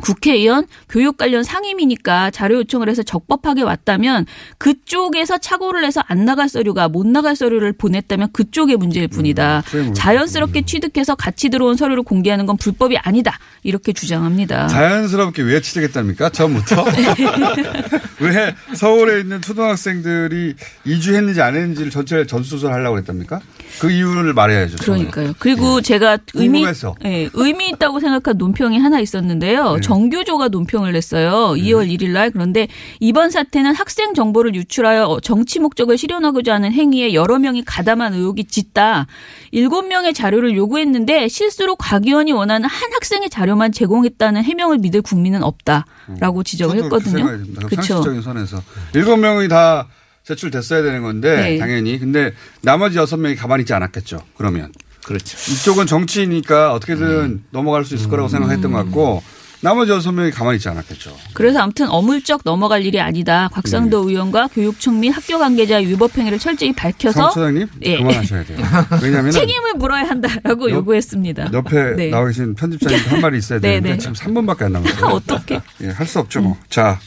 국회의원 0.00 0.66
교육 0.88 1.16
관련 1.16 1.42
상임이니까 1.42 2.30
자료 2.30 2.56
요청을 2.56 2.88
해서 2.88 3.02
적법하게 3.02 3.62
왔다면 3.62 4.26
그쪽에서 4.58 5.38
착오를 5.38 5.84
해서 5.84 6.02
안 6.06 6.24
나갈 6.24 6.48
서류가 6.48 6.88
못 6.88 7.06
나갈 7.06 7.36
서류를 7.36 7.72
보냈다면 7.72 8.32
그쪽의 8.32 8.76
문제일 8.76 9.08
뿐이다. 9.08 9.62
프레임을 9.66 9.94
자연스럽게 9.94 10.62
취득해서 10.66 11.14
같이 11.14 11.48
들어온 11.48 11.76
서류를 11.76 12.02
공개하는 12.02 12.46
건 12.46 12.56
불법이 12.56 12.96
아니다. 12.98 13.38
이렇게 13.62 13.92
주장합니다. 13.92 14.68
자연스럽게 14.68 15.42
왜 15.42 15.60
취득했답니까? 15.60 16.30
처음부터? 16.30 16.84
왜 18.20 18.54
서울에 18.74 19.20
있는 19.20 19.40
초등학생들이 19.40 20.54
이주했는지 20.84 21.40
안 21.40 21.56
했는지를 21.56 21.90
전체 21.90 22.26
전수조사를 22.26 22.74
하려고 22.74 22.98
했답니까? 22.98 23.40
그 23.80 23.90
이유를 23.90 24.34
말해야죠. 24.34 24.76
그러니까요. 24.80 25.34
그리고 25.38 25.80
제가 25.80 26.18
의미. 26.34 26.64
예, 27.04 27.28
의미 27.32 27.68
있다고 27.70 28.00
생각한 28.00 28.36
논평이 28.36 28.78
하나 28.78 29.00
있었는데요. 29.00 29.74
네. 29.76 29.80
정교조가 29.90 30.48
논평을 30.48 30.92
냈어요. 30.92 31.54
2월 31.56 31.88
1일 31.88 32.10
날. 32.10 32.30
그런데 32.30 32.68
이번 33.00 33.32
사태는 33.32 33.74
학생 33.74 34.14
정보를 34.14 34.54
유출하여 34.54 35.18
정치 35.20 35.58
목적을 35.58 35.98
실현하고자 35.98 36.54
하는 36.54 36.70
행위에 36.72 37.12
여러 37.12 37.40
명이 37.40 37.64
가담한 37.64 38.14
의혹이 38.14 38.44
짙다. 38.44 39.08
7명의 39.52 40.14
자료를 40.14 40.54
요구했는데 40.54 41.26
실수로 41.26 41.74
곽 41.74 42.06
의원이 42.06 42.30
원하는 42.30 42.68
한 42.68 42.92
학생의 42.92 43.30
자료만 43.30 43.72
제공했다는 43.72 44.44
해명을 44.44 44.78
믿을 44.78 45.02
국민은 45.02 45.42
없다라고 45.42 46.44
지적을 46.44 46.82
저도 46.82 46.84
했거든요. 46.84 47.24
그. 47.24 47.66
그렇죠. 47.66 47.94
상식적인 47.94 48.22
선에서. 48.22 48.62
일곱 48.94 49.16
명이 49.16 49.48
다 49.48 49.88
제출됐어야 50.22 50.82
되는 50.82 51.02
건데 51.02 51.34
네. 51.34 51.58
당연히. 51.58 51.98
근데 51.98 52.32
나머지 52.62 52.96
여섯 52.96 53.16
명이 53.16 53.34
가만히 53.34 53.62
있지 53.62 53.74
않았겠죠. 53.74 54.20
그러면. 54.36 54.70
그렇죠. 55.04 55.36
이쪽은 55.52 55.86
정치니까 55.86 56.74
어떻게든 56.74 57.06
음. 57.06 57.44
넘어갈 57.50 57.84
수 57.84 57.96
있을 57.96 58.08
거라고 58.08 58.28
생각했던 58.28 58.70
것 58.70 58.78
같고 58.84 59.22
나머지 59.62 59.92
여섯 59.92 60.10
명이 60.12 60.30
가만히 60.30 60.56
있지 60.56 60.68
않았겠죠. 60.70 61.14
그래서 61.34 61.58
아무튼 61.60 61.88
어물쩍 61.90 62.40
넘어갈 62.44 62.82
일이 62.84 62.98
아니다. 62.98 63.48
곽상도 63.52 64.04
네. 64.06 64.12
의원과 64.12 64.48
교육청 64.54 65.00
및 65.00 65.10
학교 65.10 65.38
관계자의 65.38 65.86
위법 65.88 66.16
행위를 66.16 66.38
철저히 66.38 66.72
밝혀서 66.72 67.20
성 67.20 67.30
소장님 67.30 67.68
예. 67.82 67.98
그만하셔야 67.98 68.44
돼요. 68.44 68.58
왜냐하면 69.02 69.32
책임을 69.32 69.74
물어야 69.74 70.04
한다라고 70.08 70.70
옆- 70.70 70.76
요구했습니다. 70.76 71.50
옆에 71.52 71.92
네. 71.96 72.08
나와 72.10 72.26
계신 72.28 72.54
편집자님도 72.54 73.10
한 73.10 73.20
말이 73.20 73.36
있어야 73.38 73.58
네, 73.60 73.68
되는데 73.80 73.90
네. 73.92 73.98
지금 73.98 74.14
3분밖에 74.14 74.62
안 74.62 74.72
남았어요. 74.72 75.06
어떻게? 75.10 75.60
예, 75.82 75.88
할 75.88 76.06
수 76.06 76.18
없죠. 76.20 76.40
뭐. 76.40 76.56
자, 76.70 76.98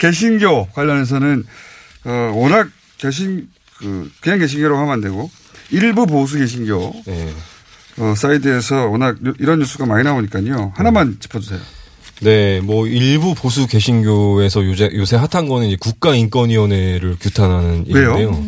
개신교 0.00 0.66
관련해서는 0.72 1.44
어, 2.04 2.32
워낙 2.34 2.68
개신 2.98 3.48
그 3.78 4.10
그냥 4.20 4.38
개신교라고 4.40 4.80
하면 4.80 4.92
안 4.94 5.00
되고 5.00 5.30
일부 5.70 6.06
보수 6.06 6.38
개신교 6.38 6.92
네. 7.06 7.32
어, 7.98 8.14
사이드에서 8.16 8.88
워낙 8.88 9.16
이런 9.38 9.58
뉴스가 9.58 9.86
많이 9.86 10.04
나오니까요. 10.04 10.72
하나만 10.74 11.18
짚어주세요. 11.20 11.60
네, 12.20 12.60
뭐 12.60 12.86
일부 12.86 13.34
보수 13.34 13.66
개신교에서 13.66 14.64
요새 14.64 14.90
요새 14.94 15.16
핫한 15.16 15.48
거는 15.48 15.66
이제 15.66 15.76
국가인권위원회를 15.80 17.16
규탄하는 17.20 17.84
왜요? 17.88 18.14
일인데요. 18.14 18.44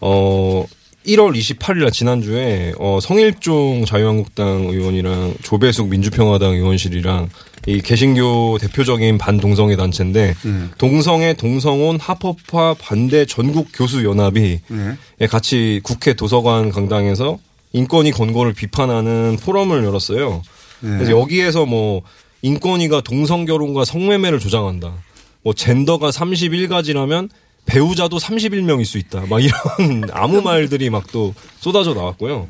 어 0.00 0.64
1월 1.06 1.36
28일 1.36 1.82
날 1.82 1.90
지난주에 1.90 2.72
어 2.78 2.98
성일종 3.02 3.84
자유한국당 3.84 4.68
의원이랑 4.70 5.34
조배숙 5.42 5.88
민주평화당 5.88 6.54
의원실이랑 6.54 7.28
이 7.66 7.80
개신교 7.80 8.58
대표적인 8.58 9.18
반동성애 9.18 9.76
단체인데 9.76 10.34
네. 10.42 10.68
동성애 10.78 11.34
동성혼 11.34 11.98
합법화 12.00 12.74
반대 12.78 13.26
전국 13.26 13.68
교수 13.74 14.04
연합이 14.04 14.60
네. 14.68 14.96
예, 15.20 15.26
같이 15.26 15.80
국회 15.82 16.14
도서관 16.14 16.70
강당에서 16.70 17.38
인권위 17.74 18.12
권고를 18.12 18.54
비판하는 18.54 19.36
포럼을 19.42 19.84
열었어요. 19.84 20.42
네. 20.80 20.88
그래서 20.90 21.10
여기에서 21.12 21.66
뭐 21.66 22.02
인권위가 22.40 23.02
동성 23.02 23.44
결혼과 23.44 23.84
성매매를 23.84 24.38
조장한다. 24.38 24.94
뭐 25.42 25.52
젠더가 25.52 26.08
31가지라면 26.10 27.28
배우자도 27.66 28.16
31명일 28.18 28.84
수 28.86 28.96
있다. 28.98 29.24
막 29.28 29.42
이런 29.42 30.04
아무 30.12 30.40
말들이 30.40 30.88
막 30.88 31.04
또 31.12 31.34
쏟아져 31.60 31.92
나왔고요. 31.94 32.48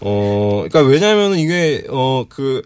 어, 0.00 0.64
그러니까 0.68 0.80
왜냐하면 0.82 1.38
이게 1.38 1.84
어 1.88 2.24
그 2.28 2.62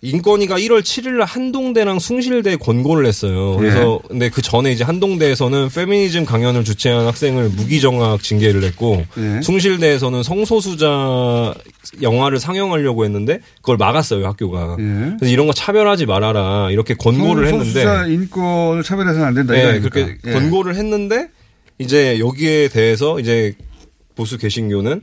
인권위가 0.00 0.58
1월 0.58 0.82
7일 0.82 1.18
날 1.18 1.26
한동대랑 1.26 1.98
숭실대 1.98 2.56
권고를 2.56 3.04
했어요. 3.04 3.56
그래서 3.56 4.00
근데 4.06 4.28
그 4.28 4.42
전에 4.42 4.70
이제 4.70 4.84
한동대에서는 4.84 5.70
페미니즘 5.70 6.24
강연을 6.24 6.62
주최한 6.62 7.06
학생을 7.06 7.48
무기정학 7.48 8.22
징계를 8.22 8.62
했고 8.62 9.04
예. 9.16 9.42
숭실대에서는 9.42 10.22
성소수자 10.22 11.54
영화를 12.00 12.38
상영하려고 12.38 13.04
했는데 13.04 13.40
그걸 13.56 13.76
막았어요 13.76 14.24
학교가. 14.24 14.76
예. 14.78 15.16
그래서 15.18 15.32
이런 15.32 15.48
거 15.48 15.52
차별하지 15.52 16.06
말아라 16.06 16.70
이렇게 16.70 16.94
권고를 16.94 17.48
했는데 17.48 17.64
소수자 17.64 18.06
인권을 18.06 18.84
차별해서는 18.84 19.26
안 19.26 19.34
된다. 19.34 19.54
네, 19.54 19.62
이거니까. 19.62 19.88
그렇게 19.88 20.16
예. 20.26 20.32
권고를 20.32 20.76
했는데 20.76 21.28
이제 21.78 22.20
여기에 22.20 22.68
대해서 22.68 23.18
이제 23.18 23.54
보수 24.14 24.38
개신교는 24.38 25.02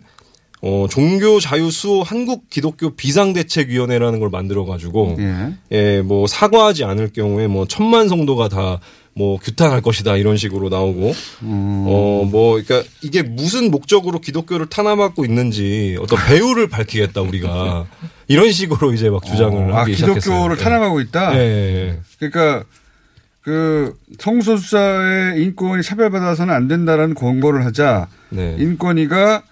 어 0.67 0.87
종교 0.89 1.39
자유 1.39 1.69
수호 1.69 2.01
한국 2.03 2.49
기독교 2.49 2.95
비상대책위원회라는 2.95 4.19
걸 4.19 4.29
만들어 4.29 4.65
가지고 4.65 5.15
예. 5.19 5.53
예, 5.71 6.01
뭐 6.01 6.25
사과하지 6.27 6.83
않을 6.83 7.13
경우에 7.13 7.47
뭐 7.47 7.65
천만 7.67 8.07
성도가 8.09 8.49
다 8.49 8.79
뭐 9.17 9.37
규탄할 9.39 9.81
것이다 9.81 10.17
이런 10.17 10.35
식으로 10.35 10.67
나오고 10.67 11.13
음. 11.43 11.85
어뭐 11.87 12.61
그러니까 12.61 12.83
이게 13.01 13.23
무슨 13.23 13.71
목적으로 13.71 14.19
기독교를 14.19 14.65
탄압하고 14.65 15.23
있는지 15.23 15.97
어떤 16.01 16.19
배우를 16.27 16.67
밝히겠다 16.67 17.21
우리가 17.21 17.87
이런 18.27 18.51
식으로 18.51 18.91
이제 18.91 19.09
막 19.09 19.23
주장을 19.23 19.73
아, 19.73 19.81
하기 19.81 19.95
기독교를 19.95 20.21
시작했어요. 20.21 20.55
탄압하고 20.57 20.99
있다. 20.99 21.33
예, 21.37 21.39
예. 21.39 21.99
그러니까 22.19 22.65
그 23.41 23.95
성소수자의 24.19 25.41
인권이 25.43 25.81
차별받아서는 25.81 26.53
안 26.53 26.67
된다라는 26.67 27.15
권고를 27.15 27.63
하자 27.63 28.07
네. 28.29 28.57
인권위가 28.59 29.43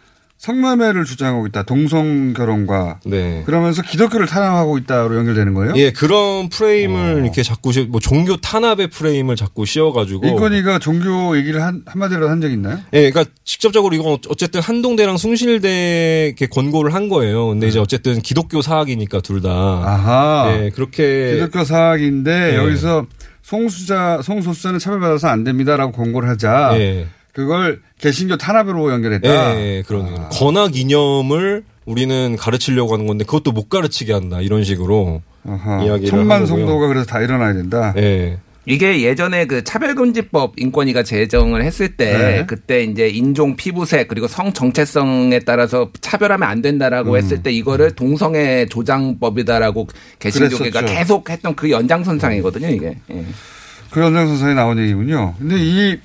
성매매를 0.44 1.06
주장하고 1.06 1.48
있다. 1.48 1.64
동성 1.64 2.34
결혼과 2.34 3.00
네. 3.06 3.44
그러면서 3.46 3.82
기독교를 3.82 4.28
탄압하고 4.28 4.78
있다로 4.78 5.16
연결되는 5.16 5.54
거예요? 5.54 5.74
예, 5.78 5.92
그런 5.92 6.50
프레임을 6.50 7.22
이렇게 7.24 7.44
자꾸 7.44 7.72
시- 7.72 7.84
뭐 7.90 8.02
종교 8.02 8.36
탄압의 8.36 8.88
프레임을 8.90 9.38
자꾸 9.38 9.66
씌워가지고. 9.66 10.28
인권위가 10.28 10.80
종교 10.80 11.38
얘기를 11.38 11.62
한, 11.64 11.82
한마디로 11.86 12.28
한 12.30 12.42
적 12.42 12.52
있나요? 12.52 12.78
예, 12.92 13.10
그러니까 13.10 13.24
직접적으로 13.46 13.96
이건 13.96 14.18
어쨌든 14.28 14.60
한동대랑 14.60 15.16
숭실대 15.16 16.26
이렇게 16.28 16.46
권고를 16.48 16.94
한 16.94 17.08
거예요. 17.08 17.48
근데 17.48 17.70
이제 17.70 17.80
어쨌든 17.80 18.20
기독교 18.22 18.62
사학이니까 18.62 19.22
둘 19.22 19.42
다. 19.42 19.50
네. 19.50 19.88
아하. 19.88 20.58
예, 20.60 20.70
그렇게. 20.72 21.36
기독교 21.36 21.64
사학인데 21.64 22.52
예. 22.52 22.56
여기서 22.58 23.06
성수자, 23.44 24.20
성소수자는 24.22 24.80
차별받아서 24.80 25.30
안 25.30 25.46
됩니다라고 25.46 25.94
권고를 25.94 26.28
하자. 26.28 26.72
예. 26.80 27.08
그걸 27.34 27.82
개신교 28.00 28.38
탄압으로 28.38 28.92
연결했다. 28.92 29.60
예, 29.60 29.84
그런 29.86 30.06
아. 30.08 30.30
권학 30.30 30.76
이념을 30.78 31.64
우리는 31.86 32.36
가르치려고 32.38 32.94
하는 32.94 33.08
건데 33.08 33.26
그것도 33.26 33.52
못 33.52 33.70
가르치게 33.70 34.14
한다 34.14 34.40
이런 34.40 34.64
식으로 34.64 35.22
아하. 35.46 35.84
이야기를 35.84 36.10
천만. 36.10 36.46
성도가 36.46 36.88
그래서 36.88 37.06
다 37.06 37.22
일어나야 37.22 37.54
된다. 37.54 37.94
예. 37.98 38.38
이게 38.66 39.02
예전에 39.02 39.46
그 39.46 39.64
차별금지법 39.64 40.54
인권위가 40.58 41.04
제정을 41.04 41.66
했을 41.66 41.98
때 41.98 42.18
네. 42.18 42.46
그때 42.48 42.84
이제 42.84 43.10
인종 43.10 43.58
피부색 43.58 44.08
그리고 44.08 44.28
성 44.28 44.54
정체성에 44.54 45.40
따라서 45.40 45.90
차별하면 46.00 46.48
안 46.48 46.62
된다라고 46.62 47.12
음. 47.12 47.18
했을 47.18 47.44
때 47.44 47.52
이거를 47.52 47.92
동성애 47.92 48.66
조장법이다라고 48.68 49.88
개신교계가 50.20 50.80
그랬었죠. 50.80 50.86
계속 50.86 51.30
했던 51.30 51.56
그 51.56 51.70
연장선상이거든요 51.72 52.70
이게. 52.70 52.98
예. 53.12 53.26
그 53.90 54.00
연장선상에 54.00 54.54
나온 54.54 54.80
얘기군요. 54.80 55.36
근데 55.38 55.58
이 55.60 55.98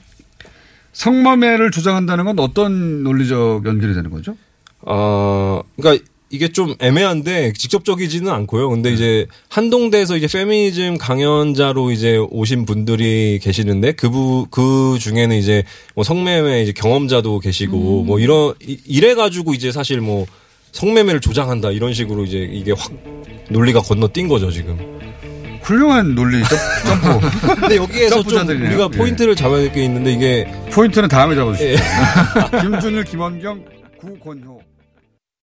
성매매를 1.03 1.71
주장한다는 1.71 2.25
건 2.25 2.39
어떤 2.41 3.05
논리적 3.05 3.65
연결이 3.67 3.95
되는 3.95 4.11
거죠? 4.11 4.37
어, 4.83 5.61
그러니까 5.77 6.05
이게 6.29 6.49
좀 6.49 6.75
애매한데 6.81 7.53
직접적이지는 7.53 8.31
않고요. 8.33 8.69
네. 8.69 8.75
근데 8.75 8.93
이제 8.93 9.27
한동대에서 9.49 10.17
이제 10.17 10.27
페미니즘 10.27 10.99
강연자로 10.99 11.93
이제 11.93 12.17
오신 12.31 12.67
분들이 12.67 13.39
계시는데 13.41 13.93
그부 13.93 14.49
그 14.51 14.99
중에는 15.01 15.37
이제 15.37 15.63
뭐 15.95 16.03
성매매 16.03 16.63
이제 16.65 16.73
경험자도 16.73 17.39
계시고 17.39 18.01
음. 18.03 18.07
뭐 18.07 18.19
이런 18.19 18.55
이- 18.67 18.79
이래 18.85 19.15
가지고 19.15 19.55
이제 19.55 19.71
사실 19.71 20.01
뭐 20.01 20.27
성매매를 20.73 21.21
조장한다 21.21 21.71
이런 21.71 21.95
식으로 21.95 22.25
이제 22.25 22.39
이게 22.39 22.73
확 22.73 22.91
논리가 23.51 23.83
건너뛴 23.83 24.27
거죠 24.29 24.51
지금. 24.51 24.77
훌륭한 25.69 26.15
논리 26.15 26.43
점- 26.45 26.59
점프. 27.03 27.57
근데 27.61 27.77
여기에서 27.77 28.23
좀. 28.23 28.49
우리가 28.49 28.89
예. 28.93 28.97
포인트를 28.97 29.37
잡아야 29.37 29.59
될 29.61 29.73
게 29.73 29.85
있는데 29.85 30.13
이게 30.13 30.51
포인트는 30.73 31.09
다음에 31.11 31.35
잡아주시죠. 31.35 31.69
예. 31.69 31.77
김준일, 32.63 33.05
김원경, 33.05 33.63
구권효. 34.01 34.61